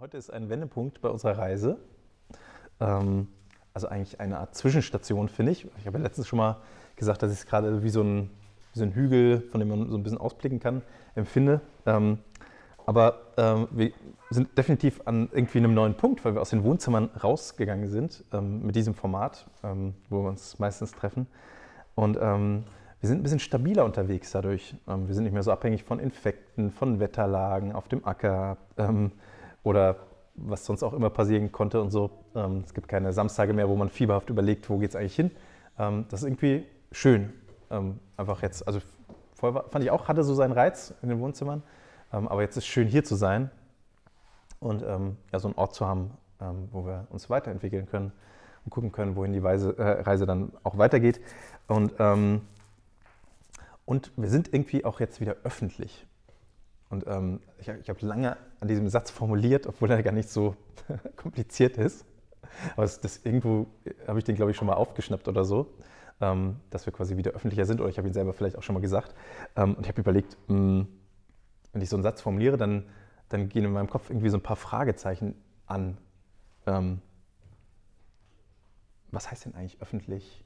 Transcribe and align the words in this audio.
Heute 0.00 0.16
ist 0.16 0.32
ein 0.32 0.48
Wendepunkt 0.48 1.00
bei 1.00 1.08
unserer 1.08 1.38
Reise. 1.38 1.76
Ähm, 2.78 3.26
also 3.74 3.88
eigentlich 3.88 4.20
eine 4.20 4.38
Art 4.38 4.54
Zwischenstation, 4.54 5.28
finde 5.28 5.50
ich. 5.50 5.66
Ich 5.76 5.88
habe 5.88 5.98
ja 5.98 6.04
letztens 6.04 6.28
schon 6.28 6.36
mal 6.36 6.58
gesagt, 6.94 7.20
dass 7.20 7.32
ich 7.32 7.40
es 7.40 7.46
gerade 7.46 7.82
wie 7.82 7.90
so, 7.90 8.02
ein, 8.02 8.30
wie 8.74 8.78
so 8.78 8.84
ein 8.84 8.92
Hügel, 8.92 9.40
von 9.50 9.58
dem 9.58 9.70
man 9.70 9.90
so 9.90 9.96
ein 9.96 10.04
bisschen 10.04 10.18
ausblicken 10.18 10.60
kann, 10.60 10.82
empfinde. 11.16 11.62
Ähm, 11.84 12.18
aber 12.86 13.22
ähm, 13.38 13.66
wir 13.72 13.90
sind 14.30 14.56
definitiv 14.56 15.00
an 15.04 15.30
irgendwie 15.32 15.58
einem 15.58 15.74
neuen 15.74 15.94
Punkt, 15.96 16.24
weil 16.24 16.32
wir 16.34 16.42
aus 16.42 16.50
den 16.50 16.62
Wohnzimmern 16.62 17.10
rausgegangen 17.20 17.88
sind 17.88 18.22
ähm, 18.32 18.64
mit 18.64 18.76
diesem 18.76 18.94
Format, 18.94 19.48
ähm, 19.64 19.94
wo 20.10 20.22
wir 20.22 20.28
uns 20.28 20.60
meistens 20.60 20.92
treffen. 20.92 21.26
Und 21.96 22.16
ähm, 22.22 22.62
wir 23.00 23.08
sind 23.08 23.18
ein 23.18 23.22
bisschen 23.24 23.40
stabiler 23.40 23.84
unterwegs 23.84 24.30
dadurch. 24.30 24.76
wir 24.86 25.14
sind 25.14 25.24
nicht 25.24 25.32
mehr 25.32 25.42
so 25.42 25.50
abhängig 25.50 25.82
von 25.82 25.98
Infekten, 25.98 26.70
von 26.70 27.00
Wetterlagen 27.00 27.72
auf 27.72 27.88
dem 27.88 28.04
Acker 28.04 28.58
oder 29.62 29.96
was 30.34 30.64
sonst 30.64 30.82
auch 30.82 30.92
immer 30.92 31.10
passieren 31.10 31.52
konnte 31.52 31.80
und 31.80 31.90
so. 31.90 32.10
Ähm, 32.34 32.62
es 32.64 32.74
gibt 32.74 32.88
keine 32.88 33.12
Samstage 33.12 33.52
mehr, 33.52 33.68
wo 33.68 33.76
man 33.76 33.88
fieberhaft 33.88 34.30
überlegt, 34.30 34.68
wo 34.70 34.78
geht 34.78 34.90
es 34.90 34.96
eigentlich 34.96 35.16
hin. 35.16 35.30
Ähm, 35.78 36.06
das 36.10 36.22
ist 36.22 36.26
irgendwie 36.26 36.64
schön. 36.92 37.32
Ähm, 37.70 37.98
einfach 38.16 38.42
jetzt, 38.42 38.66
also 38.66 38.80
vorher 39.34 39.64
fand 39.70 39.84
ich 39.84 39.90
auch, 39.90 40.08
hatte 40.08 40.24
so 40.24 40.34
seinen 40.34 40.52
Reiz 40.52 40.94
in 41.02 41.08
den 41.08 41.20
Wohnzimmern, 41.20 41.62
ähm, 42.12 42.28
aber 42.28 42.42
jetzt 42.42 42.56
ist 42.56 42.64
es 42.64 42.66
schön 42.66 42.88
hier 42.88 43.04
zu 43.04 43.14
sein 43.14 43.50
und 44.60 44.82
ähm, 44.82 45.16
ja, 45.32 45.38
so 45.38 45.48
einen 45.48 45.56
Ort 45.56 45.74
zu 45.74 45.86
haben, 45.86 46.12
ähm, 46.40 46.68
wo 46.72 46.86
wir 46.86 47.06
uns 47.10 47.28
weiterentwickeln 47.28 47.86
können 47.86 48.12
und 48.64 48.70
gucken 48.70 48.92
können, 48.92 49.16
wohin 49.16 49.32
die 49.32 49.42
Weise, 49.42 49.76
äh, 49.76 50.00
Reise 50.02 50.24
dann 50.26 50.52
auch 50.62 50.78
weitergeht. 50.78 51.20
Und, 51.68 51.92
und 53.84 54.12
wir 54.16 54.30
sind 54.30 54.54
irgendwie 54.54 54.86
auch 54.86 55.00
jetzt 55.00 55.20
wieder 55.20 55.36
öffentlich. 55.44 56.06
Und 56.88 57.06
ähm, 57.06 57.40
ich, 57.58 57.68
ich 57.68 57.90
habe 57.90 58.06
lange 58.06 58.38
an 58.60 58.68
diesem 58.68 58.88
Satz 58.88 59.10
formuliert, 59.10 59.66
obwohl 59.66 59.90
er 59.90 60.02
gar 60.02 60.12
nicht 60.12 60.28
so 60.28 60.56
kompliziert 61.16 61.76
ist. 61.76 62.04
Aber 62.76 62.86
das, 62.86 63.20
irgendwo 63.24 63.66
habe 64.06 64.18
ich 64.18 64.24
den, 64.24 64.34
glaube 64.34 64.50
ich, 64.50 64.56
schon 64.56 64.66
mal 64.66 64.74
aufgeschnappt 64.74 65.28
oder 65.28 65.44
so, 65.44 65.74
ähm, 66.20 66.56
dass 66.70 66.86
wir 66.86 66.92
quasi 66.92 67.16
wieder 67.16 67.32
öffentlicher 67.32 67.66
sind. 67.66 67.80
Oder 67.80 67.90
ich 67.90 67.98
habe 67.98 68.08
ihn 68.08 68.14
selber 68.14 68.32
vielleicht 68.32 68.56
auch 68.56 68.62
schon 68.62 68.74
mal 68.74 68.80
gesagt. 68.80 69.14
Ähm, 69.56 69.74
und 69.74 69.82
ich 69.84 69.88
habe 69.88 70.00
überlegt, 70.00 70.36
mh, 70.48 70.56
hm, 70.56 70.88
wenn 71.72 71.82
ich 71.82 71.88
so 71.88 71.96
einen 71.96 72.02
Satz 72.02 72.20
formuliere, 72.20 72.56
dann, 72.56 72.86
dann 73.28 73.48
gehen 73.48 73.64
in 73.64 73.72
meinem 73.72 73.90
Kopf 73.90 74.10
irgendwie 74.10 74.30
so 74.30 74.38
ein 74.38 74.42
paar 74.42 74.56
Fragezeichen 74.56 75.34
an. 75.66 75.98
Ähm, 76.66 77.00
was 79.10 79.30
heißt 79.30 79.44
denn 79.44 79.54
eigentlich 79.54 79.80
öffentlich? 79.80 80.44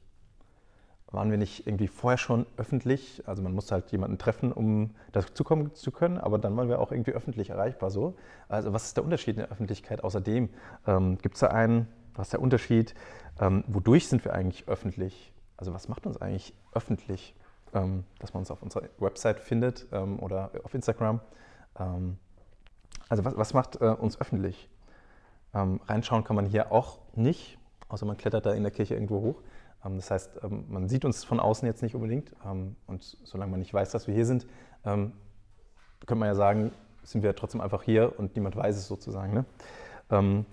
Waren 1.12 1.30
wir 1.30 1.38
nicht 1.38 1.66
irgendwie 1.66 1.88
vorher 1.88 2.18
schon 2.18 2.46
öffentlich? 2.56 3.22
Also 3.26 3.42
man 3.42 3.54
muss 3.54 3.70
halt 3.70 3.92
jemanden 3.92 4.18
treffen, 4.18 4.52
um 4.52 4.90
dazukommen 5.12 5.74
zu 5.74 5.90
können, 5.90 6.18
aber 6.18 6.38
dann 6.38 6.56
waren 6.56 6.68
wir 6.68 6.80
auch 6.80 6.90
irgendwie 6.90 7.12
öffentlich 7.12 7.50
erreichbar 7.50 7.90
so. 7.90 8.14
Also 8.48 8.72
was 8.72 8.86
ist 8.86 8.96
der 8.96 9.04
Unterschied 9.04 9.36
in 9.36 9.42
der 9.42 9.50
Öffentlichkeit 9.50 10.02
außerdem? 10.02 10.48
Ähm, 10.86 11.18
Gibt 11.18 11.34
es 11.34 11.40
da 11.40 11.48
einen? 11.48 11.86
Was 12.14 12.28
ist 12.28 12.32
der 12.32 12.40
Unterschied? 12.40 12.94
Ähm, 13.40 13.64
wodurch 13.66 14.08
sind 14.08 14.24
wir 14.24 14.32
eigentlich 14.32 14.68
öffentlich? 14.68 15.32
Also 15.56 15.72
was 15.72 15.88
macht 15.88 16.06
uns 16.06 16.20
eigentlich 16.20 16.54
öffentlich? 16.72 17.34
Ähm, 17.74 18.04
dass 18.18 18.34
man 18.34 18.42
uns 18.42 18.50
auf 18.50 18.62
unserer 18.62 18.84
Website 18.98 19.40
findet 19.40 19.86
ähm, 19.92 20.18
oder 20.18 20.50
auf 20.64 20.74
Instagram. 20.74 21.20
Ähm, 21.78 22.18
also 23.08 23.24
was, 23.24 23.36
was 23.36 23.54
macht 23.54 23.80
äh, 23.80 23.86
uns 23.86 24.20
öffentlich? 24.20 24.68
Ähm, 25.54 25.80
reinschauen 25.86 26.24
kann 26.24 26.36
man 26.36 26.46
hier 26.46 26.72
auch 26.72 26.98
nicht, 27.14 27.58
außer 27.88 28.06
man 28.06 28.16
klettert 28.16 28.46
da 28.46 28.52
in 28.52 28.62
der 28.62 28.72
Kirche 28.72 28.94
irgendwo 28.94 29.20
hoch. 29.20 29.42
Ähm, 29.84 29.96
das 29.96 30.10
heißt, 30.10 30.40
ähm, 30.42 30.64
man 30.68 30.88
sieht 30.88 31.04
uns 31.04 31.24
von 31.24 31.40
außen 31.40 31.66
jetzt 31.66 31.82
nicht 31.82 31.94
unbedingt. 31.94 32.32
Ähm, 32.44 32.76
und 32.86 33.16
solange 33.24 33.50
man 33.50 33.60
nicht 33.60 33.72
weiß, 33.72 33.90
dass 33.90 34.06
wir 34.06 34.14
hier 34.14 34.26
sind, 34.26 34.46
könnte 34.84 36.16
man 36.16 36.26
ja 36.26 36.34
sagen, 36.34 36.72
sind 37.04 37.22
wir 37.22 37.36
trotzdem 37.36 37.60
einfach 37.60 37.84
hier 37.84 38.18
und 38.18 38.34
niemand 38.34 38.56
weiß 38.56 38.76
es 38.76 38.88
sozusagen. 38.88 39.32
Ne? 39.32 40.44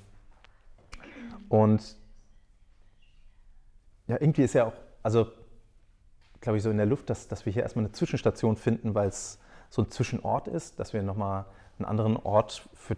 Und 1.49 1.97
ja, 4.05 4.17
irgendwie 4.19 4.43
ist 4.43 4.53
ja 4.53 4.65
auch, 4.65 4.73
also 5.01 5.25
glaube 6.41 6.57
ich, 6.57 6.63
so 6.63 6.69
in 6.69 6.77
der 6.77 6.85
Luft, 6.85 7.09
dass, 7.09 7.27
dass 7.27 7.47
wir 7.47 7.53
hier 7.53 7.63
erstmal 7.63 7.85
eine 7.85 7.91
Zwischenstation 7.91 8.55
finden, 8.55 8.93
weil 8.93 9.09
es 9.09 9.39
so 9.69 9.81
ein 9.81 9.89
Zwischenort 9.89 10.47
ist, 10.47 10.79
dass 10.79 10.93
wir 10.93 11.01
nochmal 11.01 11.45
einen 11.77 11.85
anderen 11.85 12.17
Ort 12.17 12.67
für 12.73 12.95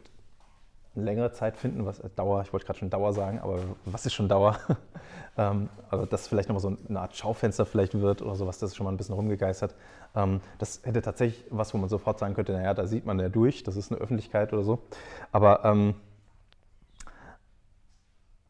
längere 0.95 1.31
Zeit 1.31 1.57
finden, 1.57 1.85
was 1.85 1.99
äh, 1.99 2.09
Dauer, 2.15 2.41
ich 2.41 2.51
wollte 2.51 2.65
gerade 2.65 2.79
schon 2.79 2.89
Dauer 2.89 3.13
sagen, 3.13 3.39
aber 3.39 3.59
was 3.85 4.05
ist 4.05 4.13
schon 4.13 4.27
Dauer? 4.27 4.57
ähm, 5.37 5.69
also 5.89 6.05
dass 6.05 6.27
vielleicht 6.27 6.49
nochmal 6.49 6.61
so 6.61 6.75
eine 6.89 6.99
Art 6.99 7.15
Schaufenster 7.15 7.65
vielleicht 7.65 7.99
wird 7.99 8.21
oder 8.21 8.35
sowas, 8.35 8.59
das 8.59 8.71
ist 8.71 8.75
schon 8.75 8.85
mal 8.85 8.91
ein 8.91 8.97
bisschen 8.97 9.15
rumgegeistert. 9.15 9.75
Ähm, 10.15 10.41
das 10.57 10.81
hätte 10.83 11.01
tatsächlich 11.01 11.45
was, 11.49 11.73
wo 11.73 11.77
man 11.77 11.89
sofort 11.89 12.19
sagen 12.19 12.33
könnte, 12.33 12.51
naja, 12.51 12.73
da 12.73 12.85
sieht 12.85 13.05
man 13.05 13.19
ja 13.19 13.29
durch, 13.29 13.63
das 13.63 13.77
ist 13.77 13.91
eine 13.91 14.01
Öffentlichkeit 14.01 14.51
oder 14.51 14.63
so. 14.63 14.79
Aber 15.31 15.63
ähm, 15.63 15.95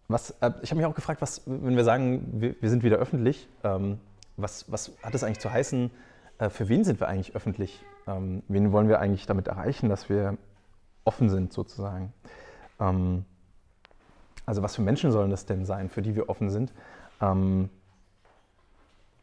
was, 0.07 0.31
äh, 0.41 0.51
ich 0.61 0.71
habe 0.71 0.77
mich 0.77 0.85
auch 0.85 0.95
gefragt, 0.95 1.21
was, 1.21 1.43
wenn 1.45 1.75
wir 1.75 1.83
sagen, 1.83 2.41
wir, 2.41 2.55
wir 2.59 2.69
sind 2.69 2.83
wieder 2.83 2.97
öffentlich, 2.97 3.47
ähm, 3.63 3.99
was, 4.37 4.71
was 4.71 4.91
hat 5.03 5.13
es 5.13 5.23
eigentlich 5.23 5.39
zu 5.39 5.51
heißen, 5.51 5.91
äh, 6.39 6.49
für 6.49 6.67
wen 6.69 6.83
sind 6.83 6.99
wir 6.99 7.07
eigentlich 7.07 7.35
öffentlich? 7.35 7.83
Ähm, 8.07 8.41
wen 8.47 8.71
wollen 8.71 8.89
wir 8.89 8.99
eigentlich 8.99 9.27
damit 9.27 9.47
erreichen, 9.47 9.89
dass 9.89 10.09
wir 10.09 10.37
offen 11.03 11.29
sind 11.29 11.53
sozusagen. 11.53 12.13
Ähm, 12.79 13.25
also 14.45 14.61
was 14.61 14.75
für 14.75 14.81
Menschen 14.81 15.11
sollen 15.11 15.31
das 15.31 15.45
denn 15.45 15.65
sein, 15.65 15.89
für 15.89 16.01
die 16.01 16.15
wir 16.15 16.29
offen 16.29 16.49
sind? 16.49 16.73
Ähm, 17.21 17.69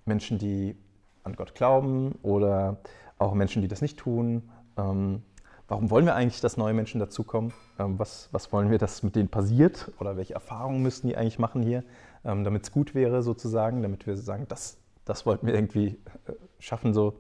Menschen, 0.05 0.39
die 0.39 0.77
an 1.25 1.37
Gott 1.37 1.55
glauben 1.55 2.13
oder 2.23 2.79
auch 3.19 3.35
Menschen, 3.35 3.63
die 3.63 3.69
das 3.69 3.83
nicht 3.83 3.99
tun. 3.99 4.51
Ähm, 4.77 5.23
warum 5.67 5.91
wollen 5.91 6.07
wir 6.07 6.15
eigentlich, 6.15 6.41
dass 6.41 6.57
neue 6.57 6.73
Menschen 6.73 7.01
dazukommen? 7.01 7.53
Ähm, 7.79 7.99
was, 7.99 8.29
was 8.33 8.53
wollen 8.53 8.71
wir, 8.71 8.79
dass 8.79 9.03
mit 9.03 9.17
denen 9.17 9.29
passiert? 9.29 9.91
Oder 10.01 10.17
welche 10.17 10.35
Erfahrungen 10.35 10.83
müssten 10.83 11.09
die 11.09 11.17
eigentlich 11.17 11.39
machen 11.39 11.63
hier, 11.63 11.85
ähm, 12.25 12.45
damit 12.45 12.65
es 12.65 12.73
gut 12.73 12.95
wäre 12.95 13.23
sozusagen, 13.23 13.83
damit 13.83 14.07
wir 14.07 14.17
sagen, 14.17 14.47
das, 14.49 14.79
das 15.05 15.27
wollten 15.27 15.47
wir 15.47 15.55
irgendwie 15.55 15.99
äh, 16.27 16.33
schaffen 16.59 16.95
so. 16.95 17.19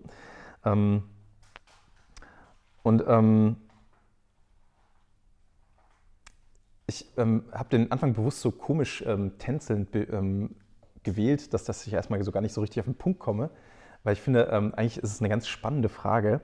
Ähm, 0.64 1.02
und 2.82 3.04
ich 6.88 7.06
ähm, 7.18 7.44
habe 7.52 7.68
den 7.68 7.92
Anfang 7.92 8.14
bewusst 8.14 8.40
so 8.40 8.50
komisch 8.50 9.04
ähm, 9.06 9.32
tänzelnd 9.38 9.94
ähm, 9.94 10.56
gewählt, 11.02 11.52
dass, 11.52 11.64
dass 11.64 11.86
ich 11.86 11.92
erstmal 11.92 12.22
so 12.24 12.32
gar 12.32 12.40
nicht 12.40 12.54
so 12.54 12.62
richtig 12.62 12.80
auf 12.80 12.86
den 12.86 12.94
Punkt 12.94 13.20
komme, 13.20 13.50
weil 14.04 14.14
ich 14.14 14.20
finde, 14.20 14.48
ähm, 14.50 14.74
eigentlich 14.74 14.98
ist 14.98 15.12
es 15.12 15.20
eine 15.20 15.28
ganz 15.28 15.46
spannende 15.46 15.90
Frage. 15.90 16.40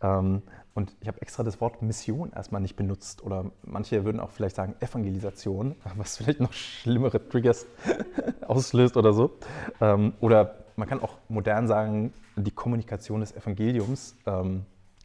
Ähm, 0.00 0.42
und 0.74 0.96
ich 1.00 1.08
habe 1.08 1.20
extra 1.20 1.42
das 1.42 1.60
Wort 1.60 1.82
Mission 1.82 2.32
erstmal 2.32 2.62
nicht 2.62 2.76
benutzt. 2.76 3.22
Oder 3.22 3.50
manche 3.62 4.06
würden 4.06 4.20
auch 4.20 4.30
vielleicht 4.30 4.56
sagen 4.56 4.74
Evangelisation, 4.80 5.76
was 5.96 6.16
vielleicht 6.16 6.40
noch 6.40 6.54
schlimmere 6.54 7.28
Triggers 7.28 7.66
auslöst 8.48 8.96
oder 8.96 9.12
so. 9.12 9.32
Ähm, 9.82 10.14
oder 10.20 10.64
man 10.76 10.88
kann 10.88 11.02
auch 11.02 11.18
modern 11.28 11.68
sagen, 11.68 12.14
die 12.36 12.50
Kommunikation 12.50 13.20
des 13.20 13.36
Evangeliums. 13.36 14.16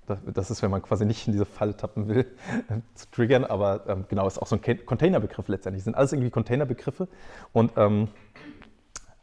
Das 0.07 0.49
ist, 0.49 0.61
wenn 0.61 0.71
man 0.71 0.81
quasi 0.81 1.05
nicht 1.05 1.27
in 1.27 1.33
diese 1.33 1.45
Falle 1.45 1.75
tappen 1.75 2.07
will, 2.07 2.25
zu 2.95 3.11
triggern, 3.11 3.43
aber 3.43 3.87
ähm, 3.87 4.05
genau, 4.07 4.25
ist 4.25 4.41
auch 4.41 4.47
so 4.47 4.57
ein 4.57 4.85
Containerbegriff 4.85 5.47
letztendlich. 5.47 5.81
Das 5.81 5.85
sind 5.85 5.95
alles 5.95 6.13
irgendwie 6.13 6.31
Containerbegriffe. 6.31 7.07
Und 7.53 7.73
ähm, 7.75 8.07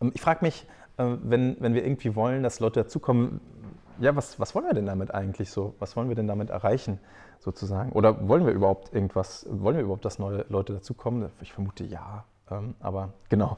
ähm, 0.01 0.13
ich 0.15 0.21
frage 0.21 0.45
mich, 0.45 0.67
äh, 0.97 1.17
wenn, 1.23 1.57
wenn 1.61 1.75
wir 1.75 1.85
irgendwie 1.85 2.15
wollen, 2.15 2.43
dass 2.43 2.61
Leute 2.61 2.83
dazukommen, 2.83 3.41
ja, 4.01 4.15
was, 4.17 4.41
was 4.41 4.55
wollen 4.55 4.67
wir 4.67 4.75
denn 4.75 4.87
damit 4.87 5.15
eigentlich 5.15 5.51
so? 5.51 5.75
Was 5.79 5.97
wollen 5.97 6.09
wir 6.09 6.17
denn 6.17 6.27
damit 6.27 6.51
erreichen, 6.51 6.99
sozusagen? 7.39 7.93
Oder 7.93 8.29
wollen 8.29 8.45
wir 8.45 8.53
überhaupt 8.53 8.93
irgendwas, 8.93 9.47
wollen 9.49 9.77
wir 9.77 9.85
überhaupt, 9.85 10.05
dass 10.05 10.19
neue 10.19 10.45
Leute 10.49 10.73
dazukommen? 10.75 11.31
Ich 11.41 11.53
vermute 11.53 11.85
ja, 11.85 12.25
ähm, 12.51 12.75
aber 12.81 13.13
genau. 13.29 13.57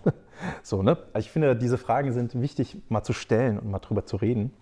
so, 0.62 0.82
ne? 0.82 0.98
Also 1.12 1.26
ich 1.26 1.30
finde, 1.30 1.56
diese 1.56 1.78
Fragen 1.78 2.12
sind 2.12 2.40
wichtig 2.40 2.82
mal 2.88 3.02
zu 3.02 3.12
stellen 3.12 3.58
und 3.58 3.70
mal 3.70 3.78
drüber 3.78 4.04
zu 4.04 4.16
reden. 4.16 4.52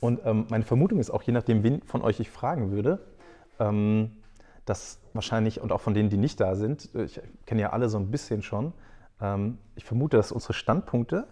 Und 0.00 0.20
ähm, 0.24 0.46
meine 0.48 0.64
Vermutung 0.64 0.98
ist 0.98 1.10
auch, 1.10 1.22
je 1.22 1.32
nachdem, 1.32 1.62
wen 1.62 1.82
von 1.82 2.02
euch 2.02 2.18
ich 2.20 2.30
fragen 2.30 2.72
würde, 2.72 3.06
ähm, 3.58 4.12
dass 4.64 5.00
wahrscheinlich, 5.12 5.60
und 5.60 5.72
auch 5.72 5.80
von 5.80 5.94
denen, 5.94 6.08
die 6.08 6.16
nicht 6.16 6.40
da 6.40 6.54
sind, 6.54 6.94
ich 6.94 7.20
kenne 7.46 7.60
ja 7.60 7.70
alle 7.70 7.88
so 7.88 7.98
ein 7.98 8.10
bisschen 8.10 8.42
schon, 8.42 8.72
ähm, 9.20 9.58
ich 9.76 9.84
vermute, 9.84 10.16
dass 10.16 10.32
unsere 10.32 10.54
Standpunkte 10.54 11.26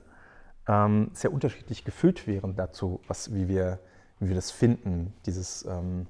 ähm, 0.66 1.10
sehr 1.14 1.32
unterschiedlich 1.32 1.84
gefüllt 1.84 2.26
wären 2.26 2.56
dazu, 2.56 3.00
was, 3.08 3.34
wie, 3.34 3.48
wir, 3.48 3.78
wie 4.20 4.28
wir 4.28 4.34
das 4.34 4.50
finden, 4.50 5.14
dieses, 5.24 5.64
ähm, 5.64 6.06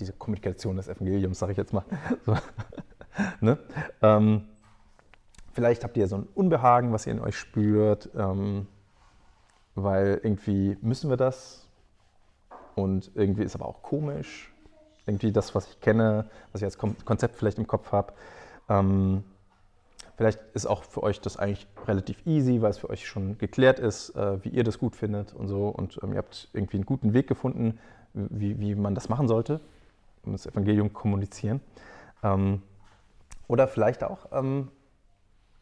diese 0.00 0.12
Kommunikation 0.12 0.76
des 0.76 0.88
Evangeliums, 0.88 1.38
sage 1.38 1.52
ich 1.52 1.58
jetzt 1.58 1.72
mal. 1.72 1.84
So. 2.26 2.36
ne? 3.40 3.58
Ähm, 4.02 4.48
vielleicht 5.52 5.84
habt 5.84 5.96
ihr 5.96 6.08
so 6.08 6.16
ein 6.16 6.26
Unbehagen, 6.34 6.92
was 6.92 7.06
ihr 7.06 7.12
in 7.12 7.20
euch 7.20 7.38
spürt 7.38 8.10
weil 9.74 10.20
irgendwie 10.22 10.76
müssen 10.80 11.10
wir 11.10 11.16
das 11.16 11.68
und 12.74 13.10
irgendwie 13.14 13.42
ist 13.42 13.54
aber 13.54 13.66
auch 13.66 13.82
komisch. 13.82 14.52
Irgendwie 15.06 15.32
das, 15.32 15.54
was 15.54 15.68
ich 15.68 15.80
kenne, 15.80 16.26
was 16.52 16.62
ich 16.62 16.64
als 16.64 16.78
Konzept 16.78 17.36
vielleicht 17.36 17.58
im 17.58 17.66
Kopf 17.66 17.92
habe. 17.92 18.14
Ähm, 18.68 19.22
vielleicht 20.16 20.40
ist 20.54 20.66
auch 20.66 20.82
für 20.82 21.02
euch 21.02 21.20
das 21.20 21.36
eigentlich 21.36 21.66
relativ 21.86 22.24
easy, 22.26 22.62
weil 22.62 22.70
es 22.70 22.78
für 22.78 22.88
euch 22.88 23.06
schon 23.06 23.36
geklärt 23.36 23.78
ist, 23.78 24.10
äh, 24.16 24.42
wie 24.44 24.48
ihr 24.48 24.64
das 24.64 24.78
gut 24.78 24.96
findet 24.96 25.34
und 25.34 25.48
so. 25.48 25.68
Und 25.68 26.00
ähm, 26.02 26.12
ihr 26.12 26.18
habt 26.18 26.48
irgendwie 26.52 26.78
einen 26.78 26.86
guten 26.86 27.12
Weg 27.12 27.26
gefunden, 27.26 27.78
wie, 28.14 28.58
wie 28.60 28.74
man 28.74 28.94
das 28.94 29.08
machen 29.08 29.28
sollte. 29.28 29.60
das 30.24 30.46
Evangelium 30.46 30.92
kommunizieren. 30.92 31.60
Ähm, 32.22 32.62
oder 33.46 33.68
vielleicht 33.68 34.02
auch, 34.02 34.28
ähm, 34.32 34.68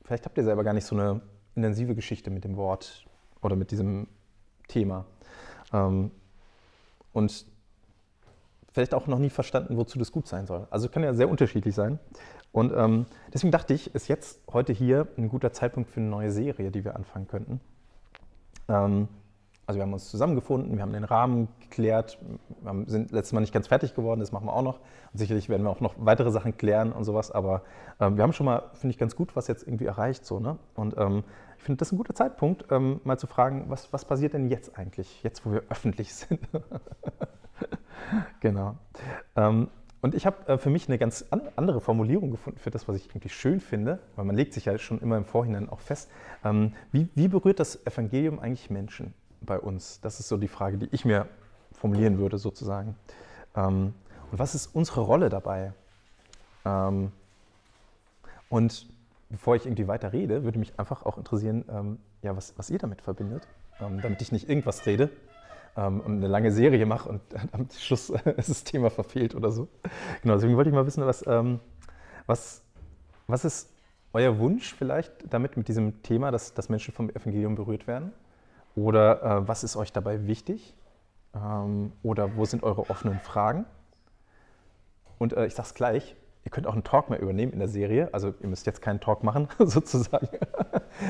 vielleicht 0.05 0.25
habt 0.25 0.39
ihr 0.39 0.45
selber 0.45 0.63
gar 0.63 0.73
nicht 0.73 0.87
so 0.87 0.95
eine 0.95 1.21
intensive 1.57 1.95
Geschichte 1.95 2.31
mit 2.31 2.45
dem 2.45 2.57
Wort 2.57 3.07
oder 3.43 3.57
mit 3.57 3.71
diesem 3.71 4.07
Thema. 4.69 5.05
Ähm, 5.73 6.11
und 7.13 7.47
vielleicht 8.73 8.95
auch 8.95 9.07
noch 9.07 9.19
nie 9.19 9.31
verstanden, 9.31 9.77
wozu 9.77 9.99
das 9.99 10.13
gut 10.13 10.27
sein 10.27 10.47
soll. 10.47 10.67
Also 10.71 10.89
kann 10.89 11.03
ja 11.03 11.13
sehr 11.13 11.29
unterschiedlich 11.29 11.75
sein. 11.75 11.99
Und 12.53 12.73
ähm, 12.75 13.07
deswegen 13.33 13.51
dachte 13.51 13.75
ich, 13.75 13.95
ist 13.95 14.09
jetzt 14.09 14.41
heute 14.53 14.73
hier 14.73 15.09
ein 15.17 15.29
guter 15.29 15.53
Zeitpunkt 15.53 15.91
für 15.91 16.01
eine 16.01 16.09
neue 16.09 16.31
Serie, 16.31 16.71
die 16.71 16.85
wir 16.85 16.97
anfangen 16.97 17.29
könnten. 17.29 17.61
Ähm, 18.69 19.09
also 19.67 19.79
wir 19.79 19.85
haben 19.85 19.93
uns 19.93 20.11
zusammengefunden, 20.11 20.77
wir 20.77 20.83
haben 20.83 20.93
den 20.93 21.05
Rahmen 21.05 21.49
geklärt, 21.61 22.19
wir 22.63 22.85
sind 22.87 23.13
letztes 23.13 23.33
Mal 23.33 23.41
nicht 23.41 23.53
ganz 23.53 23.69
fertig 23.69 23.95
geworden, 23.95 24.21
das 24.21 24.33
machen 24.33 24.47
wir 24.47 24.53
auch 24.53 24.63
noch. 24.63 24.81
Und 25.13 25.19
sicherlich 25.19 25.49
werden 25.49 25.63
wir 25.63 25.71
auch 25.71 25.81
noch 25.81 25.95
weitere 25.99 26.31
Sachen 26.31 26.57
klären 26.57 26.93
und 26.93 27.05
sowas, 27.05 27.31
aber 27.31 27.63
ähm, 28.01 28.17
wir 28.17 28.25
haben 28.25 28.33
schon 28.33 28.47
mal, 28.47 28.71
finde 28.75 28.93
ich, 28.93 28.99
ganz 28.99 29.15
gut, 29.15 29.37
was 29.37 29.47
jetzt 29.47 29.67
irgendwie 29.67 29.87
erreicht. 29.87 30.27
So, 30.27 30.41
ne? 30.41 30.59
Und 30.75 30.97
ähm, 30.99 31.23
ich 31.59 31.63
finde, 31.63 31.79
das 31.79 31.89
ist 31.89 31.93
ein 31.93 31.99
guter 31.99 32.15
Zeitpunkt, 32.15 32.67
ähm, 32.71 33.01
mal 33.05 33.19
zu 33.19 33.27
fragen, 33.29 33.67
was, 33.69 33.93
was 33.93 34.05
passiert 34.05 34.33
denn 34.33 34.49
jetzt 34.49 34.77
eigentlich, 34.77 35.23
jetzt 35.23 35.47
wo 35.47 35.53
wir 35.53 35.63
öffentlich 35.69 36.13
sind. 36.15 36.41
genau. 38.41 38.77
Ähm, 39.37 39.69
und 40.01 40.17
ich 40.17 40.27
habe 40.27 40.49
äh, 40.49 40.59
für 40.59 40.71
mich 40.71 40.89
eine 40.89 40.99
ganz 40.99 41.25
andere 41.31 41.81
Formulierung 41.81 42.33
gefunden 42.33 42.59
für 42.59 42.71
das, 42.71 42.89
was 42.89 42.97
ich 42.97 43.07
irgendwie 43.07 43.29
schön 43.29 43.61
finde, 43.61 44.01
weil 44.17 44.25
man 44.25 44.35
legt 44.35 44.53
sich 44.53 44.65
ja 44.65 44.77
schon 44.77 45.01
immer 45.01 45.17
im 45.17 45.25
Vorhinein 45.25 45.69
auch 45.69 45.79
fest. 45.79 46.11
Ähm, 46.45 46.73
wie, 46.91 47.09
wie 47.15 47.29
berührt 47.29 47.61
das 47.61 47.87
Evangelium 47.87 48.41
eigentlich 48.41 48.69
Menschen 48.69 49.15
bei 49.45 49.59
uns? 49.59 50.01
Das 50.01 50.21
ist 50.21 50.29
so 50.29 50.37
die 50.37 50.49
Frage, 50.49 50.79
die 50.79 50.89
ich 50.93 51.05
mir 51.05 51.27
formulieren 51.73 52.19
würde 52.19 52.39
sozusagen. 52.39 52.97
Ähm, 53.57 53.95
und 54.31 54.39
was 54.39 54.55
ist 54.55 54.75
unsere 54.75 55.03
Rolle 55.03 55.29
dabei? 55.29 55.73
Ähm, 56.65 57.13
und 58.49 58.87
bevor 59.31 59.57
ich 59.57 59.67
irgendwie 59.67 59.89
weiter 59.89 60.13
rede, 60.13 60.45
würde 60.45 60.59
mich 60.59 60.79
einfach 60.79 61.05
auch 61.05 61.17
interessieren, 61.17 61.99
ja, 62.21 62.37
was, 62.37 62.53
was 62.59 62.69
ihr 62.69 62.77
damit 62.77 63.01
verbindet, 63.01 63.49
damit 63.79 64.21
ich 64.21 64.31
nicht 64.31 64.47
irgendwas 64.47 64.85
rede, 64.85 65.09
ähm, 65.77 66.01
und 66.01 66.17
eine 66.17 66.29
lange 66.29 66.53
Serie 66.53 66.87
mache 66.87 67.09
und 67.09 67.21
am 67.53 67.69
Schluss 67.71 68.11
ist 68.11 68.25
das 68.49 68.65
Thema 68.65 68.91
verfehlt 68.91 69.35
oder 69.35 69.51
so. 69.51 69.69
Genau, 70.23 70.35
deswegen 70.35 70.57
wollte 70.57 70.71
ich 70.71 70.75
mal 70.75 70.87
wissen, 70.87 71.05
was, 71.07 71.27
ähm, 71.27 71.61
was, 72.27 72.63
was 73.27 73.45
ist 73.45 73.71
euer 74.13 74.39
Wunsch 74.39 74.75
vielleicht 74.75 75.13
damit, 75.31 75.57
mit 75.57 75.69
diesem 75.69 76.03
Thema, 76.03 76.31
dass, 76.31 76.53
dass 76.55 76.69
Menschen 76.69 76.93
vom 76.93 77.09
Evangelium 77.11 77.55
berührt 77.55 77.87
werden? 77.87 78.13
Oder 78.75 79.23
äh, 79.23 79.49
was 79.49 79.65
ist 79.65 79.77
euch 79.77 79.93
dabei 79.93 80.27
wichtig? 80.27 80.75
Ähm, 81.35 81.93
oder 82.03 82.37
wo 82.37 82.45
sind 82.45 82.63
eure 82.63 82.91
offenen 82.91 83.21
Fragen? 83.21 83.67
Und 85.19 85.35
äh, 85.35 85.47
ich 85.47 85.55
sage 85.55 85.67
es 85.67 85.75
gleich, 85.75 86.17
ihr 86.45 86.51
könnt 86.51 86.67
auch 86.67 86.73
einen 86.73 86.85
Talk 86.85 87.11
mehr 87.11 87.21
übernehmen 87.21 87.53
in 87.53 87.59
der 87.59 87.69
Serie. 87.69 88.09
Also 88.13 88.35
ihr 88.41 88.49
müsst 88.49 88.67
jetzt 88.67 88.83
keinen 88.83 89.01
Talk 89.01 89.23
machen, 89.23 89.49
sozusagen. 89.59 90.29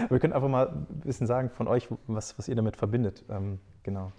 Aber 0.04 0.14
ihr 0.14 0.18
könnt 0.18 0.34
einfach 0.34 0.48
mal 0.48 0.68
ein 0.68 0.86
bisschen 1.04 1.26
sagen 1.26 1.50
von 1.50 1.68
euch, 1.68 1.88
was, 2.06 2.38
was 2.38 2.48
ihr 2.48 2.56
damit 2.56 2.76
verbindet. 2.76 3.24
Ähm, 3.30 3.58
genau. 3.82 4.12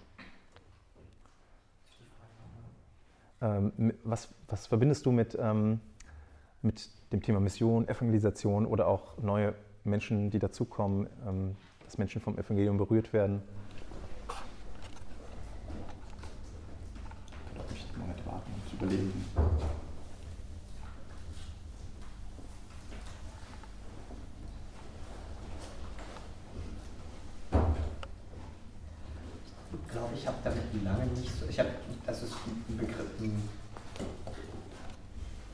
Ähm, 3.40 3.92
was, 4.04 4.30
was, 4.48 4.66
verbindest 4.66 5.04
du 5.06 5.12
mit, 5.12 5.36
ähm, 5.40 5.80
mit 6.62 6.90
dem 7.12 7.22
Thema 7.22 7.40
Mission, 7.40 7.86
Evangelisation 7.88 8.64
oder 8.64 8.88
auch 8.88 9.18
neue 9.18 9.54
Menschen, 9.84 10.30
die 10.30 10.38
dazukommen, 10.38 11.08
ähm, 11.26 11.56
dass 11.84 11.98
Menschen 11.98 12.20
vom 12.20 12.38
Evangelium 12.38 12.78
berührt 12.78 13.12
werden? 13.12 13.42
Ich 17.68 17.70
möchte 17.70 17.98
mal 17.98 18.32
warten 18.32 18.50
und 18.52 18.72
überlegen. 18.72 19.24
Ich 29.72 29.92
glaube, 29.92 30.14
ich 30.14 30.26
habe 30.26 30.36
damit 30.42 30.84
lange 30.84 31.06
nicht 31.06 31.38
so. 31.38 31.46
Ich 31.48 31.58
habe 31.58 31.70
das 32.06 32.22
ist 32.22 32.34
ein 32.68 32.76
Begriff, 32.76 33.20
ein, 33.20 33.48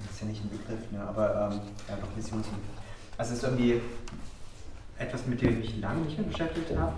das 0.00 0.10
ist 0.10 0.20
ja 0.20 0.26
nicht 0.26 0.42
ein 0.42 0.50
Begriff, 0.50 0.90
ne, 0.90 1.00
aber 1.00 1.52
ähm, 1.52 1.60
einfach 1.92 2.08
Missionsbegriff. 2.16 2.60
Also 3.16 3.32
es 3.32 3.38
ist 3.38 3.44
irgendwie 3.44 3.80
etwas, 4.98 5.26
mit 5.26 5.40
dem 5.40 5.62
mehr 6.20 6.30
beschäftigt 6.30 6.76
habe 6.76 6.92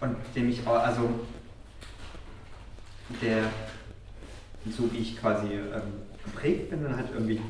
und 0.00 0.16
dem 0.34 0.48
ich 0.48 0.66
auch, 0.66 0.78
also 0.78 1.08
der, 3.20 3.44
so 4.70 4.92
wie 4.92 4.98
ich 4.98 5.20
quasi 5.20 5.46
ähm, 5.54 5.82
geprägt 6.24 6.70
bin 6.70 6.86
und 6.86 6.96
halt 6.96 7.08
irgendwie 7.12 7.40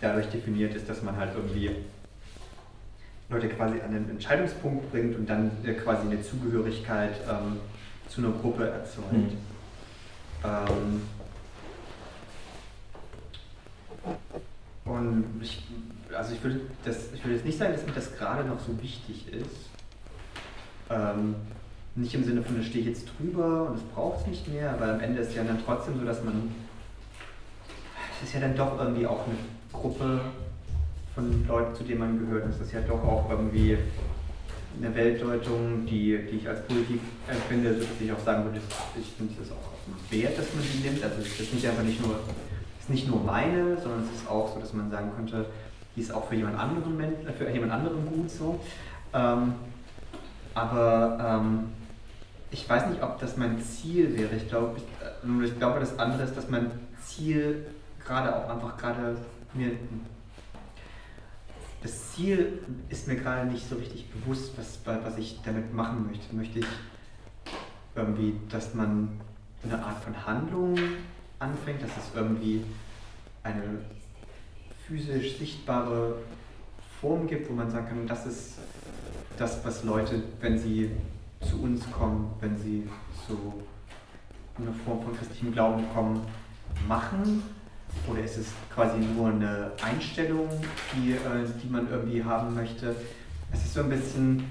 dadurch 0.00 0.26
definiert 0.26 0.74
ist, 0.74 0.88
dass 0.88 1.02
man 1.02 1.16
halt 1.16 1.34
irgendwie 1.34 1.70
Leute 3.28 3.48
quasi 3.48 3.80
an 3.80 3.92
den 3.92 4.10
Entscheidungspunkt 4.10 4.90
bringt 4.90 5.16
und 5.16 5.28
dann 5.28 5.50
quasi 5.82 6.06
eine 6.06 6.22
Zugehörigkeit 6.22 7.14
ähm, 7.28 7.60
zu 8.08 8.20
einer 8.20 8.32
Gruppe 8.32 8.68
erzeugt. 8.68 9.12
Mhm. 9.12 9.38
Ähm, 10.44 11.02
und 14.84 15.40
ich, 15.40 15.62
also 16.14 16.34
ich 16.34 16.42
würde, 16.42 16.60
das, 16.84 17.12
ich 17.14 17.24
würde 17.24 17.36
jetzt 17.36 17.44
nicht 17.44 17.58
sagen, 17.58 17.72
dass 17.72 17.86
mir 17.86 17.92
das 17.92 18.16
gerade 18.16 18.44
noch 18.48 18.60
so 18.60 18.80
wichtig 18.82 19.32
ist. 19.32 19.70
Ähm, 20.90 21.34
nicht 21.94 22.14
im 22.14 22.24
Sinne 22.24 22.42
von, 22.42 22.56
da 22.56 22.62
stehe 22.62 22.80
ich 22.80 22.88
jetzt 22.88 23.10
drüber 23.18 23.68
und 23.68 23.76
es 23.76 23.82
braucht 23.94 24.20
es 24.20 24.26
nicht 24.26 24.48
mehr, 24.48 24.72
aber 24.72 24.94
am 24.94 25.00
Ende 25.00 25.20
ist 25.20 25.34
ja 25.34 25.44
dann 25.44 25.58
trotzdem 25.64 25.98
so, 25.98 26.04
dass 26.04 26.24
man, 26.24 26.50
es 28.16 28.28
ist 28.28 28.34
ja 28.34 28.40
dann 28.40 28.56
doch 28.56 28.78
irgendwie 28.78 29.06
auch 29.06 29.26
eine 29.26 29.36
Gruppe 29.72 30.20
von 31.14 31.46
Leuten, 31.46 31.74
zu 31.74 31.84
denen 31.84 31.98
man 31.98 32.18
gehört. 32.18 32.48
Es 32.48 32.60
ist 32.60 32.72
ja 32.72 32.80
doch 32.80 33.02
auch 33.04 33.28
irgendwie 33.28 33.76
eine 34.80 34.94
Weltdeutung, 34.94 35.84
die, 35.84 36.18
die 36.30 36.36
ich 36.36 36.48
als 36.48 36.62
positiv 36.62 37.00
empfinde, 37.28 37.74
dass 37.74 37.86
ich 38.00 38.10
auch 38.10 38.20
sagen 38.20 38.44
würde, 38.44 38.58
ich 38.98 39.12
finde 39.16 39.34
es 39.42 39.50
auch 39.50 40.10
wert, 40.10 40.38
dass 40.38 40.54
man 40.54 40.64
sie 40.64 40.78
nimmt. 40.78 41.04
Also 41.04 41.16
es 41.20 41.40
ist 41.40 41.52
nicht 41.52 41.66
einfach 41.66 41.82
nicht 41.82 42.00
nur, 42.00 42.20
ist 42.80 42.88
nicht 42.88 43.06
nur 43.06 43.22
meine, 43.22 43.78
sondern 43.78 44.04
es 44.04 44.22
ist 44.22 44.28
auch 44.30 44.54
so, 44.54 44.60
dass 44.60 44.72
man 44.72 44.90
sagen 44.90 45.10
könnte, 45.14 45.44
die 45.94 46.00
ist 46.00 46.12
auch 46.12 46.28
für 46.28 46.34
jemand 46.34 46.58
anderen, 46.58 46.98
für 47.36 47.50
jemand 47.50 47.72
anderen 47.72 48.06
gut 48.06 48.30
so. 48.30 48.60
Ähm, 49.12 49.54
aber 50.54 51.40
ähm, 51.42 51.64
ich 52.50 52.68
weiß 52.68 52.88
nicht, 52.88 53.02
ob 53.02 53.18
das 53.18 53.36
mein 53.36 53.60
Ziel 53.60 54.16
wäre. 54.16 54.34
Ich 54.36 54.48
glaube, 54.48 54.78
ich, 54.78 54.84
äh, 54.84 55.44
ich 55.44 55.58
glaube, 55.58 55.80
das 55.80 55.98
andere 55.98 56.22
ist, 56.22 56.36
dass 56.36 56.48
mein 56.48 56.70
Ziel 57.04 57.66
gerade 58.04 58.34
auch 58.34 58.48
einfach 58.48 58.76
gerade 58.76 59.16
mir 59.54 59.72
das 61.82 62.12
Ziel 62.12 62.60
ist 62.88 63.08
mir 63.08 63.16
gerade 63.16 63.50
nicht 63.50 63.68
so 63.68 63.74
richtig 63.74 64.08
bewusst, 64.10 64.52
was, 64.56 64.78
was 64.84 65.18
ich 65.18 65.40
damit 65.44 65.74
machen 65.74 66.06
möchte. 66.06 66.34
Möchte 66.34 66.60
ich 66.60 66.66
irgendwie, 67.94 68.34
dass 68.48 68.74
man 68.74 69.20
eine 69.64 69.84
Art 69.84 70.02
von 70.02 70.26
Handlung 70.26 70.78
anfängt, 71.38 71.82
dass 71.82 71.90
es 71.90 72.14
irgendwie 72.14 72.62
eine 73.42 73.62
physisch 74.92 75.38
sichtbare 75.38 76.16
Form 77.00 77.26
gibt, 77.26 77.48
wo 77.48 77.54
man 77.54 77.70
sagen 77.70 77.86
kann, 77.88 78.06
das 78.06 78.26
ist 78.26 78.58
das, 79.38 79.64
was 79.64 79.84
Leute, 79.84 80.22
wenn 80.40 80.58
sie 80.58 80.90
zu 81.40 81.62
uns 81.62 81.90
kommen, 81.90 82.30
wenn 82.40 82.56
sie 82.58 82.86
zu 83.26 83.54
einer 84.58 84.72
Form 84.84 85.02
von 85.02 85.16
christlichem 85.16 85.52
Glauben 85.52 85.84
kommen, 85.94 86.20
machen 86.86 87.42
oder 88.08 88.22
ist 88.22 88.36
es 88.36 88.46
quasi 88.74 88.98
nur 88.98 89.30
eine 89.30 89.72
Einstellung, 89.82 90.48
die, 90.94 91.12
äh, 91.12 91.46
die 91.62 91.68
man 91.68 91.90
irgendwie 91.90 92.22
haben 92.22 92.54
möchte? 92.54 92.94
Es 93.50 93.64
ist 93.64 93.74
so 93.74 93.80
ein 93.80 93.88
bisschen, 93.88 94.44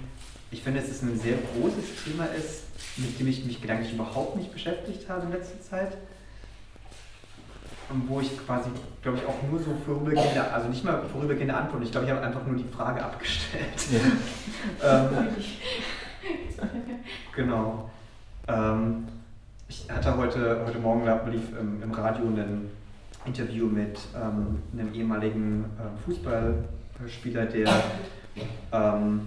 ich 0.50 0.64
finde, 0.64 0.82
dass 0.82 0.90
es 0.90 1.04
ein 1.04 1.18
sehr 1.20 1.38
großes 1.38 2.04
Thema 2.04 2.26
ist, 2.26 2.64
mit 2.98 3.20
dem 3.20 3.28
ich 3.28 3.46
mich 3.46 3.62
gedanklich 3.62 3.94
überhaupt 3.94 4.38
nicht 4.38 4.52
beschäftigt 4.52 5.08
habe 5.08 5.28
in 5.28 5.32
letzter 5.32 5.62
Zeit. 5.62 5.98
Wo 8.08 8.22
ich 8.22 8.46
quasi, 8.46 8.70
glaube 9.02 9.18
ich, 9.18 9.26
auch 9.26 9.36
nur 9.50 9.60
so 9.60 9.76
vorübergehende, 9.86 10.52
also 10.52 10.70
nicht 10.70 10.84
mal 10.84 11.02
vorübergehende 11.12 11.54
Antworten, 11.54 11.84
ich 11.84 11.92
glaube, 11.92 12.06
ich 12.06 12.12
habe 12.12 12.22
einfach 12.26 12.46
nur 12.46 12.56
die 12.56 12.64
Frage 12.64 13.04
abgestellt. 13.04 13.66
Ja. 14.82 15.02
ähm, 15.04 15.28
genau. 17.36 17.90
Ähm, 18.48 19.08
ich 19.68 19.90
hatte 19.90 20.18
heute, 20.18 20.64
heute 20.66 20.80
Morgen 20.80 21.06
lief 21.32 21.58
im, 21.60 21.82
im 21.82 21.92
Radio 21.92 22.26
einen 22.26 22.70
Interview 23.26 23.68
mit 23.68 24.00
ähm, 24.16 24.62
einem 24.74 24.94
ehemaligen 24.94 25.66
äh, 25.78 26.06
Fußballspieler, 26.06 27.46
der, 27.46 27.70
ähm, 28.72 29.22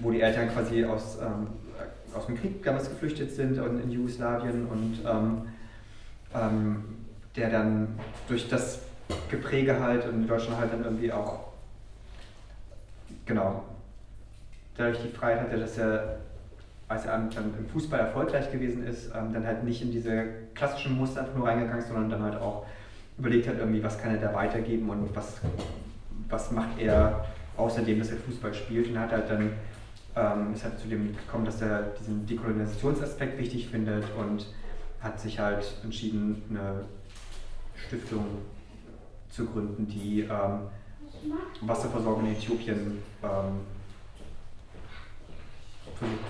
wo 0.00 0.10
die 0.10 0.20
Eltern 0.20 0.48
quasi 0.50 0.84
aus, 0.84 1.18
ähm, 1.20 1.48
aus 2.14 2.26
dem 2.26 2.38
Krieg 2.38 2.62
damals 2.62 2.88
geflüchtet 2.88 3.32
sind 3.32 3.58
in, 3.58 3.82
in 3.82 3.90
Jugoslawien 3.90 4.66
und 4.66 4.98
ähm, 5.06 5.42
ähm, 6.34 6.84
der 7.36 7.50
dann 7.50 7.98
durch 8.28 8.48
das 8.48 8.80
Gepräge 9.30 9.78
halt 9.80 10.04
in 10.04 10.26
Deutschland 10.26 10.58
halt 10.58 10.72
dann 10.72 10.84
irgendwie 10.84 11.12
auch, 11.12 11.40
genau, 13.26 13.64
dadurch 14.76 14.98
die 15.02 15.08
Freiheit 15.08 15.42
hatte, 15.42 15.58
dass 15.58 15.78
er 15.78 16.18
als 16.90 17.06
er 17.06 17.14
im 17.14 17.68
Fußball 17.72 18.00
erfolgreich 18.00 18.50
gewesen 18.50 18.84
ist, 18.84 19.12
ähm, 19.14 19.32
dann 19.32 19.46
halt 19.46 19.62
nicht 19.62 19.80
in 19.80 19.92
diese 19.92 20.24
klassischen 20.56 20.98
Muster 20.98 21.20
einfach 21.20 21.36
nur 21.36 21.46
reingegangen 21.46 21.78
ist, 21.78 21.86
sondern 21.86 22.10
dann 22.10 22.22
halt 22.22 22.42
auch 22.42 22.66
überlegt 23.16 23.46
hat, 23.46 23.58
irgendwie, 23.58 23.80
was 23.80 23.96
kann 23.96 24.10
er 24.10 24.20
da 24.20 24.34
weitergeben 24.34 24.90
und 24.90 25.14
was, 25.14 25.40
was 26.28 26.50
macht 26.50 26.80
er 26.80 27.26
außerdem, 27.56 28.00
dass 28.00 28.10
er 28.10 28.16
Fußball 28.16 28.52
spielt 28.52 28.88
und 28.88 28.98
hat 28.98 29.12
halt 29.12 29.30
dann 29.30 29.52
ähm, 30.16 30.52
ist 30.52 30.64
halt 30.64 30.80
zu 30.80 30.88
dem 30.88 31.16
gekommen, 31.16 31.44
dass 31.44 31.62
er 31.62 31.82
diesen 32.00 32.26
Dekolonisationsaspekt 32.26 33.38
wichtig 33.38 33.68
findet 33.68 34.04
und 34.18 34.46
hat 35.00 35.20
sich 35.20 35.38
halt 35.38 35.64
entschieden, 35.84 36.42
eine 36.50 36.84
Stiftung 37.86 38.24
zu 39.30 39.46
gründen, 39.46 39.86
die 39.86 40.20
ähm, 40.22 40.60
Wasserversorgung 41.62 42.26
in 42.26 42.32
Äthiopien 42.32 42.98
ähm, 43.22 43.60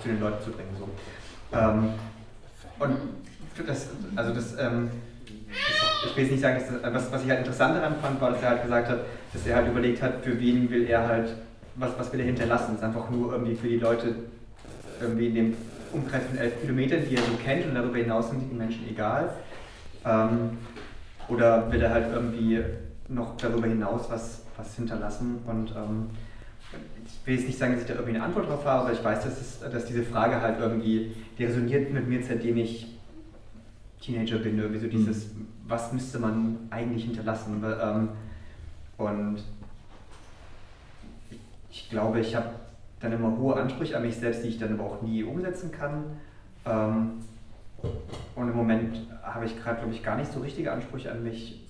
zu, 0.01 0.07
den 0.07 0.19
Leuten 0.19 0.43
zu 0.43 0.51
bringen. 0.51 0.75
So. 0.77 0.87
Ähm, 1.57 1.93
und 2.79 2.97
das, 3.65 3.89
also 4.15 4.33
das, 4.33 4.57
ähm, 4.59 4.89
ich 6.05 6.15
will 6.15 6.23
jetzt 6.23 6.31
nicht 6.31 6.41
sagen, 6.41 6.61
das, 6.81 6.93
was, 6.93 7.11
was 7.11 7.23
ich 7.23 7.29
halt 7.29 7.39
interessant 7.39 7.75
daran 7.75 7.95
fand, 8.01 8.19
war, 8.21 8.31
dass 8.31 8.41
er 8.41 8.49
halt 8.49 8.63
gesagt 8.63 8.89
hat, 8.89 8.99
dass 9.33 9.45
er 9.45 9.55
halt 9.57 9.67
überlegt 9.67 10.01
hat, 10.01 10.23
für 10.23 10.39
wen 10.39 10.69
will 10.69 10.85
er 10.85 11.07
halt, 11.07 11.35
was, 11.75 11.91
was 11.97 12.11
will 12.11 12.19
er 12.19 12.25
hinterlassen. 12.25 12.71
Das 12.71 12.77
ist 12.77 12.83
einfach 12.83 13.09
nur 13.09 13.33
irgendwie 13.33 13.55
für 13.55 13.67
die 13.67 13.77
Leute 13.77 14.15
irgendwie 14.99 15.27
in 15.27 15.35
dem 15.35 15.57
Umkreis 15.93 16.23
von 16.25 16.37
elf 16.37 16.59
Kilometern, 16.61 17.01
die 17.07 17.15
er 17.15 17.23
so 17.23 17.33
kennt 17.43 17.65
und 17.65 17.75
darüber 17.75 17.97
hinaus 17.97 18.29
sind 18.29 18.49
die 18.49 18.55
Menschen 18.55 18.87
egal. 18.89 19.33
Ähm, 20.05 20.57
oder 21.27 21.71
will 21.71 21.81
er 21.81 21.91
halt 21.91 22.11
irgendwie 22.13 22.59
noch 23.07 23.37
darüber 23.37 23.67
hinaus 23.67 24.09
was, 24.09 24.43
was 24.57 24.75
hinterlassen 24.75 25.39
und 25.45 25.71
ähm, 25.75 26.09
ich 27.05 27.27
will 27.27 27.35
jetzt 27.35 27.47
nicht 27.47 27.59
sagen, 27.59 27.73
dass 27.73 27.81
ich 27.81 27.87
da 27.87 27.93
irgendwie 27.93 28.15
eine 28.15 28.23
Antwort 28.23 28.47
drauf 28.47 28.65
habe, 28.65 28.83
aber 28.83 28.93
ich 28.93 29.03
weiß, 29.03 29.23
dass, 29.23 29.39
es, 29.39 29.59
dass 29.59 29.85
diese 29.85 30.03
Frage 30.03 30.41
halt 30.41 30.59
irgendwie, 30.59 31.13
die 31.37 31.45
resoniert 31.45 31.91
mit 31.91 32.07
mir, 32.07 32.23
seitdem 32.23 32.57
ich 32.57 32.87
Teenager 34.01 34.37
bin, 34.37 34.57
irgendwie 34.57 34.79
so 34.79 34.87
dieses, 34.87 35.33
mhm. 35.33 35.47
was 35.67 35.93
müsste 35.93 36.19
man 36.19 36.57
eigentlich 36.69 37.05
hinterlassen? 37.05 37.63
Ähm, 37.63 38.09
und 38.97 39.43
ich 41.69 41.89
glaube, 41.89 42.19
ich 42.19 42.35
habe 42.35 42.49
dann 42.99 43.13
immer 43.13 43.37
hohe 43.37 43.55
Ansprüche 43.55 43.97
an 43.97 44.03
mich 44.03 44.15
selbst, 44.15 44.43
die 44.43 44.49
ich 44.49 44.59
dann 44.59 44.73
aber 44.73 44.83
auch 44.83 45.01
nie 45.01 45.23
umsetzen 45.23 45.71
kann. 45.71 46.03
Ähm, 46.65 47.11
und 48.35 48.49
im 48.49 48.55
Moment 48.55 48.97
habe 49.23 49.45
ich 49.45 49.61
gerade, 49.61 49.79
glaube 49.79 49.93
ich, 49.93 50.03
gar 50.03 50.17
nicht 50.17 50.31
so 50.31 50.39
richtige 50.39 50.71
Ansprüche 50.71 51.11
an 51.11 51.23
mich, 51.23 51.61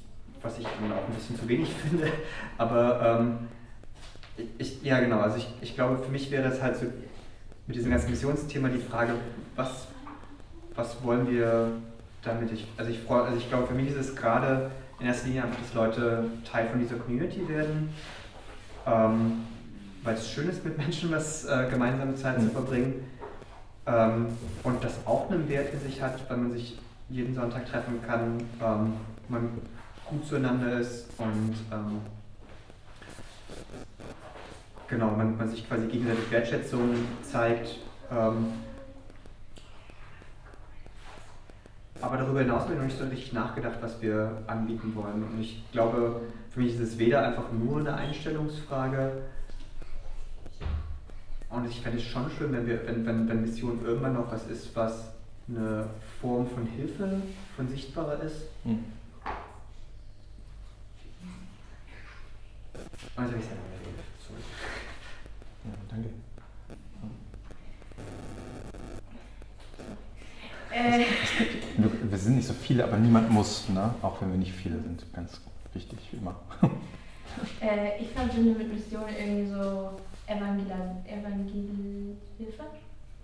was 0.42 0.58
ich 0.58 0.66
dann 0.66 0.92
auch 0.92 1.08
ein 1.08 1.14
bisschen 1.14 1.38
zu 1.38 1.48
wenig 1.48 1.70
finde. 1.90 2.08
Aber 2.58 3.20
ähm, 3.20 3.38
ich, 4.58 4.82
ja, 4.84 5.00
genau. 5.00 5.20
Also 5.20 5.38
ich, 5.38 5.54
ich 5.62 5.76
glaube, 5.76 6.00
für 6.04 6.12
mich 6.12 6.32
wäre 6.32 6.50
es 6.50 6.62
halt 6.62 6.78
so 6.78 6.86
mit 7.68 7.76
diesem 7.76 7.92
ganzen 7.92 8.10
Missionsthema 8.10 8.70
die 8.70 8.80
Frage, 8.80 9.14
was, 9.56 9.88
was 10.76 11.04
wollen 11.04 11.30
wir 11.30 11.72
damit? 12.24 12.52
Ich, 12.52 12.68
also, 12.78 12.92
ich 12.92 13.00
freu, 13.00 13.22
also 13.22 13.38
ich 13.38 13.50
glaube, 13.50 13.68
für 13.68 13.74
mich 13.74 13.90
ist 13.90 13.98
es 13.98 14.16
gerade 14.16 14.72
in 15.00 15.08
erster 15.08 15.28
Linie 15.28 15.44
einfach, 15.44 15.60
dass 15.60 15.74
Leute 15.74 16.26
Teil 16.50 16.68
von 16.68 16.80
dieser 16.80 16.96
Community 16.96 17.48
werden. 17.48 17.94
Ähm, 18.86 19.44
weil 20.04 20.16
es 20.16 20.32
schön 20.32 20.50
ist, 20.50 20.66
mit 20.66 20.78
Menschen 20.78 21.12
was 21.12 21.46
äh, 21.46 21.68
gemeinsame 21.70 22.16
Zeit 22.16 22.40
mhm. 22.40 22.48
zu 22.48 22.50
verbringen. 22.50 22.94
Ähm, 23.92 24.28
und 24.64 24.84
das 24.84 24.94
auch 25.06 25.30
einen 25.30 25.50
Wert 25.50 25.74
in 25.74 25.80
sich 25.82 26.02
hat, 26.02 26.30
wenn 26.30 26.44
man 26.44 26.52
sich 26.52 26.78
jeden 27.10 27.36
Sonntag 27.36 27.66
treffen 27.66 28.00
kann, 28.06 28.42
ähm, 28.62 28.94
man 29.28 29.50
gut 30.06 30.26
zueinander 30.26 30.80
ist 30.80 31.08
und 31.18 31.56
ähm, 31.72 32.02
genau, 34.88 35.12
man, 35.12 35.38
man 35.38 35.50
sich 35.50 35.68
quasi 35.68 35.88
gegenseitig 35.88 36.32
Wertschätzung 36.32 36.96
zeigt. 37.24 37.80
Ähm, 38.12 38.54
aber 42.02 42.18
darüber 42.18 42.40
hinaus 42.40 42.64
habe 42.64 42.74
ich 42.74 42.80
noch 42.80 42.86
nicht 42.86 42.98
so 42.98 43.06
richtig 43.06 43.34
nachgedacht, 43.34 43.78
was 43.82 44.02
wir 44.02 44.44
anbieten 44.48 44.94
wollen. 44.96 45.24
Und 45.24 45.40
ich 45.40 45.64
glaube, 45.72 46.22
für 46.50 46.60
mich 46.60 46.74
ist 46.74 46.82
es 46.82 46.98
weder 46.98 47.26
einfach 47.26 47.52
nur 47.52 47.80
eine 47.80 47.94
Einstellungsfrage, 47.94 49.22
und 51.52 51.70
ich 51.70 51.82
fände 51.82 51.98
es 51.98 52.06
schon 52.06 52.32
schön, 52.38 52.54
wenn, 52.54 52.66
wir, 52.66 52.88
wenn, 52.88 53.06
wenn, 53.06 53.28
wenn 53.28 53.42
Mission 53.42 53.84
irgendwann 53.84 54.14
noch 54.14 54.32
was 54.32 54.48
ist, 54.48 54.74
was 54.76 55.12
eine 55.48 55.90
Form 56.22 56.48
von 56.50 56.66
Hilfe, 56.66 57.22
von 57.56 57.68
sichtbarer 57.68 58.22
ist. 58.24 58.44
Jetzt 58.64 58.80
habe 63.18 63.28
ich 63.28 63.34
geredet. 63.34 63.50
Sorry. 64.26 64.40
Ja, 65.66 65.72
danke. 65.90 66.10
Äh. 70.74 71.04
Wir 72.10 72.18
sind 72.18 72.38
nicht 72.38 72.48
so 72.48 72.54
viele, 72.54 72.86
aber 72.86 72.98
niemand 72.98 73.30
muss, 73.30 73.68
ne? 73.70 73.94
auch 74.02 74.22
wenn 74.22 74.32
wir 74.32 74.38
nicht 74.38 74.54
viele 74.54 74.80
sind. 74.80 75.04
Ganz 75.14 75.42
wichtig, 75.74 76.00
wie 76.12 76.18
immer. 76.18 76.36
Äh, 77.62 78.02
ich 78.02 78.10
verbinde 78.10 78.58
mit 78.58 78.74
Mission 78.74 79.06
irgendwie 79.08 79.50
so 79.50 79.92
Evangel 80.32 80.66
Evangel 81.06 82.16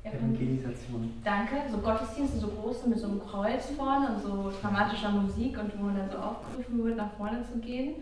Evangelisation. 0.03 1.21
Danke. 1.23 1.55
So 1.71 1.77
Gottesdienste, 1.79 2.39
so 2.39 2.47
große 2.47 2.87
mit 2.87 2.99
so 2.99 3.07
einem 3.07 3.19
Kreuz 3.19 3.69
vorne 3.75 4.15
und 4.15 4.21
so 4.21 4.51
dramatischer 4.61 5.09
Musik 5.09 5.57
und 5.57 5.77
wo 5.77 5.83
man 5.83 5.97
dann 5.97 6.09
so 6.09 6.17
aufgerufen 6.17 6.83
wird, 6.83 6.97
nach 6.97 7.11
vorne 7.13 7.43
zu 7.43 7.59
gehen. 7.59 7.95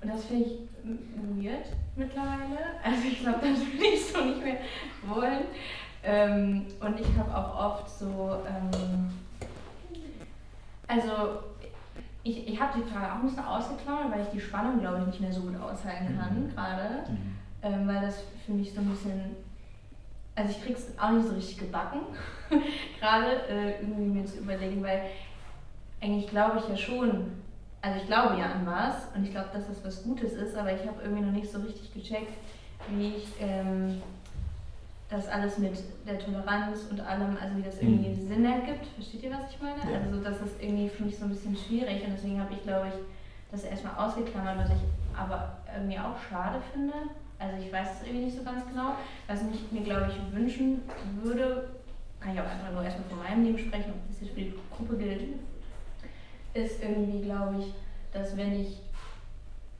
Und 0.00 0.12
das 0.12 0.24
finde 0.24 0.44
ich 0.44 0.58
weird 1.42 1.66
mittlerweile. 1.96 2.58
Also 2.82 3.08
ich 3.08 3.20
glaube, 3.20 3.40
das 3.40 3.60
würde 3.60 3.86
ich 3.94 4.06
so 4.06 4.24
nicht 4.24 4.42
mehr 4.42 4.58
wollen. 5.06 5.44
Ähm, 6.02 6.66
und 6.80 7.00
ich 7.00 7.18
habe 7.18 7.34
auch 7.34 7.78
oft 7.78 7.90
so, 7.98 8.36
ähm, 8.46 9.10
also 10.86 11.42
ich, 12.22 12.46
ich 12.48 12.60
habe 12.60 12.78
die 12.78 12.90
Frage 12.90 13.12
auch 13.12 13.16
ein 13.16 13.22
bisschen 13.22 13.44
ausgeklammert, 13.44 14.12
weil 14.12 14.22
ich 14.22 14.28
die 14.28 14.40
Spannung, 14.40 14.80
glaube 14.80 15.00
ich, 15.00 15.06
nicht 15.06 15.20
mehr 15.20 15.32
so 15.32 15.42
gut 15.42 15.56
aushalten 15.56 16.18
kann 16.18 16.44
mhm. 16.44 16.50
gerade. 16.50 17.10
Mhm 17.10 17.33
ähm, 17.64 17.88
weil 17.88 18.02
das 18.02 18.22
für 18.44 18.52
mich 18.52 18.72
so 18.72 18.80
ein 18.80 18.90
bisschen, 18.90 19.36
also 20.34 20.50
ich 20.50 20.64
krieg's 20.64 20.86
auch 21.00 21.10
nicht 21.10 21.26
so 21.26 21.34
richtig 21.34 21.58
gebacken, 21.58 22.00
gerade 23.00 23.48
äh, 23.48 23.80
irgendwie 23.80 24.20
mir 24.20 24.26
zu 24.26 24.38
überlegen, 24.38 24.82
weil 24.82 25.02
eigentlich 26.00 26.28
glaube 26.28 26.58
ich 26.58 26.68
ja 26.68 26.76
schon, 26.76 27.32
also 27.80 27.98
ich 28.00 28.06
glaube 28.06 28.38
ja 28.38 28.46
an 28.46 28.66
was 28.66 29.08
und 29.14 29.24
ich 29.24 29.30
glaube, 29.30 29.48
dass 29.52 29.66
das 29.66 29.84
was 29.84 30.02
Gutes 30.02 30.34
ist, 30.34 30.56
aber 30.56 30.72
ich 30.72 30.86
habe 30.86 31.02
irgendwie 31.02 31.22
noch 31.22 31.32
nicht 31.32 31.50
so 31.50 31.58
richtig 31.58 31.92
gecheckt, 31.92 32.32
wie 32.90 33.14
ich 33.16 33.28
ähm, 33.40 34.02
das 35.08 35.28
alles 35.28 35.58
mit 35.58 35.72
der 36.06 36.18
Toleranz 36.18 36.86
und 36.90 37.00
allem, 37.00 37.36
also 37.40 37.56
wie 37.56 37.62
das 37.62 37.80
irgendwie 37.80 38.10
mhm. 38.10 38.28
Sinn 38.28 38.44
ergibt. 38.44 38.86
Versteht 38.94 39.22
ihr, 39.22 39.30
was 39.30 39.50
ich 39.50 39.60
meine? 39.60 39.80
Ja. 39.90 40.00
Also 40.00 40.20
das 40.22 40.40
ist 40.40 40.60
irgendwie 40.60 40.88
für 40.88 41.04
mich 41.04 41.16
so 41.16 41.24
ein 41.24 41.30
bisschen 41.30 41.56
schwierig 41.56 42.04
und 42.04 42.12
deswegen 42.14 42.40
habe 42.40 42.52
ich, 42.54 42.62
glaube 42.62 42.88
ich, 42.88 42.94
das 43.50 43.64
erstmal 43.64 43.94
ausgeklammert, 43.96 44.58
was 44.58 44.70
ich 44.70 45.16
aber 45.16 45.58
irgendwie 45.74 45.98
auch 45.98 46.16
schade 46.28 46.60
finde, 46.72 46.94
also 47.44 47.64
ich 47.64 47.72
weiß 47.72 47.88
es 48.00 48.06
irgendwie 48.06 48.26
nicht 48.26 48.36
so 48.36 48.42
ganz 48.42 48.66
genau. 48.66 48.94
Was 49.26 49.40
ich 49.42 49.72
mir, 49.72 49.82
glaube 49.82 50.10
ich, 50.10 50.34
wünschen 50.34 50.82
würde, 51.22 51.68
kann 52.20 52.34
ich 52.34 52.40
auch 52.40 52.46
einfach 52.46 52.72
nur 52.72 52.82
erstmal 52.82 53.08
von 53.08 53.18
meinem 53.18 53.44
Leben 53.44 53.58
sprechen, 53.58 53.92
ob 53.92 54.08
das 54.08 54.20
jetzt 54.20 54.34
für 54.34 54.40
die 54.40 54.54
Gruppe 54.74 54.96
gilt, 54.96 55.20
ist 56.54 56.82
irgendwie, 56.82 57.22
glaube 57.22 57.56
ich, 57.60 57.74
dass 58.12 58.36
wenn 58.36 58.60
ich, 58.60 58.78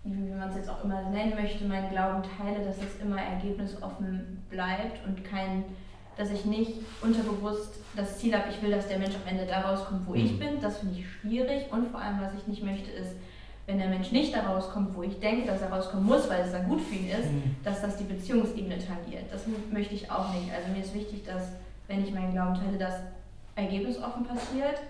wie 0.04 0.30
man 0.30 0.50
es 0.50 0.56
jetzt 0.56 0.68
auch 0.68 0.84
immer 0.84 1.08
nennen 1.10 1.34
möchte, 1.34 1.64
meinen 1.64 1.90
Glauben 1.90 2.22
teile, 2.36 2.64
dass 2.64 2.76
es 2.78 3.00
immer 3.00 3.20
ergebnisoffen 3.20 4.42
bleibt 4.50 5.06
und 5.06 5.24
kein, 5.24 5.64
dass 6.16 6.30
ich 6.30 6.44
nicht 6.44 6.72
unterbewusst 7.00 7.78
das 7.96 8.18
Ziel 8.18 8.36
habe, 8.36 8.50
ich 8.50 8.60
will, 8.60 8.72
dass 8.72 8.88
der 8.88 8.98
Mensch 8.98 9.14
am 9.14 9.26
Ende 9.26 9.46
da 9.46 9.60
rauskommt, 9.60 10.06
wo 10.06 10.10
mhm. 10.10 10.24
ich 10.24 10.38
bin. 10.38 10.60
Das 10.60 10.78
finde 10.78 10.98
ich 10.98 11.08
schwierig 11.08 11.72
und 11.72 11.88
vor 11.88 12.00
allem, 12.00 12.20
was 12.20 12.34
ich 12.34 12.46
nicht 12.46 12.62
möchte, 12.62 12.90
ist, 12.90 13.14
wenn 13.66 13.78
der 13.78 13.88
Mensch 13.88 14.12
nicht 14.12 14.34
da 14.34 14.42
rauskommt, 14.42 14.94
wo 14.94 15.02
ich 15.02 15.18
denke, 15.20 15.46
dass 15.46 15.62
er 15.62 15.70
rauskommen 15.70 16.04
muss, 16.04 16.28
weil 16.28 16.42
es 16.42 16.52
dann 16.52 16.68
gut 16.68 16.82
für 16.82 16.94
ihn 16.94 17.08
ist, 17.08 17.30
mhm. 17.32 17.56
dass 17.64 17.80
das 17.80 17.96
die 17.96 18.04
Beziehungsebene 18.04 18.76
tangiert. 18.78 19.24
Das 19.32 19.44
möchte 19.72 19.94
ich 19.94 20.10
auch 20.10 20.32
nicht. 20.34 20.52
Also 20.54 20.70
mir 20.72 20.84
ist 20.84 20.94
wichtig, 20.94 21.24
dass, 21.24 21.48
wenn 21.88 22.04
ich 22.04 22.12
meinen 22.12 22.32
Glauben 22.32 22.54
teile, 22.54 22.76
das 22.76 22.94
ergebnisoffen 23.56 24.24
passiert. 24.24 24.80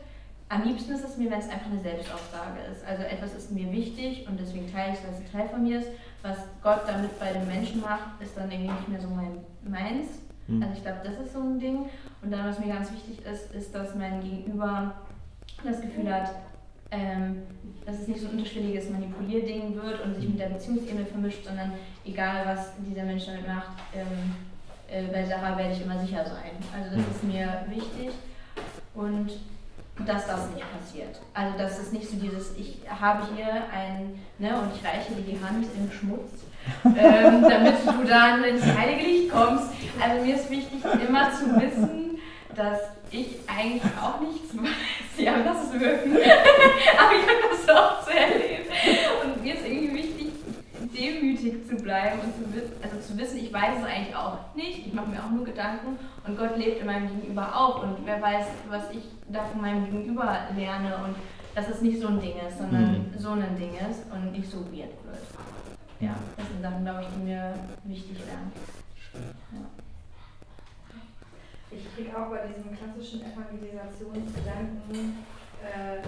Am 0.49 0.64
liebsten 0.64 0.93
ist 0.93 1.04
es 1.04 1.16
mir, 1.16 1.31
wenn 1.31 1.38
es 1.38 1.49
einfach 1.49 1.71
eine 1.71 1.81
Selbstaussage 1.81 2.61
ist. 2.71 2.85
Also 2.87 3.02
etwas 3.04 3.35
ist 3.35 3.50
mir 3.52 3.71
wichtig 3.73 4.26
und 4.28 4.38
deswegen 4.38 4.71
teile 4.71 4.93
ich 4.93 4.99
es, 4.99 5.04
weil 5.04 5.14
es 5.14 5.21
ein 5.21 5.33
Teil 5.33 5.49
von 5.49 5.62
mir 5.62 5.78
ist. 5.78 5.88
Was 6.23 6.38
Gott 6.62 6.83
damit 6.87 7.19
bei 7.19 7.33
den 7.33 7.47
Menschen 7.47 7.81
macht, 7.81 8.21
ist 8.21 8.37
dann 8.37 8.50
irgendwie 8.50 8.73
nicht 8.73 8.88
mehr 8.88 9.00
so 9.00 9.09
mein, 9.09 9.38
meins. 9.62 10.07
Mhm. 10.49 10.62
Also 10.62 10.75
ich 10.75 10.83
glaube, 10.83 11.00
das 11.04 11.26
ist 11.26 11.33
so 11.33 11.40
ein 11.40 11.59
Ding. 11.59 11.87
Und 12.23 12.31
dann, 12.31 12.49
was 12.49 12.59
mir 12.59 12.73
ganz 12.73 12.90
wichtig 12.93 13.25
ist, 13.25 13.52
ist, 13.54 13.75
dass 13.75 13.95
mein 13.95 14.21
Gegenüber 14.21 14.95
das 15.62 15.81
Gefühl 15.81 16.12
hat, 16.12 16.31
ähm, 16.94 17.42
dass 17.84 18.00
es 18.00 18.08
nicht 18.08 18.20
so 18.20 18.28
ein 18.28 18.38
unterschwelliges 18.38 18.88
Manipulierding 18.90 19.74
wird 19.74 20.00
und 20.04 20.14
sich 20.14 20.28
mit 20.28 20.38
der 20.38 20.46
Beziehungsebene 20.46 21.04
vermischt, 21.04 21.44
sondern 21.44 21.72
egal 22.04 22.46
was 22.46 22.72
dieser 22.78 23.04
Mensch 23.04 23.26
damit 23.26 23.46
macht, 23.46 23.72
ähm, 23.94 24.34
äh, 24.88 25.10
bei 25.12 25.24
Sarah 25.26 25.58
werde 25.58 25.74
ich 25.74 25.82
immer 25.82 25.98
sicher 26.00 26.24
sein. 26.24 26.52
Also 26.74 26.96
das 26.96 27.16
ist 27.16 27.24
mir 27.24 27.66
wichtig 27.68 28.10
und 28.94 29.30
dass 30.06 30.26
das 30.26 30.50
nicht 30.50 30.64
passiert. 30.72 31.20
Also 31.34 31.58
dass 31.58 31.78
es 31.78 31.92
nicht 31.92 32.08
so 32.08 32.16
dieses, 32.16 32.56
ich 32.56 32.78
habe 32.88 33.22
hier 33.36 33.64
ein, 33.72 34.18
ne, 34.38 34.58
und 34.58 34.70
ich 34.74 34.84
reiche 34.84 35.14
dir 35.14 35.32
die 35.32 35.44
Hand 35.44 35.66
im 35.76 35.90
Schmutz 35.92 36.44
ähm, 36.84 37.42
damit 37.48 37.74
du 37.86 38.04
dann 38.06 38.44
ins 38.44 38.64
heilige 38.64 39.02
Licht 39.02 39.30
kommst. 39.30 39.68
Also 40.00 40.24
mir 40.24 40.36
ist 40.36 40.50
wichtig, 40.50 40.82
immer 41.06 41.30
zu 41.32 41.54
wissen, 41.60 42.18
dass 42.54 42.78
ich 43.14 43.38
eigentlich 43.47 43.92
auch 44.00 44.21
nichts 44.21 44.56
weiß. 44.56 45.25
Ja, 45.25 45.37
lass 45.44 45.64
es 45.64 45.80
wirken. 45.80 46.16
Aber 46.16 47.12
ich 47.14 47.23
habe 47.23 47.44
das 47.50 47.76
auch 47.76 48.04
zu 48.04 48.11
erleben. 48.11 48.64
Und 49.23 49.42
mir 49.42 49.54
ist 49.54 49.66
irgendwie 49.66 49.94
wichtig, 49.94 50.33
demütig 50.94 51.66
zu 51.68 51.76
bleiben 51.76 52.21
und 52.21 52.35
zu, 52.35 52.62
also 52.83 53.00
zu 53.00 53.18
wissen, 53.18 53.38
ich 53.38 53.52
weiß 53.52 53.78
es 53.78 53.85
eigentlich 53.85 54.16
auch 54.16 54.38
nicht. 54.54 54.87
Ich 54.87 54.92
mache 54.92 55.09
mir 55.09 55.23
auch 55.23 55.30
nur 55.30 55.44
Gedanken 55.44 55.99
und 56.26 56.38
Gott 56.38 56.56
lebt 56.56 56.80
in 56.80 56.87
meinem 56.87 57.09
Gegenüber 57.09 57.54
auch. 57.54 57.83
Und 57.83 57.99
wer 58.04 58.21
weiß, 58.21 58.47
was 58.68 58.90
ich 58.90 59.04
da 59.28 59.44
von 59.44 59.61
meinem 59.61 59.85
Gegenüber 59.85 60.38
lerne 60.56 60.97
und 61.04 61.14
dass 61.54 61.68
es 61.68 61.80
nicht 61.83 62.00
so 62.00 62.09
ein 62.09 62.21
Ding 62.21 62.35
ist, 62.47 62.59
sondern 62.59 63.11
mhm. 63.12 63.18
so 63.18 63.30
ein 63.30 63.56
Ding 63.56 63.75
ist 63.88 64.02
und 64.12 64.33
nicht 64.33 64.50
so 64.50 64.59
weird 64.73 64.90
wird. 65.04 65.23
Ja, 66.00 66.16
das 66.37 66.49
sind 66.49 66.62
Sachen, 66.62 66.85
glaube 66.85 67.02
ich, 67.02 67.09
die 67.16 67.25
mir 67.25 67.54
wichtig 67.85 68.18
wären. 68.26 68.52
Ja. 69.52 69.83
Ich 71.76 71.95
kriege 71.95 72.16
auch 72.16 72.31
bei 72.31 72.47
diesem 72.47 72.71
klassischen 72.76 73.23
Evangelisationsgedanken 73.23 75.19
äh, 75.62 76.02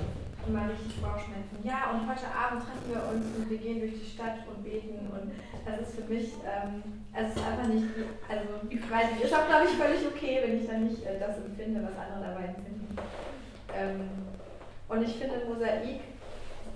immer 0.47 0.71
richtig 0.71 1.03
Bauchschmerzen. 1.03 1.59
Ja, 1.65 1.91
und 1.91 2.07
heute 2.07 2.31
Abend 2.31 2.63
treffen 2.63 2.87
wir 2.87 3.03
uns 3.11 3.27
und 3.37 3.51
wir 3.51 3.59
gehen 3.59 3.81
durch 3.81 3.99
die 3.99 4.07
Stadt 4.07 4.47
und 4.47 4.63
beten 4.63 5.11
und 5.11 5.33
das 5.67 5.89
ist 5.89 5.99
für 5.99 6.07
mich, 6.07 6.35
ähm, 6.47 7.03
also 7.13 7.31
es 7.31 7.37
ist 7.37 7.47
einfach 7.47 7.67
nicht, 7.67 7.87
also 8.29 8.47
ich 8.71 8.91
weiß 8.91 9.11
nicht, 9.13 9.25
ist 9.25 9.35
auch 9.35 9.49
glaube 9.49 9.67
ich 9.67 9.75
völlig 9.75 10.07
okay, 10.07 10.39
wenn 10.45 10.61
ich 10.61 10.67
dann 10.67 10.85
nicht 10.87 11.03
äh, 11.03 11.19
das 11.19 11.39
empfinde, 11.39 11.83
was 11.83 11.99
andere 11.99 12.31
dabei 12.31 12.55
empfinden. 12.55 12.97
Ähm, 13.75 14.09
und 14.89 15.03
ich 15.03 15.17
finde 15.17 15.47
Mosaik, 15.47 16.01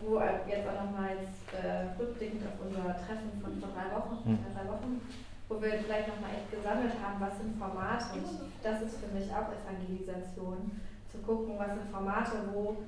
wo 0.03 0.19
jetzt 0.19 0.67
auch 0.67 0.83
nochmals 0.83 1.31
äh, 1.55 1.95
rückblickend 2.01 2.43
auf 2.43 2.59
unser 2.67 2.97
Treffen 2.99 3.39
von 3.39 3.55
vor 3.61 3.71
drei 3.71 3.95
Wochen, 3.95 4.19
mhm. 4.25 4.39
drei 4.51 4.67
Wochen, 4.67 5.01
wo 5.51 5.61
wir 5.61 5.83
vielleicht 5.83 6.07
nochmal 6.07 6.31
echt 6.39 6.49
gesammelt 6.55 6.95
haben, 7.03 7.19
was 7.19 7.37
sind 7.43 7.59
Formate. 7.59 8.23
Und 8.23 8.47
das 8.63 8.81
ist 8.87 9.03
für 9.03 9.11
mich 9.11 9.27
auch 9.35 9.51
Evangelisation, 9.51 10.71
zu 11.11 11.19
gucken, 11.27 11.59
was 11.59 11.75
sind 11.75 11.91
Formate, 11.91 12.39
wo 12.55 12.79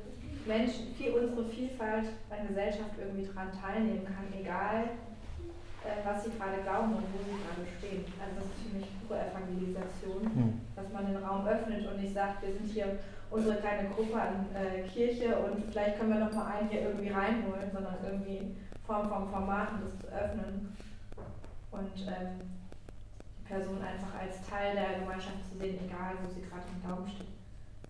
Menschen, 0.46 0.94
viel 0.94 1.10
unsere 1.10 1.44
Vielfalt 1.50 2.06
an 2.30 2.46
Gesellschaft 2.46 2.94
irgendwie 2.98 3.26
daran 3.26 3.50
teilnehmen 3.50 4.06
kann, 4.06 4.30
egal 4.30 4.94
äh, 5.82 5.98
was 6.06 6.22
sie 6.22 6.30
gerade 6.30 6.62
glauben 6.62 6.94
und 6.94 7.06
wo 7.10 7.18
sie 7.18 7.34
gerade 7.42 7.66
stehen. 7.78 8.06
Also 8.22 8.38
das 8.38 8.46
ist 8.46 8.62
für 8.62 8.76
mich 8.78 8.86
pure 9.02 9.18
Evangelisation, 9.26 10.22
mhm. 10.22 10.60
dass 10.78 10.86
man 10.94 11.06
den 11.10 11.18
Raum 11.18 11.46
öffnet 11.46 11.82
und 11.82 11.98
nicht 11.98 12.14
sagt, 12.14 12.46
wir 12.46 12.54
sind 12.54 12.70
hier 12.70 12.98
unsere 13.30 13.58
kleine 13.58 13.90
Gruppe 13.90 14.14
an 14.22 14.46
äh, 14.54 14.86
Kirche 14.86 15.34
und 15.34 15.66
vielleicht 15.66 15.98
können 15.98 16.14
wir 16.14 16.22
noch 16.22 16.32
mal 16.32 16.46
einen 16.46 16.68
hier 16.70 16.82
irgendwie 16.82 17.10
reinholen, 17.10 17.70
sondern 17.74 17.98
irgendwie 18.06 18.54
Form 18.86 19.08
vom 19.08 19.30
Format 19.30 19.74
und 19.74 19.82
das 19.82 19.98
zu 19.98 20.06
öffnen 20.06 20.76
und 21.72 22.06
ähm, 22.06 22.38
die 23.38 23.48
Person 23.48 23.80
einfach 23.82 24.14
als 24.20 24.46
Teil 24.48 24.74
der 24.74 25.00
Gemeinschaft 25.00 25.44
zu 25.50 25.58
sehen, 25.58 25.78
egal 25.84 26.16
wo 26.22 26.28
sie 26.28 26.42
gerade 26.42 26.64
im 26.72 26.82
Glauben 26.82 27.08
steht. 27.08 27.28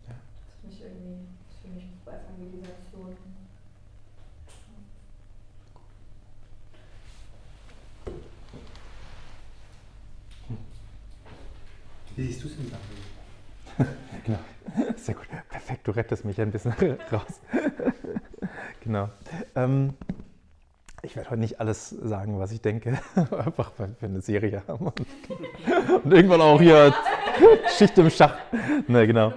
Ja. 0.08 0.14
Das 0.46 0.54
finde 0.60 0.76
ich 0.76 0.82
irgendwie, 0.82 1.26
das 1.48 1.58
für 1.58 1.68
mich 1.68 1.84
Evangelisation. 2.06 3.16
Wie 12.14 12.26
siehst 12.26 12.44
du 12.44 12.48
es 12.48 12.56
denn, 12.56 12.68
Samuel? 12.68 13.96
genau. 14.24 14.38
Sehr 14.96 15.14
gut. 15.14 15.28
Perfekt, 15.48 15.88
du 15.88 15.92
rettest 15.92 16.24
mich 16.24 16.40
ein 16.40 16.50
bisschen 16.50 16.72
raus. 17.12 17.40
genau. 18.80 19.08
Ähm, 19.54 19.94
ich 21.02 21.16
werde 21.16 21.30
heute 21.30 21.40
nicht 21.40 21.60
alles 21.60 21.90
sagen, 21.90 22.38
was 22.38 22.52
ich 22.52 22.60
denke, 22.60 22.98
einfach 23.16 23.72
weil 23.76 23.94
wir 23.98 24.08
eine 24.08 24.20
Serie 24.20 24.62
haben 24.66 24.86
und, 24.86 25.00
und 26.04 26.12
irgendwann 26.12 26.40
auch 26.40 26.60
hier 26.60 26.94
Schicht 27.76 27.98
im 27.98 28.08
Schach. 28.08 28.36
Ne, 28.86 29.06
genau. 29.06 29.32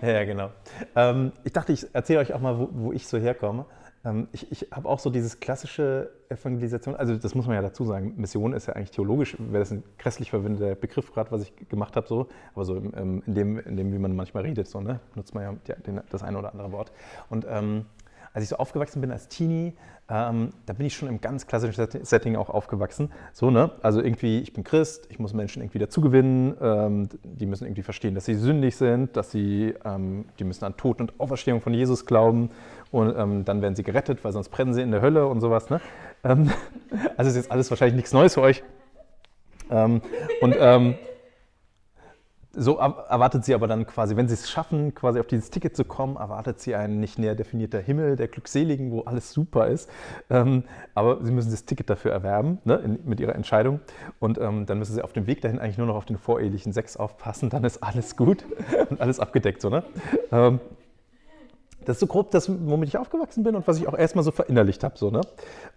Ja, 0.00 0.24
genau. 0.24 0.50
Ähm, 0.94 1.32
ich 1.44 1.52
dachte, 1.52 1.72
ich 1.72 1.86
erzähle 1.92 2.20
euch 2.20 2.32
auch 2.32 2.40
mal, 2.40 2.58
wo, 2.58 2.68
wo 2.72 2.92
ich 2.92 3.06
so 3.06 3.18
herkomme. 3.18 3.64
Ähm, 4.04 4.28
ich, 4.32 4.50
ich 4.50 4.68
habe 4.72 4.88
auch 4.88 4.98
so 4.98 5.10
dieses 5.10 5.38
klassische 5.38 6.10
Evangelisation, 6.28 6.96
also 6.96 7.16
das 7.16 7.34
muss 7.34 7.46
man 7.46 7.54
ja 7.54 7.62
dazu 7.62 7.84
sagen, 7.84 8.14
Mission 8.16 8.52
ist 8.52 8.66
ja 8.66 8.74
eigentlich 8.74 8.90
theologisch, 8.90 9.36
wäre 9.38 9.60
das 9.60 9.70
ein 9.70 9.84
grässlich 9.98 10.30
verwendeter 10.30 10.74
Begriff 10.74 11.12
gerade, 11.12 11.30
was 11.30 11.42
ich 11.42 11.68
gemacht 11.68 11.94
habe, 11.96 12.08
so, 12.08 12.28
aber 12.54 12.64
so 12.64 12.76
in, 12.76 13.22
in, 13.26 13.34
dem, 13.34 13.58
in 13.58 13.76
dem, 13.76 13.92
wie 13.92 13.98
man 13.98 14.16
manchmal 14.16 14.44
redet, 14.44 14.66
so, 14.66 14.80
ne, 14.80 14.98
nutzt 15.14 15.34
man 15.34 15.58
ja 15.66 15.74
den, 15.76 16.00
das 16.10 16.22
eine 16.22 16.38
oder 16.38 16.50
andere 16.50 16.72
Wort. 16.72 16.92
Und 17.28 17.46
ähm, 17.48 17.86
als 18.32 18.44
ich 18.44 18.48
so 18.50 18.56
aufgewachsen 18.56 19.00
bin 19.00 19.10
als 19.10 19.28
Teenie, 19.28 19.74
ähm, 20.08 20.50
da 20.66 20.72
bin 20.72 20.86
ich 20.86 20.94
schon 20.94 21.08
im 21.08 21.20
ganz 21.20 21.46
klassischen 21.46 22.04
Setting 22.04 22.36
auch 22.36 22.50
aufgewachsen. 22.50 23.10
So, 23.32 23.50
ne? 23.50 23.70
Also 23.82 24.02
irgendwie, 24.02 24.40
ich 24.40 24.52
bin 24.52 24.64
Christ, 24.64 25.06
ich 25.10 25.18
muss 25.18 25.32
Menschen 25.32 25.62
irgendwie 25.62 25.78
dazugewinnen, 25.78 26.54
ähm, 26.60 27.08
die 27.22 27.46
müssen 27.46 27.64
irgendwie 27.66 27.82
verstehen, 27.82 28.14
dass 28.14 28.24
sie 28.24 28.34
sündig 28.34 28.76
sind, 28.76 29.16
dass 29.16 29.30
sie, 29.30 29.74
ähm, 29.84 30.26
die 30.38 30.44
müssen 30.44 30.64
an 30.64 30.76
Tod 30.76 31.00
und 31.00 31.18
Auferstehung 31.18 31.60
von 31.60 31.72
Jesus 31.72 32.04
glauben 32.04 32.50
und 32.90 33.14
ähm, 33.16 33.44
dann 33.44 33.62
werden 33.62 33.74
sie 33.74 33.84
gerettet, 33.84 34.24
weil 34.24 34.32
sonst 34.32 34.50
brennen 34.50 34.74
sie 34.74 34.82
in 34.82 34.90
der 34.90 35.00
Hölle 35.00 35.26
und 35.26 35.40
sowas. 35.40 35.70
Ne? 35.70 35.80
Ähm, 36.24 36.50
also 37.16 37.30
ist 37.30 37.36
jetzt 37.36 37.50
alles 37.50 37.70
wahrscheinlich 37.70 37.96
nichts 37.96 38.12
Neues 38.12 38.34
für 38.34 38.42
euch. 38.42 38.62
Ähm, 39.70 40.02
und 40.40 40.54
so 42.54 42.76
erwartet 42.76 43.44
sie 43.44 43.54
aber 43.54 43.66
dann 43.66 43.86
quasi, 43.86 44.16
wenn 44.16 44.28
sie 44.28 44.34
es 44.34 44.50
schaffen, 44.50 44.94
quasi 44.94 45.20
auf 45.20 45.26
dieses 45.26 45.50
Ticket 45.50 45.76
zu 45.76 45.84
kommen, 45.84 46.16
erwartet 46.16 46.60
sie 46.60 46.74
ein 46.74 47.00
nicht 47.00 47.18
näher 47.18 47.34
definierter 47.34 47.80
Himmel 47.80 48.16
der 48.16 48.28
Glückseligen, 48.28 48.90
wo 48.90 49.00
alles 49.02 49.32
super 49.32 49.68
ist. 49.68 49.88
Ähm, 50.30 50.64
aber 50.94 51.24
sie 51.24 51.32
müssen 51.32 51.50
das 51.50 51.64
Ticket 51.64 51.88
dafür 51.88 52.12
erwerben, 52.12 52.58
ne, 52.64 52.76
in, 52.76 52.98
mit 53.04 53.20
ihrer 53.20 53.34
Entscheidung. 53.34 53.80
Und 54.18 54.38
ähm, 54.38 54.66
dann 54.66 54.78
müssen 54.78 54.94
sie 54.94 55.02
auf 55.02 55.12
dem 55.12 55.26
Weg 55.26 55.40
dahin 55.40 55.58
eigentlich 55.58 55.78
nur 55.78 55.86
noch 55.86 55.96
auf 55.96 56.04
den 56.04 56.18
vorehelichen 56.18 56.72
Sex 56.72 56.96
aufpassen, 56.96 57.50
dann 57.50 57.64
ist 57.64 57.82
alles 57.82 58.16
gut 58.16 58.44
und 58.90 59.00
alles 59.00 59.18
abgedeckt. 59.18 59.62
So, 59.62 59.70
ne? 59.70 59.84
Ähm, 60.30 60.60
das 61.84 61.96
ist 61.96 62.00
so 62.00 62.06
grob 62.06 62.30
das, 62.30 62.48
womit 62.48 62.88
ich 62.88 62.98
aufgewachsen 62.98 63.44
bin 63.44 63.54
und 63.56 63.66
was 63.66 63.78
ich 63.78 63.88
auch 63.88 63.96
erstmal 63.96 64.24
so 64.24 64.30
verinnerlicht 64.30 64.84
habe. 64.84 64.96
So, 64.98 65.10
ne? 65.10 65.20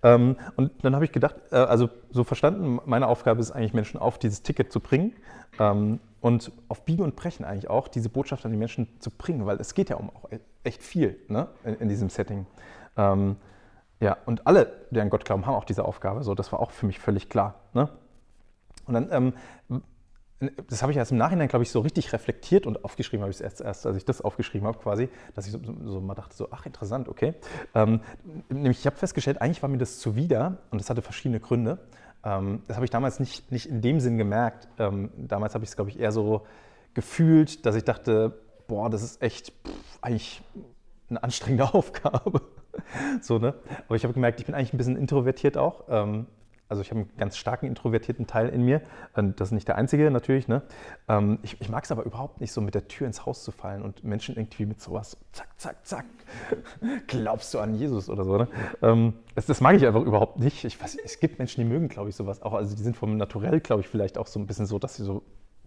Ähm, 0.04 0.38
und 0.56 0.72
dann 0.84 0.96
habe 0.96 1.06
ich 1.06 1.12
gedacht, 1.12 1.36
äh, 1.52 1.56
also 1.56 1.90
so 2.12 2.24
verstanden, 2.24 2.80
meine 2.86 3.08
Aufgabe 3.08 3.42
ist 3.42 3.52
eigentlich, 3.52 3.74
Menschen 3.74 4.00
auf 4.00 4.18
dieses 4.18 4.44
Ticket 4.44 4.72
zu 4.72 4.80
bringen 4.80 5.14
ähm, 5.60 6.00
und 6.22 6.52
auf 6.68 6.84
Biegen 6.84 7.04
und 7.04 7.16
Brechen 7.16 7.46
eigentlich 7.46 7.70
auch 7.70 7.88
diese 7.88 8.10
Botschaft 8.10 8.46
an 8.46 8.52
die 8.52 8.58
Menschen 8.58 8.88
zu 9.00 9.10
bringen, 9.12 9.46
weil 9.46 9.60
es 9.60 9.74
geht 9.74 9.90
ja 9.90 9.98
um 9.98 10.10
auch 10.10 10.30
echt 10.64 10.84
viel 10.84 11.18
ne? 11.28 11.48
in, 11.64 11.76
in 11.76 11.90
diesem 11.90 12.10
Setting. 12.10 12.46
Ähm, 12.98 13.38
ja, 14.00 14.18
und 14.26 14.46
alle, 14.46 14.72
die 14.92 15.00
an 15.00 15.10
Gott 15.10 15.26
glauben, 15.26 15.46
haben 15.46 15.56
auch 15.56 15.66
diese 15.66 15.86
Aufgabe. 15.86 16.24
So, 16.24 16.36
das 16.36 16.52
war 16.52 16.60
auch 16.60 16.72
für 16.72 16.86
mich 16.86 17.00
völlig 17.00 17.30
klar. 17.30 17.56
Ne? 17.74 17.90
Und 18.86 18.94
dann 18.94 19.10
ähm, 19.12 19.82
das 20.68 20.82
habe 20.82 20.92
ich 20.92 20.98
erst 20.98 21.12
im 21.12 21.18
Nachhinein, 21.18 21.48
glaube 21.48 21.64
ich, 21.64 21.72
so 21.72 21.80
richtig 21.80 22.12
reflektiert 22.12 22.66
und 22.66 22.84
aufgeschrieben 22.84 23.22
habe 23.22 23.32
ich 23.32 23.38
es 23.38 23.42
erst, 23.42 23.62
erst, 23.62 23.86
als 23.86 23.96
ich 23.96 24.06
das 24.06 24.22
aufgeschrieben 24.22 24.68
habe, 24.68 24.78
quasi, 24.80 25.10
dass 25.34 25.48
ich 25.48 25.54
so, 25.54 25.60
so 25.86 26.02
mal 26.02 26.14
dachte, 26.14 26.36
so, 26.36 26.50
ach, 26.52 26.66
interessant, 26.66 27.08
okay. 27.08 27.36
Ähm, 27.74 28.02
nämlich, 28.50 28.80
ich 28.80 28.86
habe 28.86 28.98
festgestellt, 28.98 29.42
eigentlich 29.42 29.62
war 29.62 29.70
mir 29.70 29.78
das 29.78 30.00
zuwider 30.00 30.58
und 30.72 30.82
das 30.82 30.90
hatte 30.90 31.02
verschiedene 31.02 31.40
Gründe. 31.40 31.80
Ähm, 32.26 32.64
das 32.68 32.76
habe 32.76 32.86
ich 32.86 32.92
damals 32.92 33.20
nicht, 33.20 33.52
nicht 33.52 33.68
in 33.68 33.82
dem 33.82 34.00
Sinn 34.02 34.18
gemerkt. 34.18 34.68
Ähm, 34.78 35.10
damals 35.16 35.54
habe 35.54 35.64
ich 35.64 35.70
es, 35.70 35.76
glaube 35.76 35.90
ich, 35.90 36.00
eher 36.00 36.12
so 36.12 36.46
gefühlt, 36.94 37.66
dass 37.66 37.76
ich 37.76 37.86
dachte, 37.86 38.38
boah, 38.68 38.90
das 38.90 39.04
ist 39.04 39.22
echt 39.22 39.54
pff, 39.66 40.00
eigentlich 40.02 40.42
eine 41.10 41.24
anstrengende 41.24 41.64
Aufgabe. 41.74 42.42
so, 43.22 43.40
ne? 43.40 43.54
Aber 43.88 43.96
ich 43.96 44.04
habe 44.04 44.14
gemerkt, 44.14 44.40
ich 44.42 44.46
bin 44.46 44.56
eigentlich 44.56 44.74
ein 44.74 44.78
bisschen 44.78 44.98
introvertiert 44.98 45.58
auch. 45.58 45.86
Ähm, 45.88 46.26
also 46.68 46.82
ich 46.82 46.90
habe 46.90 47.02
einen 47.02 47.18
ganz 47.18 47.38
starken 47.38 47.68
introvertierten 47.68 48.28
Teil 48.28 48.50
in 48.50 48.64
mir. 48.64 48.82
Das 49.14 49.50
ist 49.50 49.52
nicht 49.52 49.68
der 49.68 49.76
einzige 49.76 50.10
natürlich. 50.10 50.48
Ne? 50.48 50.64
Ähm, 51.08 51.40
ich, 51.44 51.60
ich 51.62 51.70
mag 51.70 51.84
es 51.84 51.92
aber 51.92 52.04
überhaupt 52.04 52.42
nicht, 52.42 52.52
so 52.52 52.62
mit 52.62 52.76
der 52.76 52.88
Tür 52.88 53.08
ins 53.08 53.26
Haus 53.26 53.44
zu 53.44 53.52
fallen 53.52 53.82
und 53.82 54.04
Menschen 54.04 54.36
irgendwie 54.36 54.66
mit 54.66 54.82
sowas, 54.82 55.18
zack, 55.32 55.50
zack, 55.58 55.86
zack, 55.86 56.06
glaubst 57.08 57.54
du 57.54 57.60
an 57.60 57.76
Jesus 57.76 58.10
oder 58.10 58.24
so. 58.24 58.38
Ne? 58.38 58.48
Ähm, 58.82 59.14
das, 59.36 59.46
das, 59.46 59.62
mag 59.62 59.76
ich 59.76 59.86
einfach 59.86 60.02
überhaupt 60.02 60.40
nicht. 60.40 60.66
Ich 60.66 60.82
weiß, 60.82 60.98
es 61.04 61.20
gibt 61.20 61.38
Menschen, 61.38 61.62
die 61.62 61.70
mögen, 61.70 61.88
glaube 61.88 62.10
ich, 62.10 62.16
sowas 62.16 62.42
auch. 62.42 62.54
Also 62.54 62.76
die 62.76 62.84
sind 62.84 62.96
vom 62.96 63.18
Naturell, 63.18 63.60
glaube 63.60 63.82
ich, 63.82 63.88
vielleicht 63.88 64.18
auch 64.18 64.28
so 64.28 64.40
ein 64.40 64.48
bisschen 64.48 64.66
so, 64.66 64.80
dass 64.80 64.96
sie 64.96 65.04
so 65.04 65.24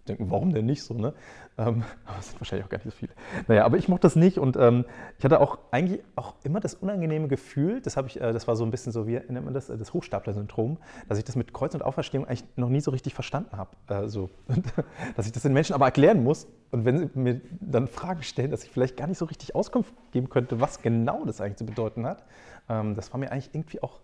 denken, 0.09 0.31
warum 0.31 0.53
denn 0.53 0.65
nicht 0.65 0.83
so, 0.83 0.93
ne? 0.93 1.13
Ähm, 1.57 1.83
aber 2.05 2.19
es 2.19 2.29
sind 2.29 2.41
wahrscheinlich 2.41 2.65
auch 2.65 2.69
gar 2.69 2.77
nicht 2.77 2.85
so 2.85 2.91
viele. 2.91 3.11
Naja, 3.47 3.65
aber 3.65 3.77
ich 3.77 3.87
mochte 3.87 4.01
das 4.03 4.15
nicht 4.15 4.37
und 4.37 4.57
ähm, 4.57 4.85
ich 5.17 5.25
hatte 5.25 5.39
auch 5.39 5.59
eigentlich 5.71 6.01
auch 6.15 6.35
immer 6.43 6.59
das 6.59 6.75
unangenehme 6.75 7.27
Gefühl, 7.27 7.81
das 7.81 7.97
habe 7.97 8.07
ich, 8.07 8.19
äh, 8.19 8.33
das 8.33 8.47
war 8.47 8.55
so 8.55 8.63
ein 8.63 8.71
bisschen 8.71 8.91
so, 8.91 9.07
wie 9.07 9.19
nennt 9.27 9.45
man 9.45 9.53
das, 9.53 9.67
das 9.67 9.93
Hochstapler-Syndrom, 9.93 10.77
dass 11.07 11.17
ich 11.17 11.23
das 11.23 11.35
mit 11.35 11.53
Kreuz 11.53 11.73
und 11.73 11.83
Auferstehung 11.83 12.25
eigentlich 12.25 12.45
noch 12.55 12.69
nie 12.69 12.81
so 12.81 12.91
richtig 12.91 13.13
verstanden 13.13 13.57
habe. 13.57 13.71
Äh, 13.87 14.07
so. 14.07 14.29
dass 15.15 15.25
ich 15.25 15.31
das 15.31 15.43
den 15.43 15.53
Menschen 15.53 15.73
aber 15.73 15.85
erklären 15.85 16.23
muss 16.23 16.47
und 16.71 16.85
wenn 16.85 16.97
sie 16.99 17.09
mir 17.13 17.41
dann 17.59 17.87
Fragen 17.87 18.23
stellen, 18.23 18.51
dass 18.51 18.63
ich 18.63 18.69
vielleicht 18.69 18.97
gar 18.97 19.07
nicht 19.07 19.17
so 19.17 19.25
richtig 19.25 19.55
Auskunft 19.55 19.93
geben 20.11 20.29
könnte, 20.29 20.59
was 20.61 20.81
genau 20.81 21.25
das 21.25 21.41
eigentlich 21.41 21.57
zu 21.57 21.65
bedeuten 21.65 22.05
hat. 22.05 22.23
Ähm, 22.69 22.95
das 22.95 23.11
war 23.11 23.19
mir 23.19 23.31
eigentlich 23.31 23.49
irgendwie 23.53 23.81
auch 23.81 23.99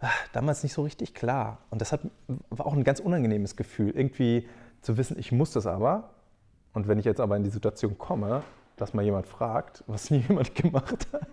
ah, 0.00 0.10
damals 0.32 0.62
nicht 0.62 0.72
so 0.72 0.82
richtig 0.82 1.14
klar. 1.14 1.58
Und 1.70 1.80
das 1.80 1.92
hat, 1.92 2.00
war 2.50 2.66
auch 2.66 2.74
ein 2.74 2.84
ganz 2.84 3.00
unangenehmes 3.00 3.56
Gefühl. 3.56 3.90
Irgendwie 3.90 4.48
zu 4.86 4.96
wissen, 4.96 5.18
ich 5.18 5.32
muss 5.32 5.50
das 5.50 5.66
aber. 5.66 6.10
Und 6.72 6.88
wenn 6.88 6.98
ich 6.98 7.04
jetzt 7.04 7.20
aber 7.20 7.36
in 7.36 7.42
die 7.42 7.50
Situation 7.50 7.98
komme, 7.98 8.42
dass 8.76 8.94
mal 8.94 9.02
jemand 9.02 9.26
fragt, 9.26 9.82
was 9.86 10.10
nie 10.10 10.18
jemand 10.28 10.54
gemacht 10.54 11.08
hat, 11.12 11.28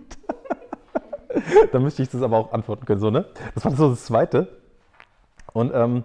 dann 1.72 1.84
müsste 1.84 2.04
ich 2.04 2.10
das 2.10 2.22
aber 2.22 2.38
auch 2.38 2.52
antworten 2.52 2.86
können. 2.86 3.00
So, 3.00 3.12
ne? 3.12 3.26
Das 3.54 3.64
war 3.64 3.76
so 3.76 3.92
das 3.92 4.06
Zweite. 4.06 4.48
Und, 5.54 5.72
ähm, 5.74 6.04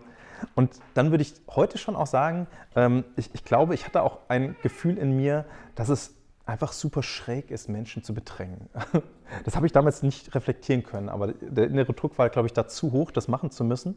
und 0.54 0.70
dann 0.94 1.10
würde 1.10 1.22
ich 1.22 1.34
heute 1.48 1.78
schon 1.78 1.96
auch 1.96 2.06
sagen, 2.06 2.46
ähm, 2.76 3.04
ich, 3.16 3.34
ich 3.34 3.44
glaube, 3.44 3.74
ich 3.74 3.86
hatte 3.86 4.02
auch 4.02 4.18
ein 4.28 4.54
Gefühl 4.62 4.98
in 4.98 5.16
mir, 5.16 5.46
dass 5.74 5.88
es 5.88 6.14
einfach 6.44 6.72
super 6.72 7.02
schräg 7.02 7.50
ist, 7.50 7.68
Menschen 7.68 8.02
zu 8.04 8.14
bedrängen. 8.14 8.68
Das 9.44 9.56
habe 9.56 9.66
ich 9.66 9.72
damals 9.72 10.02
nicht 10.02 10.34
reflektieren 10.34 10.82
können, 10.82 11.10
aber 11.10 11.34
der 11.34 11.66
innere 11.66 11.92
Druck 11.92 12.16
war, 12.16 12.30
glaube 12.30 12.46
ich, 12.46 12.54
da 12.54 12.66
zu 12.66 12.92
hoch, 12.92 13.10
das 13.10 13.28
machen 13.28 13.50
zu 13.50 13.62
müssen. 13.62 13.94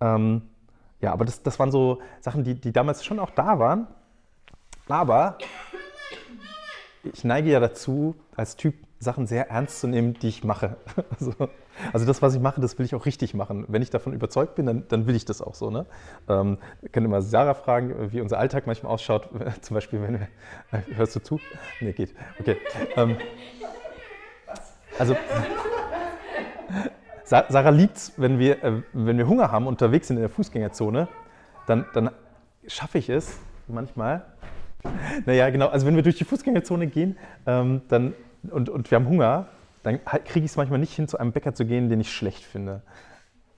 Ähm, 0.00 0.42
ja, 1.04 1.12
aber 1.12 1.26
das, 1.26 1.42
das 1.42 1.58
waren 1.58 1.70
so 1.70 2.00
Sachen, 2.20 2.44
die, 2.44 2.54
die 2.54 2.72
damals 2.72 3.04
schon 3.04 3.18
auch 3.18 3.30
da 3.30 3.58
waren. 3.58 3.86
Aber 4.88 5.36
ich 7.02 7.24
neige 7.24 7.50
ja 7.50 7.60
dazu, 7.60 8.14
als 8.34 8.56
Typ 8.56 8.74
Sachen 9.00 9.26
sehr 9.26 9.50
ernst 9.50 9.80
zu 9.80 9.86
nehmen, 9.86 10.14
die 10.14 10.28
ich 10.28 10.44
mache. 10.44 10.76
Also, 11.20 11.34
also, 11.92 12.06
das, 12.06 12.22
was 12.22 12.34
ich 12.34 12.40
mache, 12.40 12.60
das 12.60 12.78
will 12.78 12.86
ich 12.86 12.94
auch 12.94 13.04
richtig 13.04 13.34
machen. 13.34 13.64
Wenn 13.68 13.82
ich 13.82 13.90
davon 13.90 14.12
überzeugt 14.12 14.54
bin, 14.54 14.64
dann, 14.64 14.88
dann 14.88 15.06
will 15.06 15.16
ich 15.16 15.24
das 15.24 15.42
auch 15.42 15.54
so. 15.54 15.70
Ne? 15.70 15.86
Ähm, 16.28 16.58
kann 16.92 17.04
immer 17.04 17.20
Sarah 17.20 17.54
fragen, 17.54 18.12
wie 18.12 18.20
unser 18.20 18.38
Alltag 18.38 18.66
manchmal 18.66 18.92
ausschaut. 18.92 19.28
Zum 19.60 19.74
Beispiel, 19.74 20.00
wenn 20.00 20.20
wir. 20.20 20.28
Äh, 20.70 20.82
hörst 20.94 21.16
du 21.16 21.20
zu? 21.20 21.40
Nee, 21.80 21.92
geht. 21.92 22.14
Okay. 22.40 22.56
Ähm, 22.96 23.16
also. 24.98 25.16
Sarah 27.24 27.70
liebt 27.70 27.96
es, 27.96 28.12
wenn 28.16 28.38
wir, 28.38 28.62
äh, 28.62 28.82
wenn 28.92 29.18
wir 29.18 29.26
Hunger 29.26 29.50
haben, 29.50 29.66
unterwegs 29.66 30.08
sind 30.08 30.16
in 30.16 30.22
der 30.22 30.30
Fußgängerzone, 30.30 31.08
dann, 31.66 31.86
dann 31.94 32.10
schaffe 32.66 32.98
ich 32.98 33.08
es 33.08 33.38
manchmal. 33.66 34.24
Naja, 35.24 35.48
genau. 35.48 35.68
Also, 35.68 35.86
wenn 35.86 35.96
wir 35.96 36.02
durch 36.02 36.18
die 36.18 36.24
Fußgängerzone 36.24 36.88
gehen, 36.88 37.16
ähm, 37.46 37.80
dann 37.88 38.12
und, 38.50 38.68
und 38.68 38.90
wir 38.90 38.96
haben 38.96 39.08
Hunger, 39.08 39.46
dann 39.82 40.00
kriege 40.04 40.44
ich 40.44 40.52
es 40.52 40.56
manchmal 40.56 40.78
nicht 40.78 40.94
hin, 40.94 41.08
zu 41.08 41.18
einem 41.18 41.32
Bäcker 41.32 41.54
zu 41.54 41.64
gehen, 41.64 41.88
den 41.88 42.00
ich 42.00 42.12
schlecht 42.12 42.44
finde. 42.44 42.82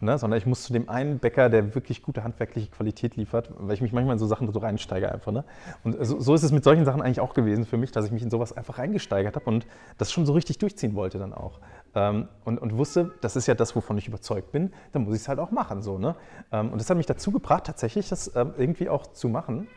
Ne? 0.01 0.19
Sondern 0.19 0.37
ich 0.37 0.45
muss 0.45 0.63
zu 0.65 0.73
dem 0.75 0.89
einen 0.91 1.19
Bäcker, 1.19 1.49
der 1.49 1.75
wirklich 1.75 2.03
gute 2.03 2.23
handwerkliche 2.23 2.69
Qualität 2.71 3.17
liefert, 3.17 3.51
weil 3.59 3.75
ich 3.75 3.81
mich 3.81 3.93
manchmal 3.93 4.15
in 4.15 4.19
so 4.19 4.27
Sachen 4.27 4.53
so 4.53 4.59
reinsteige 4.59 5.11
einfach. 5.11 5.33
Ne? 5.33 5.45
Und 5.85 5.97
so, 6.05 6.21
so, 6.21 6.35
ist 6.35 6.43
es 6.43 6.53
mit 6.53 6.65
solchen 6.65 6.85
Sachen 6.85 7.01
eigentlich 7.01 7.21
auch 7.21 7.33
gewesen 7.33 7.65
für 7.65 7.79
mich, 7.79 7.93
dass 7.93 8.05
ich 8.05 8.13
mich 8.13 8.23
in 8.23 8.31
sowas 8.31 8.55
einfach 8.55 8.79
reingesteigert 8.79 9.37
habe 9.37 9.47
und 9.47 9.67
das 9.97 10.13
schon 10.13 10.27
so 10.27 10.35
richtig 10.35 10.59
durchziehen 10.59 10.95
wollte 10.95 11.19
dann 11.19 11.33
auch. 11.33 11.61
Ähm, 11.95 12.29
und, 12.45 12.59
und, 12.59 12.77
wusste, 12.77 13.13
das 13.23 13.37
ist 13.37 13.47
ja 13.47 13.55
das, 13.55 13.75
wovon 13.75 13.97
ich 13.97 14.07
überzeugt 14.07 14.53
bin, 14.53 14.71
dann 14.93 15.05
muss 15.05 15.15
ich 15.15 15.23
es 15.23 15.29
halt 15.29 15.39
auch 15.39 15.51
machen. 15.51 15.83
So, 15.83 15.99
ne? 15.99 16.15
Ähm, 16.53 16.73
und 16.73 16.81
das 16.81 16.91
hat 16.91 16.99
mich 16.99 17.07
dazu 17.07 17.33
gebracht, 17.33 17.65
tatsächlich 17.65 18.09
das 18.11 18.35
ähm, 18.37 18.53
irgendwie 18.59 18.89
auch 18.89 19.07
zu 19.07 19.29
machen, 19.29 19.69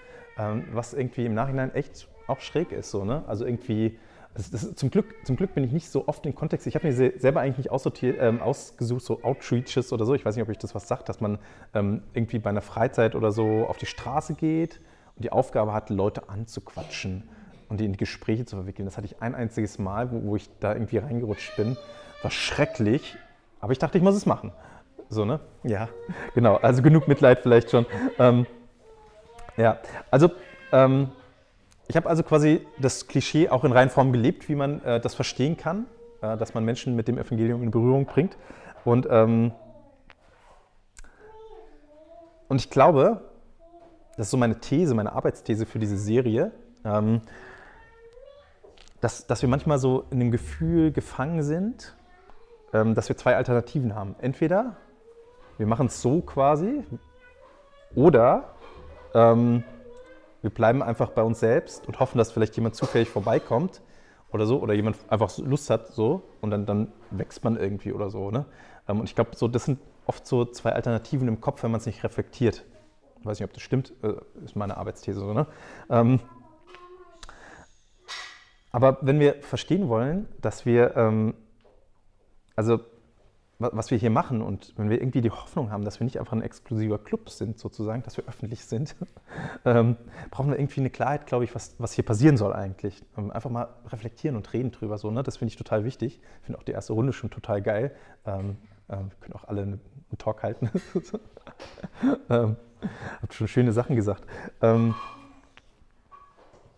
was 0.72 0.94
irgendwie 0.94 1.26
im 1.26 1.34
Nachhinein 1.34 1.76
echt 1.76 2.08
auch 2.28 2.40
schräg 2.40 2.72
ist. 2.72 2.92
So, 2.92 3.04
ne? 3.04 3.24
Also 3.28 3.46
irgendwie 3.46 4.00
das, 4.40 4.52
das, 4.52 4.76
zum, 4.76 4.90
Glück, 4.90 5.14
zum 5.26 5.36
Glück 5.36 5.54
bin 5.54 5.66
ich 5.66 5.72
nicht 5.74 5.90
so 5.90 6.08
oft 6.08 6.26
in 6.26 6.34
Kontext. 6.34 6.66
Ich 6.66 6.76
habe 6.76 6.88
mir 6.88 6.94
selber 6.94 7.42
eigentlich 7.42 7.58
nicht 7.58 7.72
aussortiert, 7.72 8.18
ähm, 8.20 8.42
ausgesucht, 8.42 9.02
so 9.02 9.22
Outreaches 9.22 9.92
oder 9.92 10.06
so. 10.06 10.16
Ich 10.16 10.24
weiß 10.24 10.36
nicht, 10.36 10.44
ob 10.44 10.50
ich 10.50 10.58
das 10.58 10.74
was 10.74 10.88
sagt, 10.88 11.10
dass 11.10 11.20
man 11.20 11.40
ähm, 11.74 12.04
irgendwie 12.14 12.40
bei 12.40 12.50
einer 12.50 12.62
Freizeit 12.62 13.16
oder 13.16 13.32
so 13.32 13.66
auf 13.68 13.78
die 13.78 13.86
Straße 13.86 14.36
geht 14.36 14.80
und 15.18 15.26
die 15.26 15.32
Aufgabe 15.32 15.74
hat, 15.74 15.90
Leute 15.90 16.30
anzuquatschen 16.30 17.28
und 17.68 17.82
die 17.82 17.86
in 17.86 17.98
Gespräche 17.98 18.46
zu 18.46 18.56
verwickeln. 18.56 18.86
Das 18.86 18.96
hatte 18.96 19.08
ich 19.08 19.22
ein 19.22 19.36
einziges 19.36 19.78
Mal, 19.78 20.12
wo, 20.12 20.24
wo 20.24 20.36
ich 20.38 20.50
da 20.62 20.74
irgendwie 20.74 20.98
reingerutscht 20.98 21.58
bin. 21.58 21.76
War 22.22 22.32
schrecklich, 22.32 23.18
aber 23.60 23.74
ich 23.74 23.80
dachte, 23.80 23.98
ich 23.98 24.04
muss 24.04 24.16
es 24.16 24.26
machen. 24.26 24.54
So, 25.10 25.26
ne? 25.26 25.42
Ja, 25.64 25.90
genau. 26.34 26.56
Also 26.56 26.82
genug 26.82 27.10
Mitleid 27.10 27.40
vielleicht 27.40 27.72
schon. 27.72 27.86
Ähm, 28.18 28.46
ja, 29.58 29.80
also 30.12 30.32
ähm, 30.72 31.10
ich 31.90 31.96
habe 31.96 32.08
also 32.08 32.22
quasi 32.22 32.66
das 32.78 33.08
Klischee 33.08 33.50
auch 33.50 33.64
in 33.64 33.72
Reinform 33.72 34.14
gelebt, 34.14 34.48
wie 34.48 34.54
man 34.54 34.82
äh, 34.84 35.00
das 35.02 35.16
verstehen 35.16 35.58
kann, 35.58 35.88
äh, 36.22 36.38
dass 36.38 36.54
man 36.54 36.64
Menschen 36.64 36.96
mit 36.96 37.08
dem 37.08 37.18
Evangelium 37.18 37.64
in 37.64 37.72
Berührung 37.72 38.06
bringt. 38.06 38.38
Und, 38.86 39.08
ähm, 39.10 39.52
und 42.48 42.62
ich 42.62 42.70
glaube, 42.70 43.22
das 44.18 44.28
ist 44.28 44.32
so 44.32 44.38
meine 44.38 44.60
These, 44.60 44.94
meine 44.94 45.14
Arbeitsthese 45.14 45.66
für 45.66 45.80
diese 45.80 45.98
Serie, 45.98 46.52
ähm, 46.86 47.22
dass, 49.02 49.26
dass 49.26 49.42
wir 49.42 49.50
manchmal 49.50 49.80
so 49.80 50.06
in 50.12 50.20
dem 50.20 50.30
Gefühl 50.30 50.92
gefangen 50.92 51.42
sind, 51.42 51.96
ähm, 52.72 52.94
dass 52.94 53.10
wir 53.10 53.18
zwei 53.18 53.36
Alternativen 53.36 53.96
haben. 53.96 54.16
Entweder 54.20 54.76
wir 55.58 55.66
machen 55.66 55.88
es 55.88 56.04
so 56.04 56.22
quasi 56.22 56.84
oder 57.96 58.54
ähm, 59.16 59.64
wir 60.42 60.50
bleiben 60.50 60.82
einfach 60.82 61.10
bei 61.10 61.22
uns 61.22 61.40
selbst 61.40 61.88
und 61.88 62.00
hoffen, 62.00 62.18
dass 62.18 62.32
vielleicht 62.32 62.56
jemand 62.56 62.76
zufällig 62.76 63.10
vorbeikommt 63.10 63.82
oder 64.32 64.46
so, 64.46 64.62
oder 64.62 64.74
jemand 64.74 64.98
einfach 65.10 65.38
Lust 65.38 65.70
hat 65.70 65.88
so 65.88 66.24
und 66.42 66.52
dann, 66.52 66.66
dann 66.66 66.92
wächst 67.12 67.44
man 67.44 67.58
irgendwie 67.58 67.92
oder 67.92 68.10
so. 68.10 68.32
Ne? 68.32 68.46
Ähm, 68.88 69.00
und 69.00 69.06
ich 69.06 69.16
glaube, 69.16 69.32
so, 69.36 69.48
das 69.48 69.66
sind 69.66 69.80
oft 70.06 70.26
so 70.26 70.46
zwei 70.46 70.74
Alternativen 70.74 71.28
im 71.28 71.42
Kopf, 71.42 71.64
wenn 71.64 71.72
man 71.72 71.80
es 71.80 71.86
nicht 71.86 72.04
reflektiert. 72.04 72.66
Ich 73.20 73.26
weiß 73.26 73.40
nicht, 73.40 73.50
ob 73.50 73.54
das 73.54 73.64
stimmt, 73.64 73.94
äh, 74.02 74.14
ist 74.44 74.56
meine 74.56 74.78
Arbeitsthese 74.78 75.20
so. 75.20 75.34
Ne? 75.34 75.48
Ähm, 75.90 76.20
aber 78.72 79.00
wenn 79.02 79.20
wir 79.20 79.42
verstehen 79.42 79.90
wollen, 79.90 80.28
dass 80.42 80.66
wir, 80.66 80.96
ähm, 80.96 81.34
also 82.56 82.80
was 83.60 83.92
wir 83.92 83.98
hier 83.98 84.10
machen 84.10 84.42
und 84.42 84.74
wenn 84.78 84.90
wir 84.90 85.02
irgendwie 85.02 85.20
die 85.20 85.32
Hoffnung 85.32 85.70
haben, 85.70 85.84
dass 85.84 86.00
wir 86.00 86.06
nicht 86.06 86.18
einfach 86.18 86.32
ein 86.32 86.42
exklusiver 86.42 86.98
Club 86.98 87.30
sind, 87.30 87.60
sozusagen, 87.60 88.04
dass 88.04 88.16
wir 88.16 88.24
öffentlich 88.26 88.64
sind, 88.64 88.96
ähm, 89.66 89.98
brauchen 90.32 90.52
wir 90.52 90.58
irgendwie 90.58 90.80
eine 90.80 90.90
Klarheit, 90.90 91.28
glaube 91.28 91.44
ich, 91.44 91.54
was, 91.54 91.76
was 91.78 91.92
hier 91.92 92.06
passieren 92.06 92.38
soll 92.38 92.54
eigentlich. 92.54 93.04
Ähm, 93.18 93.32
einfach 93.32 93.50
mal 93.50 93.68
reflektieren 93.88 94.38
und 94.38 94.52
reden 94.54 94.72
drüber. 94.72 94.98
So, 94.98 95.12
ne? 95.12 95.24
Das 95.24 95.38
finde 95.38 95.52
ich 95.52 95.58
total 95.58 95.84
wichtig. 95.84 96.22
Ich 96.40 96.46
finde 96.46 96.58
auch 96.60 96.64
die 96.64 96.72
erste 96.72 96.94
Runde 96.94 97.12
schon 97.12 97.30
total 97.30 97.62
geil. 97.62 97.94
Ähm, 98.26 98.56
äh, 98.88 98.98
wir 98.98 99.12
können 99.20 99.36
auch 99.36 99.44
alle 99.44 99.64
einen, 99.64 99.82
Talk 100.18 100.42
halten. 100.42 100.72
ähm, 102.32 102.56
Habt 103.22 103.34
schon 103.34 103.48
schöne 103.48 103.74
Sachen 103.74 103.96
gesagt. 103.96 104.24
Ähm, 104.62 104.96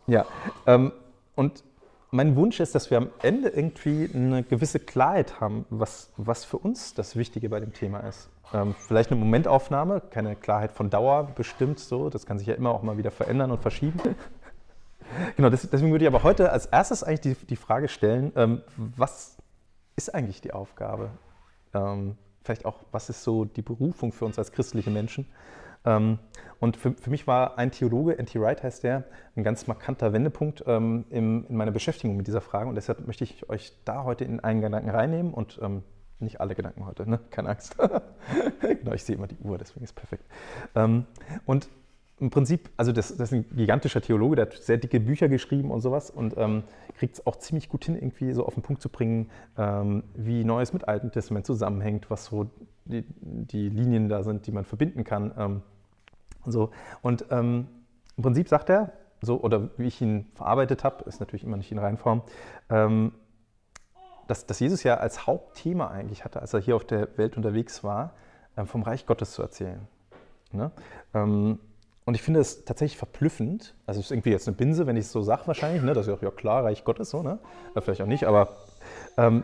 ja, 0.08 0.26
ähm, 0.66 0.92
und 1.36 1.64
mein 2.12 2.36
Wunsch 2.36 2.60
ist, 2.60 2.76
dass 2.76 2.92
wir 2.92 2.98
am 2.98 3.10
Ende 3.22 3.50
irgendwie 3.50 4.10
eine 4.14 4.44
gewisse 4.44 4.80
Klarheit 4.80 5.40
haben, 5.40 5.66
was, 5.70 6.12
was 6.18 6.44
für 6.44 6.58
uns 6.58 6.94
das 6.94 7.16
Wichtige 7.16 7.50
bei 7.50 7.60
dem 7.62 7.74
Thema 7.74 8.02
ist. 8.02 8.30
Ähm, 8.54 8.76
vielleicht 8.78 9.12
eine 9.12 9.20
Momentaufnahme, 9.20 10.02
keine 10.02 10.36
Klarheit 10.36 10.74
von 10.74 10.90
Dauer 10.90 11.32
bestimmt 11.36 11.80
so, 11.80 12.10
das 12.10 12.26
kann 12.26 12.38
sich 12.38 12.48
ja 12.48 12.56
immer 12.56 12.72
auch 12.72 12.84
mal 12.84 12.98
wieder 12.98 13.12
verändern 13.12 13.52
und 13.52 13.62
verschieben. 13.62 13.98
genau, 15.38 15.50
deswegen 15.50 15.92
würde 15.92 16.04
ich 16.04 16.08
aber 16.08 16.24
heute 16.24 16.52
als 16.52 16.66
erstes 16.66 17.02
eigentlich 17.02 17.38
die, 17.38 17.46
die 17.46 17.56
Frage 17.56 17.88
stellen, 17.88 18.34
ähm, 18.36 18.62
was 18.76 19.38
ist 19.96 20.14
eigentlich 20.14 20.42
die 20.42 20.52
Aufgabe? 20.52 21.12
Ähm, 21.74 22.18
vielleicht 22.44 22.66
auch, 22.66 22.80
was 22.92 23.10
ist 23.10 23.24
so 23.24 23.46
die 23.46 23.62
Berufung 23.62 24.12
für 24.12 24.26
uns 24.26 24.38
als 24.38 24.52
christliche 24.52 24.90
Menschen? 24.90 25.28
Und 26.62 26.78
für, 26.78 26.94
für, 26.94 27.10
mich 27.10 27.26
war 27.26 27.58
ein 27.58 27.72
Theologe, 27.72 28.18
N.T. 28.20 28.40
Wright 28.40 28.62
heißt 28.62 28.84
der, 28.84 29.04
ein 29.36 29.44
ganz 29.44 29.66
markanter 29.66 30.14
Wendepunkt 30.14 30.64
ähm, 30.68 31.06
in, 31.10 31.44
in 31.48 31.58
meiner 31.58 31.72
Beschäftigung 31.72 32.16
mit 32.16 32.28
dieser 32.28 32.40
Frage. 32.40 32.70
Und 32.70 32.76
deshalb 32.76 33.06
möchte 33.08 33.24
ich 33.24 33.50
euch 33.50 33.74
da 33.84 34.04
heute 34.04 34.26
in 34.26 34.40
einen 34.40 34.62
Gedanken 34.62 34.92
reinnehmen 34.92 35.34
und 35.34 35.60
ähm, 35.62 35.82
nicht 36.20 36.40
alle 36.40 36.54
Gedanken 36.54 36.86
heute, 36.86 37.10
ne? 37.10 37.20
keine 37.32 37.50
Angst. 37.50 37.76
genau, 38.62 38.94
ich 38.94 39.04
sehe 39.04 39.16
immer 39.16 39.26
die 39.26 39.40
Uhr, 39.40 39.58
deswegen 39.58 39.84
ist 39.84 39.90
es 39.90 39.96
perfekt. 39.96 40.24
Ähm, 40.76 41.06
und 41.48 41.68
im 42.20 42.30
Prinzip, 42.30 42.70
also 42.78 42.92
das, 42.92 43.18
das, 43.18 43.32
ist 43.32 43.34
ein 43.34 43.46
gigantischer 43.58 44.00
Theologe, 44.00 44.36
der 44.36 44.46
hat 44.46 44.54
sehr 44.54 44.78
dicke 44.78 45.00
Bücher 45.00 45.30
geschrieben 45.30 45.72
und 45.72 45.82
sowas 45.82 46.12
und 46.12 46.36
ähm, 46.38 46.62
kriegt 47.00 47.16
es 47.16 47.26
auch 47.26 47.38
ziemlich 47.38 47.70
gut 47.70 47.86
hin, 47.86 47.96
irgendwie 47.96 48.32
so 48.34 48.46
auf 48.46 48.54
den 48.54 48.62
Punkt 48.62 48.84
zu 48.84 48.90
bringen, 48.90 49.32
ähm, 49.58 50.04
wie 50.14 50.44
Neues 50.44 50.74
mit 50.74 50.88
Altem 50.88 51.12
Testament 51.12 51.48
zusammenhängt, 51.48 52.12
was 52.12 52.26
so 52.26 52.52
die, 52.86 53.04
die 53.18 53.70
Linien 53.70 54.08
da 54.08 54.22
sind, 54.22 54.46
die 54.46 54.52
man 54.52 54.66
verbinden 54.66 55.04
kann. 55.04 55.34
Ähm, 55.36 55.62
so. 56.46 56.72
Und 57.02 57.26
ähm, 57.30 57.68
im 58.18 58.24
Prinzip 58.24 58.48
sagt 58.48 58.70
er, 58.70 58.94
so, 59.22 59.40
oder 59.40 59.70
wie 59.78 59.88
ich 59.88 60.02
ihn 60.02 60.28
verarbeitet 60.34 60.84
habe, 60.84 61.04
ist 61.06 61.20
natürlich 61.20 61.44
immer 61.44 61.58
nicht 61.58 61.72
in 61.72 61.78
Reinform, 61.78 62.24
ähm, 62.70 63.14
dass, 64.28 64.46
dass, 64.46 64.60
Jesus 64.60 64.84
ja 64.84 64.98
als 64.98 65.28
Hauptthema 65.28 65.88
eigentlich 65.90 66.24
hatte, 66.24 66.42
als 66.42 66.54
er 66.54 66.60
hier 66.60 66.76
auf 66.76 66.86
der 66.86 67.18
Welt 67.18 67.38
unterwegs 67.38 67.84
war, 67.84 68.14
ähm, 68.58 68.66
vom 68.66 68.82
Reich 68.82 69.06
Gottes 69.06 69.34
zu 69.34 69.42
erzählen. 69.42 69.88
Ne? 70.52 70.72
Ähm, 71.14 71.60
und 72.06 72.16
ich 72.16 72.24
finde 72.24 72.40
es 72.40 72.66
tatsächlich 72.66 72.98
verblüffend, 72.98 73.76
also 73.86 74.00
es 74.00 74.08
ist 74.08 74.12
irgendwie 74.12 74.32
jetzt 74.32 74.48
eine 74.48 74.58
Binse, 74.58 74.88
wenn 74.88 74.98
ich 74.98 75.06
es 75.06 75.12
so 75.12 75.22
sage 75.22 75.46
wahrscheinlich, 75.46 75.84
ne? 75.84 75.94
das 75.94 76.08
ist 76.08 76.14
ja, 76.14 76.28
ja 76.28 76.32
klar, 76.32 76.64
Reich 76.64 76.84
Gottes 76.84 77.12
so, 77.12 77.22
ne? 77.22 77.38
Äh, 77.76 77.82
vielleicht 77.82 78.02
auch 78.02 78.08
nicht, 78.08 78.26
aber 78.26 78.58
ähm, 79.18 79.44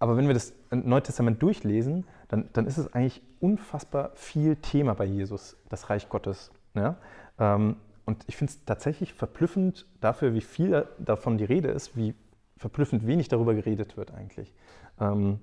aber 0.00 0.16
wenn 0.16 0.26
wir 0.26 0.34
das 0.34 0.54
Neue 0.70 1.02
Testament 1.02 1.42
durchlesen, 1.42 2.06
dann, 2.30 2.48
dann 2.52 2.66
ist 2.66 2.78
es 2.78 2.94
eigentlich 2.94 3.22
unfassbar 3.40 4.12
viel 4.14 4.56
Thema 4.56 4.94
bei 4.94 5.04
Jesus, 5.04 5.56
das 5.68 5.90
Reich 5.90 6.08
Gottes. 6.08 6.52
Ja? 6.74 6.96
Ähm, 7.38 7.76
und 8.06 8.24
ich 8.28 8.36
finde 8.36 8.52
es 8.52 8.64
tatsächlich 8.64 9.12
verblüffend 9.14 9.86
dafür, 10.00 10.32
wie 10.32 10.40
viel 10.40 10.86
davon 10.98 11.38
die 11.38 11.44
Rede 11.44 11.68
ist, 11.68 11.96
wie 11.96 12.14
verblüffend 12.56 13.06
wenig 13.06 13.28
darüber 13.28 13.54
geredet 13.54 13.96
wird 13.96 14.14
eigentlich. 14.14 14.54
Ähm, 15.00 15.40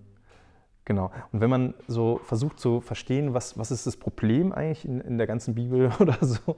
genau. 0.85 1.11
Und 1.33 1.41
wenn 1.41 1.49
man 1.49 1.73
so 1.87 2.21
versucht 2.23 2.59
zu 2.59 2.79
verstehen, 2.79 3.33
was, 3.33 3.57
was 3.57 3.71
ist 3.71 3.85
das 3.85 3.97
Problem 3.97 4.53
eigentlich 4.53 4.85
in, 4.85 5.01
in 5.01 5.17
der 5.17 5.27
ganzen 5.27 5.55
Bibel 5.55 5.91
oder 5.99 6.17
so, 6.21 6.55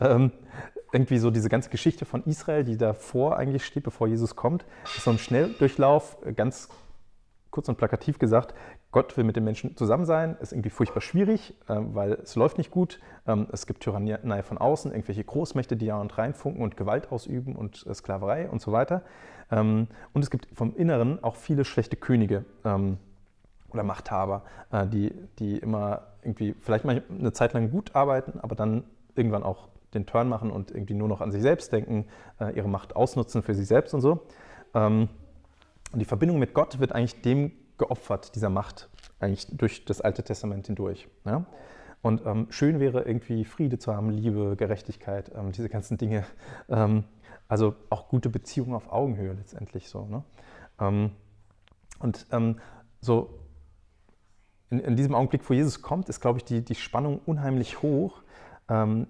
ähm, 0.00 0.32
irgendwie 0.90 1.18
so 1.18 1.30
diese 1.30 1.50
ganze 1.50 1.68
Geschichte 1.68 2.06
von 2.06 2.24
Israel, 2.24 2.64
die 2.64 2.78
davor 2.78 3.36
eigentlich 3.36 3.66
steht, 3.66 3.84
bevor 3.84 4.08
Jesus 4.08 4.36
kommt, 4.36 4.64
ist 4.84 5.04
so 5.04 5.10
ein 5.10 5.18
Schnelldurchlauf 5.18 6.16
ganz 6.34 6.68
kurz 7.50 7.68
und 7.68 7.76
plakativ 7.76 8.18
gesagt, 8.18 8.54
Gott 8.92 9.16
will 9.16 9.24
mit 9.24 9.36
den 9.36 9.44
Menschen 9.44 9.76
zusammen 9.76 10.04
sein, 10.04 10.36
ist 10.40 10.52
irgendwie 10.52 10.70
furchtbar 10.70 11.00
schwierig, 11.00 11.54
ähm, 11.68 11.94
weil 11.94 12.12
es 12.12 12.36
läuft 12.36 12.58
nicht 12.58 12.70
gut. 12.70 13.00
Ähm, 13.26 13.46
es 13.52 13.66
gibt 13.66 13.82
Tyrannei 13.82 14.42
von 14.42 14.58
außen, 14.58 14.92
irgendwelche 14.92 15.24
Großmächte, 15.24 15.76
die 15.76 15.86
ja 15.86 16.00
und 16.00 16.16
reinfunken 16.16 16.62
und 16.62 16.76
Gewalt 16.76 17.12
ausüben 17.12 17.56
und 17.56 17.86
äh, 17.86 17.94
Sklaverei 17.94 18.48
und 18.48 18.60
so 18.60 18.72
weiter. 18.72 19.02
Ähm, 19.50 19.88
und 20.12 20.22
es 20.22 20.30
gibt 20.30 20.48
vom 20.54 20.74
Inneren 20.76 21.22
auch 21.22 21.36
viele 21.36 21.64
schlechte 21.64 21.96
Könige 21.96 22.44
oder 23.72 23.82
Machthaber, 23.82 24.44
äh, 24.70 24.86
die, 24.86 25.12
die 25.38 25.58
immer 25.58 26.02
irgendwie 26.22 26.54
vielleicht 26.60 26.84
mal 26.84 27.02
eine 27.08 27.32
Zeit 27.32 27.52
lang 27.52 27.70
gut 27.70 27.94
arbeiten, 27.94 28.38
aber 28.40 28.54
dann 28.54 28.84
irgendwann 29.14 29.42
auch 29.42 29.68
den 29.94 30.06
Turn 30.06 30.28
machen 30.28 30.50
und 30.50 30.70
irgendwie 30.70 30.94
nur 30.94 31.08
noch 31.08 31.20
an 31.20 31.32
sich 31.32 31.42
selbst 31.42 31.72
denken, 31.72 32.06
äh, 32.40 32.56
ihre 32.56 32.68
Macht 32.68 32.94
ausnutzen 32.94 33.42
für 33.42 33.54
sich 33.54 33.66
selbst 33.66 33.94
und 33.94 34.00
so. 34.00 34.22
Und 35.92 35.98
die 35.98 36.04
Verbindung 36.04 36.38
mit 36.38 36.54
Gott 36.54 36.78
wird 36.78 36.92
eigentlich 36.92 37.20
dem 37.22 37.52
geopfert, 37.78 38.34
dieser 38.34 38.50
Macht, 38.50 38.88
eigentlich 39.18 39.46
durch 39.56 39.84
das 39.84 40.00
Alte 40.00 40.22
Testament 40.22 40.66
hindurch. 40.66 41.08
Ja? 41.24 41.46
Und 42.02 42.24
ähm, 42.24 42.46
schön 42.50 42.80
wäre 42.80 43.02
irgendwie 43.02 43.44
Friede 43.44 43.78
zu 43.78 43.94
haben, 43.94 44.10
Liebe, 44.10 44.56
Gerechtigkeit, 44.56 45.32
ähm, 45.34 45.52
diese 45.52 45.68
ganzen 45.68 45.98
Dinge. 45.98 46.24
Ähm, 46.68 47.04
also 47.48 47.74
auch 47.88 48.06
gute 48.06 48.28
Beziehungen 48.28 48.74
auf 48.74 48.92
Augenhöhe 48.92 49.32
letztendlich 49.32 49.88
so. 49.88 50.06
Ne? 50.06 50.22
Ähm, 50.78 51.10
und 51.98 52.26
ähm, 52.30 52.60
so 53.00 53.40
in, 54.70 54.78
in, 54.78 54.94
diesem 54.94 55.16
Augenblick, 55.16 55.48
wo 55.50 55.54
Jesus 55.54 55.82
kommt, 55.82 56.08
ist, 56.08 56.20
glaube 56.20 56.38
ich, 56.38 56.44
die, 56.44 56.64
die 56.64 56.76
Spannung 56.76 57.20
unheimlich 57.26 57.82
hoch, 57.82 58.22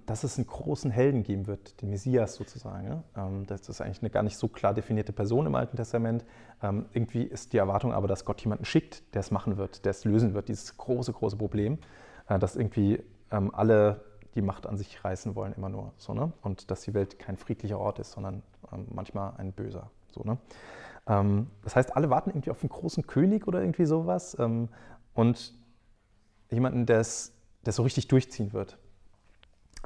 dass 0.06 0.24
es 0.24 0.38
einen 0.38 0.46
großen 0.46 0.90
Helden 0.90 1.22
geben 1.22 1.46
wird, 1.46 1.82
den 1.82 1.90
Messias 1.90 2.36
sozusagen. 2.36 3.04
Ähm, 3.14 3.44
das 3.46 3.68
ist 3.68 3.82
eigentlich 3.82 4.00
eine 4.00 4.08
gar 4.08 4.22
nicht 4.22 4.38
so 4.38 4.48
klar 4.48 4.72
definierte 4.72 5.12
Person 5.12 5.44
im 5.44 5.54
Alten 5.54 5.76
Testament. 5.76 6.24
Ähm, 6.62 6.86
irgendwie 6.94 7.24
ist 7.24 7.52
die 7.52 7.58
Erwartung 7.58 7.92
aber, 7.92 8.08
dass 8.08 8.24
Gott 8.24 8.40
jemanden 8.40 8.64
schickt, 8.64 9.02
der 9.14 9.20
es 9.20 9.30
machen 9.30 9.58
wird, 9.58 9.84
der 9.84 9.90
es 9.90 10.06
lösen 10.06 10.32
wird, 10.32 10.48
dieses 10.48 10.78
große, 10.78 11.12
große 11.12 11.36
Problem, 11.36 11.76
äh, 12.28 12.38
dass 12.38 12.56
irgendwie 12.56 13.02
alle 13.28 14.00
die 14.34 14.42
Macht 14.42 14.66
an 14.66 14.76
sich 14.76 15.04
reißen 15.04 15.36
wollen, 15.36 15.52
immer 15.52 15.68
nur. 15.68 15.92
So, 15.98 16.14
ne? 16.14 16.32
Und 16.42 16.72
dass 16.72 16.80
die 16.80 16.94
Welt 16.94 17.20
kein 17.20 17.36
friedlicher 17.36 17.78
Ort 17.78 18.00
ist, 18.00 18.10
sondern 18.10 18.42
manchmal 18.88 19.34
ein 19.36 19.52
böser. 19.52 19.88
So, 20.10 20.22
ne? 20.24 20.36
das 21.62 21.76
heißt, 21.76 21.94
alle 21.94 22.10
warten 22.10 22.30
irgendwie 22.30 22.50
auf 22.50 22.60
einen 22.60 22.70
großen 22.70 23.06
König 23.06 23.46
oder 23.46 23.60
irgendwie 23.60 23.84
sowas 23.84 24.36
und 25.14 25.54
jemanden, 26.50 26.86
der 26.86 26.98
es 26.98 27.36
so 27.64 27.84
richtig 27.84 28.08
durchziehen 28.08 28.52
wird. 28.52 28.79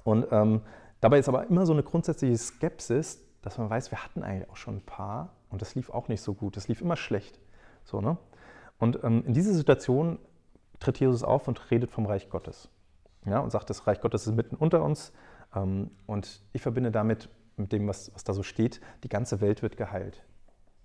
Und 0.05 0.27
ähm, 0.31 0.62
dabei 1.01 1.19
ist 1.19 1.29
aber 1.29 1.47
immer 1.49 1.67
so 1.67 1.73
eine 1.73 1.83
grundsätzliche 1.83 2.37
Skepsis, 2.37 3.21
dass 3.43 3.59
man 3.59 3.69
weiß, 3.69 3.90
wir 3.90 4.05
hatten 4.05 4.23
eigentlich 4.23 4.49
auch 4.51 4.57
schon 4.57 4.77
ein 4.77 4.87
paar 4.87 5.35
und 5.51 5.61
das 5.61 5.75
lief 5.75 5.90
auch 5.90 6.09
nicht 6.09 6.23
so 6.23 6.35
gut. 6.35 6.57
Das 6.57 6.69
lief 6.69 6.81
immer 6.81 6.97
schlecht. 6.97 7.40
So, 7.85 8.01
ne? 8.01 8.17
Und 8.79 9.03
ähm, 9.05 9.25
in 9.27 9.35
dieser 9.35 9.53
Situation 9.53 10.19
tritt 10.81 11.01
Jesus 11.01 11.23
auf 11.23 11.49
und 11.49 11.71
redet 11.71 11.90
vom 11.90 12.07
Reich 12.07 12.29
Gottes. 12.29 12.69
Ja, 13.27 13.40
und 13.40 13.51
sagt, 13.51 13.71
das 13.71 13.87
Reich 13.87 14.01
Gottes 14.01 14.27
ist 14.27 14.35
mitten 14.35 14.57
unter 14.57 14.83
uns. 14.83 15.12
Ähm, 15.55 15.90
und 16.07 16.43
ich 16.53 16.62
verbinde 16.62 16.90
damit, 16.90 17.29
mit 17.57 17.73
dem, 17.73 17.87
was, 17.87 18.12
was 18.14 18.25
da 18.25 18.33
so 18.33 18.43
steht, 18.43 18.81
die 19.05 19.09
ganze 19.09 19.40
Welt 19.40 19.62
wird 19.62 19.77
geheilt. 19.77 20.25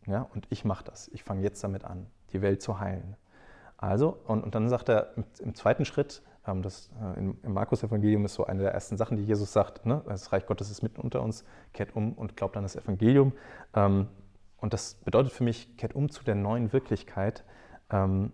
Ja, 0.05 0.27
und 0.33 0.47
ich 0.49 0.65
mache 0.65 0.83
das. 0.83 1.07
Ich 1.09 1.23
fange 1.23 1.41
jetzt 1.41 1.63
damit 1.63 1.83
an, 1.83 2.07
die 2.31 2.41
Welt 2.41 2.61
zu 2.61 2.79
heilen. 2.79 3.15
Also, 3.77 4.17
und, 4.27 4.43
und 4.43 4.55
dann 4.55 4.69
sagt 4.69 4.89
er 4.89 5.17
im, 5.17 5.23
im 5.39 5.55
zweiten 5.55 5.85
Schritt, 5.85 6.21
das, 6.61 6.89
äh, 7.01 7.19
Im 7.19 7.37
Markus-Evangelium 7.53 8.25
ist 8.25 8.33
so 8.33 8.45
eine 8.45 8.63
der 8.63 8.73
ersten 8.73 8.97
Sachen, 8.97 9.17
die 9.17 9.23
Jesus 9.23 9.53
sagt: 9.53 9.85
ne? 9.85 10.01
Das 10.07 10.31
Reich 10.31 10.45
Gottes 10.45 10.69
ist 10.69 10.81
mitten 10.81 11.01
unter 11.01 11.21
uns, 11.21 11.43
kehrt 11.73 11.95
um 11.95 12.13
und 12.13 12.35
glaubt 12.35 12.57
an 12.57 12.63
das 12.63 12.75
Evangelium. 12.75 13.33
Ähm, 13.73 14.07
und 14.57 14.73
das 14.73 14.95
bedeutet 14.95 15.31
für 15.31 15.43
mich, 15.43 15.77
kehrt 15.77 15.95
um 15.95 16.09
zu 16.09 16.23
der 16.23 16.35
neuen 16.35 16.73
Wirklichkeit. 16.73 17.45
Ähm, 17.89 18.31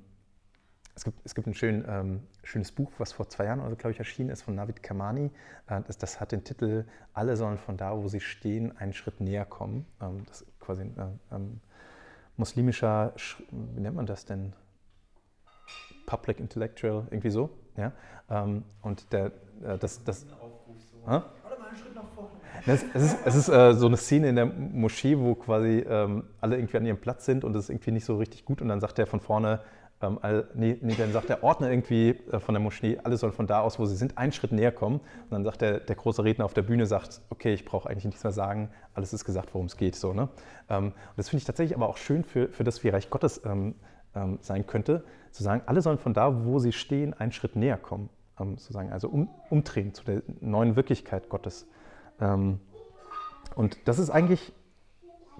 es 0.96 1.04
gibt, 1.04 1.20
es 1.26 1.36
gibt 1.36 1.48
ein 1.48 1.54
schön, 1.54 1.84
ähm, 1.88 2.24
schönes 2.44 2.72
Buch, 2.72 2.92
was 2.98 3.12
vor 3.12 3.28
zwei 3.28 3.46
Jahren, 3.46 3.60
also, 3.60 3.76
glaube 3.76 3.92
ich, 3.92 4.00
erschienen 4.00 4.30
ist, 4.30 4.44
von 4.44 4.56
Navid 4.56 4.82
Kamani. 4.82 5.30
Äh, 5.68 5.82
das, 5.86 5.98
das, 5.98 6.22
hat 6.22 6.32
den 6.32 6.44
Titel 6.44 6.86
Alle 7.14 7.36
sollen 7.36 7.58
von 7.58 7.76
da, 7.76 7.98
wo 7.98 8.08
sie 8.08 8.22
stehen, 8.22 8.76
einen 8.78 8.94
Schritt 8.94 9.20
näher 9.20 9.46
kommen. 9.46 9.86
Das 10.26 10.42
ist 10.42 10.60
quasi 10.60 10.84
ein 10.84 11.20
äh, 11.32 11.40
muslimischer, 12.38 13.14
wie 13.52 13.82
nennt 13.82 13.96
man 13.96 14.06
das 14.06 14.26
denn? 14.26 14.54
Public 16.06 16.40
Intellectual, 16.40 17.08
irgendwie 17.10 17.30
so. 17.30 17.50
Ja? 17.78 17.92
Ähm, 18.30 18.64
und 18.82 19.12
der, 19.12 19.28
äh, 19.64 19.78
das, 19.80 20.04
das, 20.04 20.26
es, 22.94 23.04
ist, 23.04 23.18
es 23.26 23.36
ist 23.36 23.50
äh, 23.50 23.74
so 23.74 23.86
eine 23.88 23.98
Szene 23.98 24.30
in 24.30 24.36
der 24.36 24.46
Moschee, 24.46 25.18
wo 25.18 25.36
quasi 25.36 25.86
ähm, 25.88 26.24
alle 26.42 26.58
irgendwie 26.58 26.78
an 26.78 26.86
ihrem 26.86 26.98
Platz 26.98 27.26
sind 27.26 27.44
und 27.44 27.56
es 27.56 27.66
ist 27.66 27.70
irgendwie 27.70 27.92
nicht 27.92 28.06
so 28.06 28.18
richtig 28.18 28.46
gut. 28.46 28.62
Und 28.62 28.70
dann 28.70 28.80
sagt 28.80 28.98
er 28.98 29.06
von 29.06 29.20
vorne, 29.20 29.60
ähm, 30.02 30.20
all, 30.22 30.48
nee, 30.54 30.78
nee, 30.82 30.96
dann 30.98 31.12
sagt 31.12 31.30
der 31.30 31.44
Ordner 31.44 31.70
irgendwie 31.70 32.10
äh, 32.32 32.40
von 32.40 32.54
der 32.54 32.62
Moschee, 32.62 33.00
alle 33.04 33.18
sollen 33.18 33.34
von 33.34 33.48
da 33.48 33.62
aus, 33.62 33.80
wo 33.80 33.86
sie 33.86 33.96
sind, 33.96 34.18
einen 34.18 34.32
Schritt 34.32 34.52
näher 34.52 34.72
kommen. 34.72 35.00
Und 35.00 35.32
dann 35.32 35.44
sagt 35.44 35.62
der, 35.62 35.80
der 35.80 35.96
große 35.96 36.24
Redner 36.24 36.46
auf 36.46 36.54
der 36.54 36.64
Bühne, 36.64 36.86
sagt, 36.86 37.22
okay, 37.30 37.54
ich 37.54 37.66
brauche 37.66 37.90
eigentlich 37.90 38.06
nichts 38.06 38.24
mehr 38.24 38.34
sagen, 38.34 38.70
alles 38.94 39.14
ist 39.14 39.26
gesagt, 39.26 39.54
worum 39.54 39.68
es 39.68 39.78
geht. 39.78 39.96
So, 39.96 40.14
ne? 40.14 40.30
Ähm, 40.70 40.88
und 40.88 40.94
das 41.18 41.30
finde 41.30 41.42
ich 41.42 41.46
tatsächlich 41.46 41.76
aber 41.76 41.88
auch 41.88 41.98
schön 41.98 42.24
für, 42.24 42.50
für 42.50 42.64
das, 42.64 42.84
wie 42.84 42.90
Reich 42.90 43.10
Gottes 43.10 43.42
ähm, 43.46 43.76
ähm, 44.16 44.40
sein 44.42 44.66
könnte, 44.66 45.04
zu 45.36 45.44
sagen, 45.44 45.62
alle 45.66 45.82
sollen 45.82 45.98
von 45.98 46.14
da, 46.14 46.46
wo 46.46 46.60
sie 46.60 46.72
stehen, 46.72 47.14
einen 47.14 47.34
Schritt 47.34 47.56
näher 47.56 47.78
kommen, 47.78 48.10
ähm, 48.40 48.58
sozusagen, 48.58 48.92
also 48.92 49.10
um, 49.10 49.30
umdrehen 49.50 49.94
zu 49.94 50.04
der 50.06 50.22
neuen 50.40 50.76
Wirklichkeit 50.76 51.30
Gottes. 51.30 51.68
Ähm, 52.22 52.60
und 53.56 53.78
das 53.86 54.00
ist 54.00 54.10
eigentlich, 54.10 54.54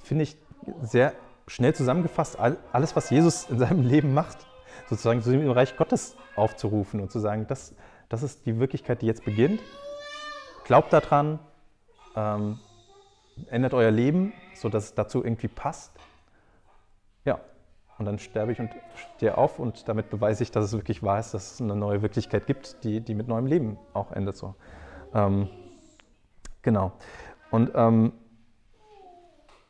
finde 0.04 0.24
ich, 0.24 0.38
sehr 0.82 1.14
schnell 1.48 1.74
zusammengefasst, 1.74 2.38
all, 2.38 2.58
alles, 2.74 2.96
was 2.96 3.10
Jesus 3.10 3.50
in 3.50 3.58
seinem 3.58 3.84
Leben 3.84 4.14
macht, 4.14 4.46
sozusagen 4.90 5.22
zu 5.22 5.32
dem 5.32 5.50
Reich 5.50 5.78
Gottes 5.78 6.18
aufzurufen 6.36 7.00
und 7.00 7.10
zu 7.10 7.20
sagen, 7.20 7.48
das, 7.48 7.74
das 8.10 8.22
ist 8.22 8.46
die 8.46 8.60
Wirklichkeit, 8.60 9.02
die 9.02 9.06
jetzt 9.06 9.24
beginnt. 9.24 9.62
Glaubt 10.66 10.92
daran, 10.92 11.40
ähm, 12.16 12.60
ändert 13.48 13.74
euer 13.74 13.92
Leben, 13.92 14.34
sodass 14.56 14.86
es 14.86 14.94
dazu 14.96 15.24
irgendwie 15.24 15.48
passt. 15.48 15.94
Und 17.98 18.06
dann 18.06 18.20
sterbe 18.20 18.52
ich 18.52 18.60
und 18.60 18.72
stehe 19.16 19.38
auf 19.38 19.58
und 19.58 19.88
damit 19.88 20.10
beweise 20.10 20.44
ich, 20.44 20.52
dass 20.52 20.66
es 20.66 20.74
wirklich 20.74 21.02
wahr 21.02 21.20
ist, 21.20 21.34
dass 21.34 21.54
es 21.54 21.62
eine 21.62 21.76
neue 21.76 22.02
Wirklichkeit 22.02 22.46
gibt, 22.46 22.84
die, 22.84 23.00
die 23.00 23.16
mit 23.16 23.28
neuem 23.28 23.46
Leben 23.46 23.78
auch 23.94 24.12
endet. 24.12 24.36
So. 24.36 24.56
Ähm, 25.14 25.50
genau. 26.62 26.92
Und, 27.52 27.72
ähm, 27.74 28.12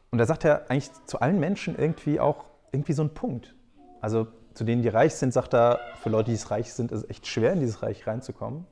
und 0.09 0.17
da 0.17 0.25
sagt 0.25 0.43
er 0.43 0.71
eigentlich 0.71 0.89
zu 1.05 1.19
allen 1.19 1.39
Menschen 1.39 1.77
irgendwie 1.77 2.19
auch 2.19 2.45
irgendwie 2.71 2.93
so 2.93 3.03
einen 3.03 3.13
Punkt. 3.13 3.53
Also 4.01 4.27
zu 4.55 4.63
denen, 4.63 4.81
die 4.81 4.89
reich 4.89 5.13
sind, 5.15 5.33
sagt 5.33 5.53
er, 5.53 5.79
für 6.01 6.09
Leute, 6.09 6.31
die 6.31 6.35
es 6.35 6.49
reich 6.49 6.73
sind, 6.73 6.91
ist 6.91 7.03
es 7.03 7.09
echt 7.09 7.27
schwer, 7.27 7.53
in 7.53 7.59
dieses 7.59 7.83
Reich 7.83 8.07
reinzukommen. 8.07 8.65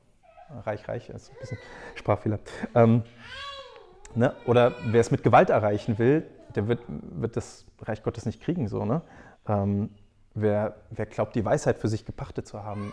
Reich, 0.64 0.88
reich, 0.88 1.10
ist 1.10 1.30
ein 1.30 1.36
bisschen 1.40 1.58
Sprachfehler. 1.94 2.38
Ähm, 2.74 3.02
ne? 4.14 4.34
Oder 4.46 4.72
wer 4.86 5.00
es 5.00 5.10
mit 5.10 5.22
Gewalt 5.22 5.50
erreichen 5.50 5.98
will, 5.98 6.26
der 6.54 6.68
wird, 6.68 6.80
wird 6.88 7.36
das 7.36 7.66
Reich 7.82 8.02
Gottes 8.02 8.26
nicht 8.26 8.40
kriegen. 8.42 8.68
So, 8.68 8.84
ne? 8.84 9.02
Ähm, 9.46 9.90
wer, 10.34 10.76
wer 10.90 11.06
glaubt, 11.06 11.34
die 11.34 11.44
Weisheit 11.44 11.78
für 11.78 11.88
sich 11.88 12.04
gepachtet 12.04 12.46
zu 12.46 12.62
haben, 12.62 12.92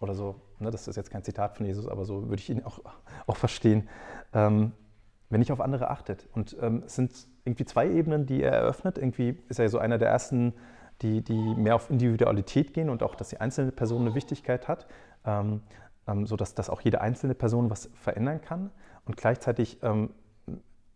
oder 0.00 0.14
so, 0.14 0.36
ne, 0.58 0.70
das 0.70 0.88
ist 0.88 0.96
jetzt 0.96 1.10
kein 1.10 1.22
Zitat 1.22 1.56
von 1.56 1.66
Jesus, 1.66 1.86
aber 1.86 2.04
so 2.04 2.28
würde 2.28 2.40
ich 2.40 2.50
ihn 2.50 2.64
auch, 2.64 2.80
auch 3.26 3.36
verstehen, 3.36 3.88
ähm, 4.32 4.72
wenn 5.28 5.40
nicht 5.40 5.52
auf 5.52 5.60
andere 5.60 5.90
achtet. 5.90 6.28
Und 6.32 6.56
ähm, 6.60 6.82
es 6.86 6.96
sind 6.96 7.12
irgendwie 7.44 7.64
zwei 7.64 7.88
Ebenen, 7.88 8.26
die 8.26 8.42
er 8.42 8.52
eröffnet. 8.52 8.98
Irgendwie 8.98 9.38
ist 9.48 9.60
er 9.60 9.68
so 9.68 9.78
einer 9.78 9.98
der 9.98 10.08
ersten, 10.08 10.54
die, 11.02 11.22
die 11.22 11.54
mehr 11.54 11.76
auf 11.76 11.90
Individualität 11.90 12.74
gehen 12.74 12.90
und 12.90 13.02
auch, 13.02 13.14
dass 13.14 13.28
die 13.28 13.40
einzelne 13.40 13.72
Person 13.72 14.02
eine 14.02 14.14
Wichtigkeit 14.14 14.68
hat, 14.68 14.86
ähm, 15.24 15.60
ähm, 16.08 16.26
sodass 16.26 16.54
dass 16.54 16.68
auch 16.68 16.80
jede 16.80 17.00
einzelne 17.00 17.34
Person 17.34 17.70
was 17.70 17.90
verändern 17.94 18.40
kann. 18.40 18.70
Und 19.04 19.16
gleichzeitig 19.16 19.78
ähm, 19.82 20.10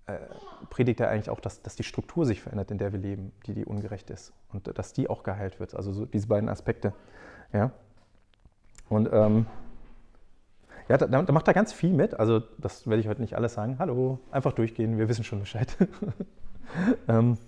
äh, 0.07 0.19
predigt 0.71 1.01
er 1.01 1.09
eigentlich 1.09 1.31
auch, 1.31 1.41
dass, 1.41 1.63
dass 1.63 1.77
die 1.77 1.83
Struktur 1.83 2.27
sich 2.27 2.43
verändert, 2.43 2.71
in 2.71 2.79
der 2.79 2.93
wir 2.93 2.99
leben, 2.99 3.33
die, 3.47 3.55
die 3.55 3.65
ungerecht 3.65 4.11
ist. 4.11 4.33
Und 4.53 4.77
dass 4.77 4.93
die 4.93 5.09
auch 5.09 5.23
geheilt 5.23 5.61
wird. 5.61 5.75
Also 5.75 5.93
so 5.93 6.05
diese 6.05 6.27
beiden 6.27 6.49
Aspekte. 6.49 6.93
Ja. 7.53 7.71
Und 8.89 9.09
ähm, 9.13 9.47
ja, 10.89 10.99
da, 10.99 11.07
da, 11.07 11.33
macht 11.33 11.49
er 11.49 11.55
ganz 11.55 11.73
viel 11.73 11.93
mit. 11.93 12.19
Also 12.21 12.41
das 12.59 12.87
werde 12.87 13.01
ich 13.01 13.09
heute 13.09 13.23
nicht 13.23 13.35
alles 13.35 13.55
sagen. 13.55 13.79
Hallo, 13.79 14.19
einfach 14.31 14.53
durchgehen, 14.53 14.99
wir 14.99 15.09
wissen 15.09 15.25
schon 15.25 15.41
Bescheid. 15.41 15.75
ähm, 17.09 17.39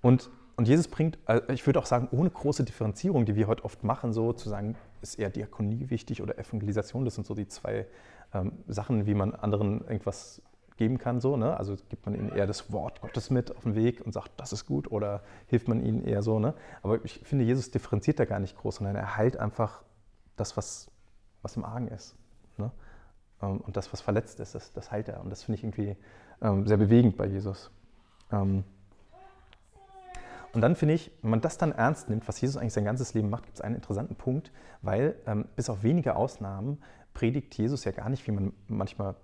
und, 0.00 0.30
und 0.56 0.66
Jesus 0.66 0.88
bringt, 0.88 1.18
also 1.26 1.46
ich 1.50 1.66
würde 1.66 1.80
auch 1.80 1.86
sagen, 1.86 2.08
ohne 2.12 2.30
große 2.30 2.64
Differenzierung, 2.64 3.26
die 3.26 3.36
wir 3.36 3.46
heute 3.46 3.64
oft 3.64 3.84
machen, 3.84 4.14
so 4.14 4.32
zu 4.32 4.48
sagen, 4.48 4.76
ist 5.02 5.18
eher 5.18 5.28
Diakonie 5.28 5.90
wichtig 5.90 6.22
oder 6.22 6.38
Evangelisation, 6.38 7.04
das 7.04 7.14
sind 7.14 7.26
so 7.26 7.34
die 7.34 7.48
zwei 7.48 7.86
ähm, 8.32 8.52
Sachen, 8.66 9.04
wie 9.04 9.14
man 9.14 9.34
anderen 9.34 9.82
irgendwas 9.82 10.40
geben 10.76 10.98
kann. 10.98 11.20
So, 11.20 11.36
ne? 11.36 11.56
Also 11.56 11.76
gibt 11.88 12.06
man 12.06 12.14
ihnen 12.14 12.30
eher 12.30 12.46
das 12.46 12.72
Wort 12.72 13.00
Gottes 13.00 13.30
mit 13.30 13.54
auf 13.56 13.62
den 13.62 13.74
Weg 13.74 14.00
und 14.04 14.12
sagt, 14.12 14.32
das 14.36 14.52
ist 14.52 14.66
gut, 14.66 14.90
oder 14.90 15.22
hilft 15.46 15.68
man 15.68 15.84
ihnen 15.84 16.04
eher 16.04 16.22
so. 16.22 16.38
Ne? 16.38 16.54
Aber 16.82 17.04
ich 17.04 17.20
finde, 17.20 17.44
Jesus 17.44 17.70
differenziert 17.70 18.18
da 18.18 18.24
gar 18.24 18.40
nicht 18.40 18.56
groß, 18.56 18.76
sondern 18.76 18.96
er 18.96 19.16
heilt 19.16 19.36
einfach 19.36 19.82
das, 20.36 20.56
was, 20.56 20.90
was 21.42 21.56
im 21.56 21.64
Argen 21.64 21.88
ist. 21.88 22.16
Ne? 22.56 22.70
Ähm, 23.42 23.60
und 23.60 23.76
das, 23.76 23.92
was 23.92 24.00
verletzt 24.00 24.40
ist, 24.40 24.54
das, 24.54 24.72
das 24.72 24.90
heilt 24.90 25.08
er. 25.08 25.20
Und 25.20 25.30
das 25.30 25.44
finde 25.44 25.58
ich 25.58 25.64
irgendwie 25.64 25.96
ähm, 26.42 26.66
sehr 26.66 26.76
bewegend 26.76 27.16
bei 27.16 27.26
Jesus. 27.26 27.70
Ähm, 28.32 28.64
und 30.52 30.60
dann 30.60 30.76
finde 30.76 30.94
ich, 30.94 31.10
wenn 31.22 31.30
man 31.30 31.40
das 31.40 31.58
dann 31.58 31.72
ernst 31.72 32.08
nimmt, 32.08 32.28
was 32.28 32.40
Jesus 32.40 32.56
eigentlich 32.56 32.72
sein 32.72 32.84
ganzes 32.84 33.12
Leben 33.14 33.28
macht, 33.28 33.44
gibt 33.44 33.56
es 33.56 33.60
einen 33.60 33.74
interessanten 33.74 34.14
Punkt, 34.14 34.52
weil 34.82 35.16
ähm, 35.26 35.46
bis 35.56 35.68
auf 35.68 35.82
wenige 35.82 36.14
Ausnahmen 36.14 36.80
predigt 37.12 37.56
Jesus 37.58 37.84
ja 37.84 37.92
gar 37.92 38.08
nicht, 38.08 38.26
wie 38.26 38.32
man 38.32 38.52
manchmal 38.68 39.16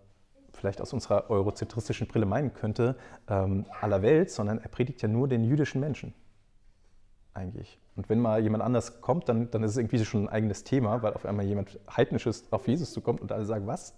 vielleicht 0.53 0.81
aus 0.81 0.93
unserer 0.93 1.31
eurozentristischen 1.31 2.07
Brille 2.07 2.27
meinen 2.27 2.53
könnte, 2.55 2.97
ähm, 3.29 3.67
aller 3.81 4.03
Welt, 4.03 4.31
sondern 4.31 4.59
er 4.59 4.69
predigt 4.69 5.03
ja 5.03 5.09
nur 5.09 5.29
den 5.29 5.45
jüdischen 5.45 5.81
Menschen. 5.81 6.15
Eigentlich. 7.33 7.79
Und 7.97 8.09
wenn 8.09 8.19
mal 8.19 8.43
jemand 8.43 8.65
anders 8.65 9.01
kommt, 9.01 9.29
dann, 9.29 9.51
dann 9.51 9.63
ist 9.63 9.73
es 9.73 9.77
irgendwie 9.77 10.05
schon 10.05 10.25
ein 10.25 10.29
eigenes 10.29 10.65
Thema, 10.65 11.03
weil 11.03 11.13
auf 11.15 11.25
einmal 11.27 11.45
jemand 11.45 11.79
Heidnisches 11.95 12.45
auf 12.51 12.67
Jesus 12.67 12.93
zukommt 12.93 13.21
und 13.21 13.31
alle 13.31 13.45
sagen, 13.45 13.67
was? 13.67 13.95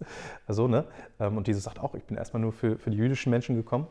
Also, 0.47 0.69
ne? 0.69 0.85
Ähm, 1.19 1.37
und 1.37 1.49
Jesus 1.49 1.65
sagt 1.65 1.81
auch, 1.81 1.95
ich 1.95 2.05
bin 2.05 2.17
erstmal 2.17 2.43
nur 2.43 2.53
für, 2.53 2.79
für 2.79 2.91
die 2.91 2.99
jüdischen 2.99 3.31
Menschen 3.31 3.55
gekommen. 3.57 3.87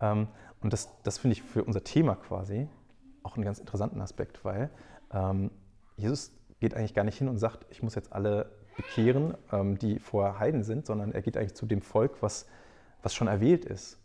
Ähm, 0.00 0.28
und 0.60 0.72
das, 0.72 0.90
das 1.02 1.18
finde 1.18 1.32
ich 1.32 1.42
für 1.42 1.64
unser 1.64 1.82
Thema 1.82 2.14
quasi 2.14 2.68
auch 3.22 3.36
einen 3.36 3.44
ganz 3.44 3.58
interessanten 3.58 4.00
Aspekt, 4.00 4.44
weil 4.44 4.70
ähm, 5.12 5.50
Jesus 5.96 6.32
geht 6.60 6.74
eigentlich 6.74 6.94
gar 6.94 7.04
nicht 7.04 7.18
hin 7.18 7.28
und 7.28 7.38
sagt, 7.38 7.66
ich 7.70 7.82
muss 7.82 7.94
jetzt 7.94 8.12
alle 8.12 8.50
bekehren, 8.76 9.36
ähm, 9.52 9.78
die 9.78 9.98
vorher 9.98 10.38
Heiden 10.38 10.62
sind, 10.62 10.86
sondern 10.86 11.12
er 11.12 11.22
geht 11.22 11.36
eigentlich 11.36 11.54
zu 11.54 11.66
dem 11.66 11.82
Volk, 11.82 12.22
was, 12.22 12.46
was 13.02 13.14
schon 13.14 13.28
erwählt 13.28 13.64
ist 13.64 13.98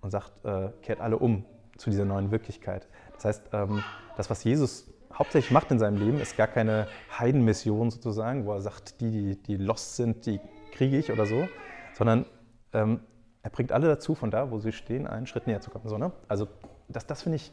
und 0.00 0.10
sagt, 0.10 0.44
äh, 0.44 0.70
kehrt 0.82 1.00
alle 1.00 1.18
um 1.18 1.44
zu 1.76 1.90
dieser 1.90 2.04
neuen 2.04 2.30
Wirklichkeit. 2.30 2.88
Das 3.14 3.24
heißt, 3.24 3.50
ähm, 3.52 3.82
das, 4.16 4.30
was 4.30 4.44
Jesus 4.44 4.92
hauptsächlich 5.12 5.50
macht 5.50 5.70
in 5.70 5.78
seinem 5.78 5.96
Leben, 5.96 6.20
ist 6.20 6.36
gar 6.36 6.46
keine 6.48 6.88
Heidenmission 7.18 7.90
sozusagen, 7.90 8.46
wo 8.46 8.52
er 8.52 8.60
sagt, 8.60 9.00
die, 9.00 9.10
die, 9.10 9.42
die 9.42 9.56
lost 9.56 9.96
sind, 9.96 10.26
die 10.26 10.40
kriege 10.72 10.98
ich 10.98 11.12
oder 11.12 11.26
so, 11.26 11.48
sondern 11.94 12.26
ähm, 12.72 13.00
er 13.42 13.50
bringt 13.50 13.72
alle 13.72 13.88
dazu, 13.88 14.14
von 14.14 14.30
da, 14.30 14.50
wo 14.50 14.58
sie 14.58 14.72
stehen, 14.72 15.06
einen 15.06 15.26
Schritt 15.26 15.46
näher 15.46 15.60
zu 15.60 15.70
kommen. 15.70 15.88
So, 15.88 15.98
ne? 15.98 16.12
Also 16.28 16.48
das, 16.88 17.06
das 17.06 17.22
finde 17.22 17.36
ich 17.36 17.52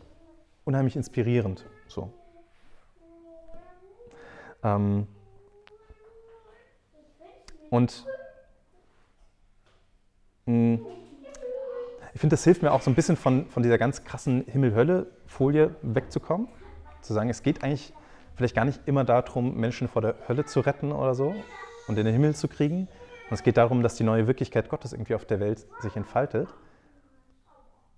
unheimlich 0.63 0.95
inspirierend. 0.95 1.65
So. 1.87 2.13
Ähm, 4.63 5.07
und 7.69 8.05
mh, 10.45 10.77
hm, 10.77 10.85
ich 12.13 12.21
finde, 12.21 12.33
das 12.33 12.43
hilft 12.43 12.63
mir 12.63 12.71
auch 12.71 12.81
so 12.81 12.89
ein 12.89 12.95
bisschen 12.95 13.15
von, 13.15 13.45
von 13.47 13.63
dieser 13.63 13.77
ganz 13.77 14.03
krassen 14.03 14.43
Himmel-Hölle-Folie 14.47 15.75
wegzukommen. 15.83 16.47
Zu 17.01 17.13
sagen, 17.13 17.29
es 17.29 17.43
geht 17.43 17.63
eigentlich 17.63 17.93
vielleicht 18.35 18.55
gar 18.55 18.65
nicht 18.65 18.81
immer 18.87 19.03
darum, 19.03 19.55
Menschen 19.55 19.87
vor 19.87 20.01
der 20.01 20.15
Hölle 20.27 20.45
zu 20.45 20.59
retten 20.59 20.91
oder 20.91 21.13
so 21.13 21.35
und 21.87 21.97
in 21.97 22.05
den 22.05 22.13
Himmel 22.13 22.35
zu 22.35 22.47
kriegen. 22.47 22.87
Und 23.29 23.35
es 23.35 23.43
geht 23.43 23.57
darum, 23.57 23.83
dass 23.83 23.95
die 23.95 24.03
neue 24.03 24.27
Wirklichkeit 24.27 24.69
Gottes 24.69 24.91
irgendwie 24.91 25.15
auf 25.15 25.25
der 25.25 25.39
Welt 25.39 25.67
sich 25.81 25.95
entfaltet. 25.95 26.49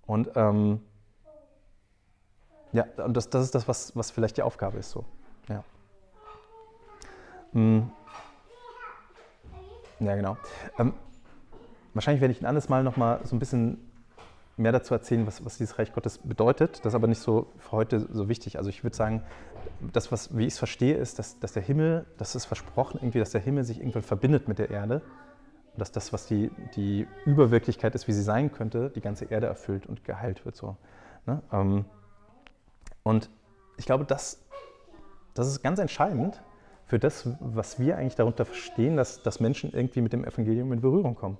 Und 0.06 0.30
ähm, 0.36 0.80
ja, 2.72 2.84
und 3.04 3.16
das, 3.16 3.30
das 3.30 3.44
ist 3.44 3.54
das, 3.54 3.66
was, 3.66 3.96
was 3.96 4.10
vielleicht 4.10 4.36
die 4.36 4.42
Aufgabe 4.42 4.78
ist. 4.78 4.90
So. 4.90 5.04
Ja. 5.48 5.64
Hm. 7.52 7.90
Ja, 10.06 10.16
genau. 10.16 10.36
Ähm, 10.78 10.94
wahrscheinlich 11.94 12.20
werde 12.20 12.32
ich 12.32 12.40
ein 12.40 12.46
anderes 12.46 12.68
Mal 12.68 12.82
nochmal 12.82 13.20
so 13.24 13.36
ein 13.36 13.38
bisschen 13.38 13.78
mehr 14.56 14.72
dazu 14.72 14.94
erzählen, 14.94 15.26
was, 15.26 15.44
was 15.44 15.58
dieses 15.58 15.78
Reich 15.78 15.92
Gottes 15.92 16.18
bedeutet. 16.18 16.80
Das 16.84 16.92
ist 16.92 16.94
aber 16.94 17.06
nicht 17.06 17.20
so 17.20 17.52
für 17.58 17.72
heute 17.72 18.00
so 18.12 18.28
wichtig. 18.28 18.58
Also 18.58 18.70
ich 18.70 18.84
würde 18.84 18.96
sagen, 18.96 19.22
das, 19.92 20.12
was, 20.12 20.36
wie 20.36 20.46
ich 20.46 20.54
es 20.54 20.58
verstehe, 20.58 20.96
ist, 20.96 21.18
dass, 21.18 21.38
dass 21.38 21.52
der 21.52 21.62
Himmel, 21.62 22.06
das 22.18 22.34
ist 22.34 22.44
versprochen, 22.44 22.98
irgendwie, 23.00 23.18
dass 23.18 23.30
der 23.30 23.40
Himmel 23.40 23.64
sich 23.64 23.78
irgendwann 23.78 24.02
verbindet 24.02 24.48
mit 24.48 24.58
der 24.58 24.70
Erde. 24.70 25.02
Und 25.72 25.80
dass 25.80 25.90
das, 25.90 26.12
was 26.12 26.26
die, 26.26 26.50
die 26.76 27.06
Überwirklichkeit 27.24 27.94
ist, 27.94 28.06
wie 28.08 28.12
sie 28.12 28.22
sein 28.22 28.52
könnte, 28.52 28.90
die 28.90 29.00
ganze 29.00 29.24
Erde 29.24 29.46
erfüllt 29.46 29.86
und 29.86 30.04
geheilt 30.04 30.44
wird. 30.44 30.54
So. 30.56 30.76
Ne? 31.26 31.42
Ähm, 31.50 31.84
und 33.02 33.30
ich 33.78 33.86
glaube, 33.86 34.04
das, 34.04 34.42
das 35.34 35.48
ist 35.48 35.62
ganz 35.62 35.78
entscheidend 35.78 36.42
für 36.92 36.98
das, 36.98 37.26
was 37.40 37.78
wir 37.78 37.96
eigentlich 37.96 38.16
darunter 38.16 38.44
verstehen, 38.44 38.98
dass, 38.98 39.22
dass 39.22 39.40
Menschen 39.40 39.72
irgendwie 39.72 40.02
mit 40.02 40.12
dem 40.12 40.26
Evangelium 40.26 40.74
in 40.74 40.82
Berührung 40.82 41.14
kommen. 41.14 41.38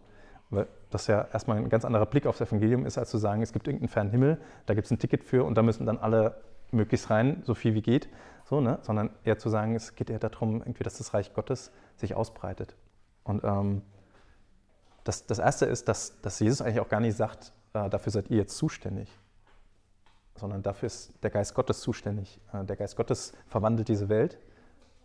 Weil 0.48 0.66
das 0.88 1.08
ja 1.08 1.28
erstmal 1.30 1.58
ein 1.58 1.68
ganz 1.68 1.84
anderer 1.84 2.06
Blick 2.06 2.24
aufs 2.24 2.40
Evangelium 2.40 2.86
ist, 2.86 2.96
als 2.96 3.10
zu 3.10 3.18
sagen, 3.18 3.42
es 3.42 3.52
gibt 3.52 3.68
irgendeinen 3.68 3.90
fernen 3.90 4.10
Himmel, 4.12 4.40
da 4.64 4.72
gibt 4.72 4.86
es 4.86 4.90
ein 4.90 4.98
Ticket 4.98 5.22
für 5.22 5.44
und 5.44 5.54
da 5.58 5.62
müssen 5.62 5.84
dann 5.84 5.98
alle 5.98 6.40
möglichst 6.70 7.10
rein, 7.10 7.42
so 7.44 7.52
viel 7.52 7.74
wie 7.74 7.82
geht. 7.82 8.08
So, 8.46 8.62
ne? 8.62 8.78
Sondern 8.80 9.10
eher 9.24 9.36
zu 9.36 9.50
sagen, 9.50 9.74
es 9.74 9.94
geht 9.94 10.08
eher 10.08 10.20
darum, 10.20 10.62
irgendwie, 10.62 10.84
dass 10.84 10.96
das 10.96 11.12
Reich 11.12 11.34
Gottes 11.34 11.70
sich 11.96 12.14
ausbreitet. 12.14 12.74
Und 13.22 13.44
ähm, 13.44 13.82
das, 15.04 15.26
das 15.26 15.38
Erste 15.38 15.66
ist, 15.66 15.86
dass, 15.86 16.18
dass 16.22 16.40
Jesus 16.40 16.62
eigentlich 16.62 16.80
auch 16.80 16.88
gar 16.88 17.00
nicht 17.00 17.14
sagt, 17.14 17.52
äh, 17.74 17.90
dafür 17.90 18.10
seid 18.10 18.30
ihr 18.30 18.38
jetzt 18.38 18.56
zuständig 18.56 19.10
sondern 20.34 20.62
dafür 20.62 20.86
ist 20.86 21.12
der 21.22 21.28
Geist 21.28 21.54
Gottes 21.54 21.82
zuständig. 21.82 22.40
Äh, 22.54 22.64
der 22.64 22.76
Geist 22.76 22.96
Gottes 22.96 23.34
verwandelt 23.48 23.88
diese 23.88 24.08
Welt 24.08 24.38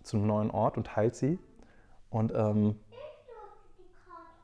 zu 0.07 0.17
einem 0.17 0.27
neuen 0.27 0.51
Ort 0.51 0.77
und 0.77 0.95
heilt 0.95 1.15
sie. 1.15 1.39
Und 2.09 2.33
ähm, 2.33 2.79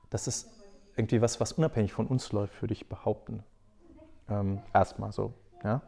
das 0.10 0.28
ist 0.28 0.50
irgendwie 0.96 1.22
was, 1.22 1.40
was 1.40 1.54
unabhängig 1.54 1.94
von 1.94 2.08
uns 2.08 2.32
läuft, 2.32 2.62
würde 2.62 2.74
ich 2.74 2.88
behaupten. 2.88 3.44
Ähm, 4.30 4.62
erstmal 4.74 5.12
so. 5.12 5.34
Ja? 5.64 5.82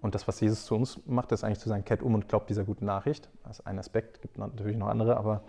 Und 0.00 0.14
das, 0.14 0.28
was 0.28 0.40
Jesus 0.40 0.64
zu 0.64 0.74
uns 0.74 1.00
macht, 1.06 1.32
ist 1.32 1.44
eigentlich 1.44 1.60
zu 1.60 1.68
sagen, 1.68 1.84
kehrt 1.84 2.02
um 2.02 2.14
und 2.14 2.28
glaubt 2.28 2.50
dieser 2.50 2.64
guten 2.64 2.84
Nachricht. 2.84 3.28
Das 3.44 3.60
ist 3.60 3.66
ein 3.66 3.78
Aspekt, 3.78 4.20
gibt 4.22 4.38
natürlich 4.38 4.76
noch 4.76 4.88
andere, 4.88 5.16
aber 5.16 5.42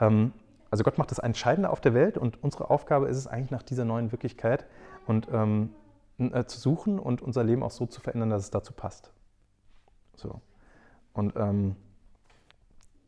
ähm, 0.00 0.32
also 0.70 0.84
Gott 0.84 0.98
macht 0.98 1.10
das 1.10 1.18
Entscheidende 1.18 1.70
auf 1.70 1.80
der 1.80 1.94
Welt 1.94 2.16
und 2.16 2.42
unsere 2.42 2.70
Aufgabe 2.70 3.08
ist 3.08 3.16
es 3.16 3.26
eigentlich 3.26 3.50
nach 3.50 3.62
dieser 3.62 3.84
neuen 3.84 4.12
Wirklichkeit 4.12 4.66
und 5.06 5.28
ähm, 5.32 5.70
äh, 6.18 6.44
zu 6.44 6.60
suchen 6.60 6.98
und 6.98 7.22
unser 7.22 7.44
Leben 7.44 7.62
auch 7.62 7.70
so 7.70 7.86
zu 7.86 8.00
verändern, 8.00 8.30
dass 8.30 8.42
es 8.42 8.50
dazu 8.50 8.72
passt. 8.72 9.12
So. 10.14 10.40
Und 11.12 11.34
ähm, 11.36 11.76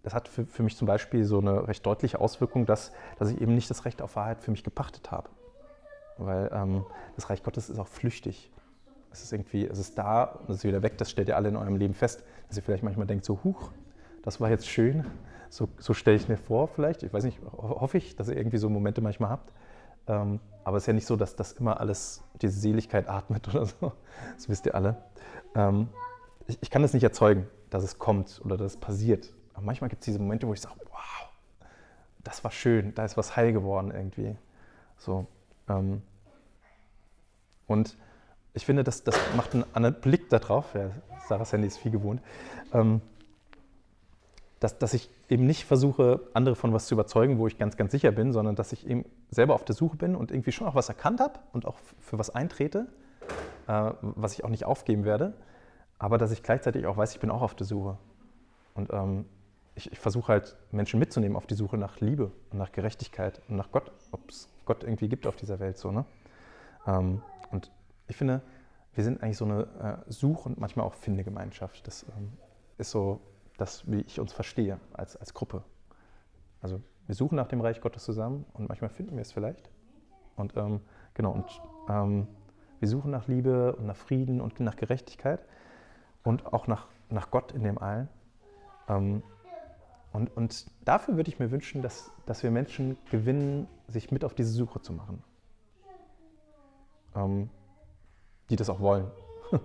das 0.03 0.15
hat 0.15 0.29
für, 0.29 0.45
für, 0.47 0.63
mich 0.63 0.77
zum 0.77 0.87
Beispiel 0.87 1.25
so 1.25 1.39
eine 1.39 1.69
recht 1.69 1.85
deutliche 1.87 2.21
Auswirkung, 2.21 2.67
dass, 2.67 2.93
dass 3.19 3.31
ich 3.31 3.41
eben 3.41 3.55
nicht 3.55 3.71
das 3.71 3.85
Recht 3.85 4.03
auf 4.03 4.17
Wahrheit 4.17 4.41
für 4.41 4.51
mich 4.51 4.65
gepachtet 4.65 5.11
habe. 5.11 5.29
Weil 6.19 6.51
ähm, 6.53 6.85
das 7.15 7.31
Reich 7.31 7.43
Gottes 7.43 7.71
ist 7.71 7.79
auch 7.79 7.89
flüchtig. 7.89 8.51
Es 9.13 9.23
ist 9.23 9.33
irgendwie, 9.33 9.67
es 9.67 9.79
ist 9.79 9.99
da, 9.99 10.41
es 10.49 10.57
ist 10.57 10.65
wieder 10.65 10.83
weg, 10.83 10.99
das 10.99 11.11
stellt 11.11 11.29
ihr 11.29 11.37
alle 11.37 11.49
in 11.49 11.57
eurem 11.57 11.77
Leben 11.77 11.95
fest, 11.95 12.25
dass 12.49 12.57
ihr 12.57 12.63
vielleicht 12.63 12.83
manchmal 12.83 13.07
denkt, 13.07 13.25
so, 13.25 13.41
huch, 13.45 13.71
das 14.23 14.41
war 14.41 14.51
jetzt 14.51 14.69
schön, 14.69 15.05
so, 15.51 15.69
so 15.79 15.93
stelle 15.93 16.17
ich 16.17 16.29
mir 16.29 16.39
vor 16.39 16.69
vielleicht, 16.69 17.03
ich 17.03 17.13
weiß 17.13 17.25
nicht, 17.25 17.39
hoffe 17.53 17.99
ich, 17.99 18.17
dass 18.17 18.29
ihr 18.29 18.37
irgendwie 18.37 18.57
so 18.57 18.71
Momente 18.71 19.03
manchmal 19.03 19.31
habt. 19.31 19.53
Ähm, 20.07 20.41
aber 20.65 20.79
es 20.79 20.85
ist 20.85 20.87
ja 20.87 20.93
nicht 20.95 21.07
so, 21.07 21.17
dass 21.17 21.37
das 21.37 21.53
immer 21.53 21.79
alles 21.79 22.25
diese 22.41 22.59
Seligkeit 22.59 23.09
atmet 23.09 23.49
oder 23.55 23.67
so. 23.67 23.93
Das 24.35 24.49
wisst 24.49 24.67
ihr 24.67 24.75
alle. 24.75 24.97
Ähm, 25.55 25.89
ich, 26.47 26.59
ich, 26.61 26.71
kann 26.71 26.83
das 26.83 26.95
nicht 26.95 27.05
erzeugen, 27.05 27.47
dass 27.71 27.85
es 27.85 27.99
kommt 27.99 28.41
oder 28.45 28.57
dass 28.57 28.73
es 28.73 28.81
passiert. 28.81 29.33
Aber 29.63 29.67
manchmal 29.67 29.91
gibt 29.91 30.03
es 30.03 30.07
diese 30.07 30.19
Momente, 30.19 30.49
wo 30.49 30.53
ich 30.53 30.61
sage, 30.61 30.75
wow, 30.91 31.29
das 32.25 32.43
war 32.43 32.51
schön, 32.51 32.95
da 32.97 33.05
ist 33.05 33.17
was 33.17 33.37
heil 33.37 33.53
geworden 33.53 33.93
irgendwie. 33.93 34.35
So. 34.99 35.27
Ähm, 35.69 36.03
und 37.69 37.97
ich 38.55 38.67
finde, 38.67 38.83
das, 38.83 39.05
das 39.05 39.17
macht 39.37 39.55
einen 39.55 39.65
anderen 39.73 40.01
Blick 40.01 40.29
darauf. 40.31 40.75
Ja, 40.75 40.91
Sarahs 41.29 41.53
Handy 41.53 41.69
ist 41.69 41.79
viel 41.79 41.93
gewohnt. 41.93 42.21
Ähm, 42.73 43.01
dass, 44.59 44.79
dass 44.79 44.95
ich 44.95 45.09
eben 45.29 45.47
nicht 45.47 45.65
versuche, 45.65 46.21
andere 46.35 46.57
von 46.57 46.73
was 46.73 46.87
zu 46.87 46.95
überzeugen, 46.95 47.39
wo 47.39 47.47
ich 47.47 47.57
ganz, 47.57 47.77
ganz 47.77 47.93
sicher 47.93 48.11
bin, 48.11 48.33
sondern 48.33 48.57
dass 48.57 48.73
ich 48.73 48.85
eben 48.85 49.05
selber 49.31 49.55
auf 49.55 49.65
der 49.65 49.77
Suche 49.77 49.97
bin 49.97 50.17
und 50.17 50.33
irgendwie 50.33 50.53
schon 50.53 50.67
auch 50.67 50.75
was 50.75 50.89
erkannt 50.89 51.21
habe 51.21 51.39
und 51.53 51.67
auch 51.67 51.77
für 52.01 52.19
was 52.19 52.31
eintrete, 52.31 52.89
äh, 53.69 53.93
was 54.01 54.35
ich 54.35 54.43
auch 54.43 54.51
nicht 54.51 54.65
aufgeben 54.65 55.05
werde, 55.05 55.35
aber 56.01 56.19
dass 56.19 56.33
ich 56.33 56.43
gleichzeitig 56.43 56.87
auch 56.87 56.97
weiß, 56.97 57.15
ich 57.15 57.21
bin 57.21 57.31
auch 57.31 57.43
auf 57.43 57.55
der 57.55 57.67
Suche. 57.67 57.97
Und 58.75 58.93
ähm, 58.93 59.25
ich, 59.75 59.91
ich 59.91 59.99
versuche 59.99 60.29
halt 60.29 60.57
Menschen 60.71 60.99
mitzunehmen 61.01 61.37
auf 61.37 61.47
die 61.47 61.55
Suche 61.55 61.77
nach 61.77 62.01
Liebe 62.01 62.31
und 62.51 62.59
nach 62.59 62.73
Gerechtigkeit 62.73 63.41
und 63.49 63.57
nach 63.57 63.71
Gott, 63.73 63.91
ob 64.11 64.29
es 64.29 64.49
Gott 64.65 64.85
irgendwie 64.85 65.09
gibt 65.09 65.27
auf 65.27 65.37
dieser 65.37 65.61
Welt. 65.61 65.79
So, 65.79 65.91
ne? 65.91 66.05
Ähm, 66.87 67.23
und 67.51 67.71
ich 68.09 68.17
finde, 68.17 68.43
wir 68.95 69.05
sind 69.05 69.23
eigentlich 69.23 69.39
so 69.39 69.45
eine 69.45 70.05
äh, 70.07 70.11
Such- 70.11 70.47
und 70.47 70.59
manchmal 70.59 70.87
auch 70.87 70.95
Findegemeinschaft. 70.95 71.87
Das 71.87 72.05
ähm, 72.17 72.33
ist 72.79 72.91
so 72.91 73.21
das, 73.57 73.91
wie 73.91 74.01
ich 74.01 74.21
uns 74.21 74.33
verstehe 74.33 74.79
als, 74.93 75.17
als 75.17 75.35
Gruppe. 75.35 75.63
Also 76.61 76.81
wir 77.07 77.15
suchen 77.15 77.37
nach 77.37 77.49
dem 77.49 77.61
Reich 77.61 77.81
Gottes 77.81 78.05
zusammen 78.05 78.45
und 78.53 78.69
manchmal 78.69 78.91
finden 78.91 79.17
wir 79.17 79.23
es 79.23 79.33
vielleicht. 79.33 79.71
Und 80.37 80.57
ähm, 80.57 80.81
genau, 81.15 81.33
und 81.33 81.63
ähm, 81.89 82.27
wir 82.81 82.89
suchen 82.89 83.11
nach 83.11 83.29
Liebe 83.29 83.75
und 83.77 83.87
nach 83.87 83.97
Frieden 83.97 84.41
und 84.41 84.59
nach 84.61 84.77
Gerechtigkeit 84.77 85.45
und 86.25 86.53
auch 86.53 86.67
nach, 86.67 86.89
nach 87.11 87.31
Gott 87.31 87.53
in 87.53 87.63
dem 87.63 87.79
Allen. 87.79 88.09
Und, 90.13 90.37
und 90.37 90.67
dafür 90.85 91.17
würde 91.17 91.31
ich 91.31 91.39
mir 91.39 91.51
wünschen, 91.51 91.83
dass, 91.83 92.11
dass 92.27 92.43
wir 92.43 92.51
Menschen 92.51 92.99
gewinnen, 93.11 93.67
sich 93.89 94.11
mit 94.11 94.25
auf 94.25 94.35
diese 94.35 94.51
Suche 94.51 94.81
zu 94.81 94.93
machen. 94.93 95.23
Ähm, 97.15 97.51
die 98.51 98.57
das 98.57 98.69
auch 98.69 98.81
wollen. 98.81 99.11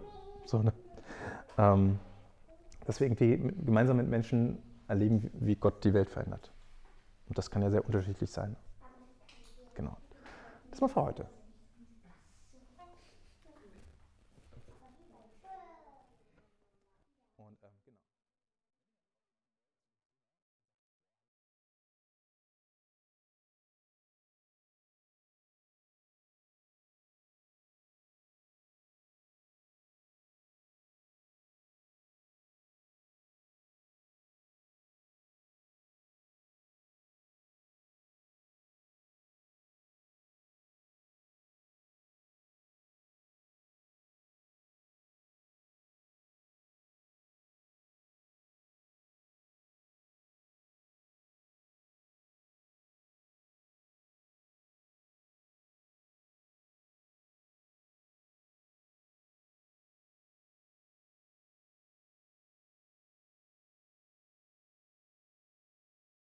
so, 0.45 0.61
ne? 0.61 0.73
Ähm, 1.57 1.99
dass 2.85 2.99
wir 2.99 3.07
irgendwie 3.07 3.37
gemeinsam 3.65 3.97
mit 3.97 4.07
Menschen 4.07 4.59
erleben, 4.87 5.29
wie 5.33 5.55
Gott 5.55 5.83
die 5.83 5.93
Welt 5.93 6.09
verändert. 6.09 6.51
Und 7.27 7.37
das 7.37 7.51
kann 7.51 7.61
ja 7.61 7.69
sehr 7.69 7.85
unterschiedlich 7.85 8.31
sein. 8.31 8.55
Genau. 9.75 9.97
Das 10.71 10.81
war 10.81 10.87
für 10.87 11.01
heute. 11.01 11.29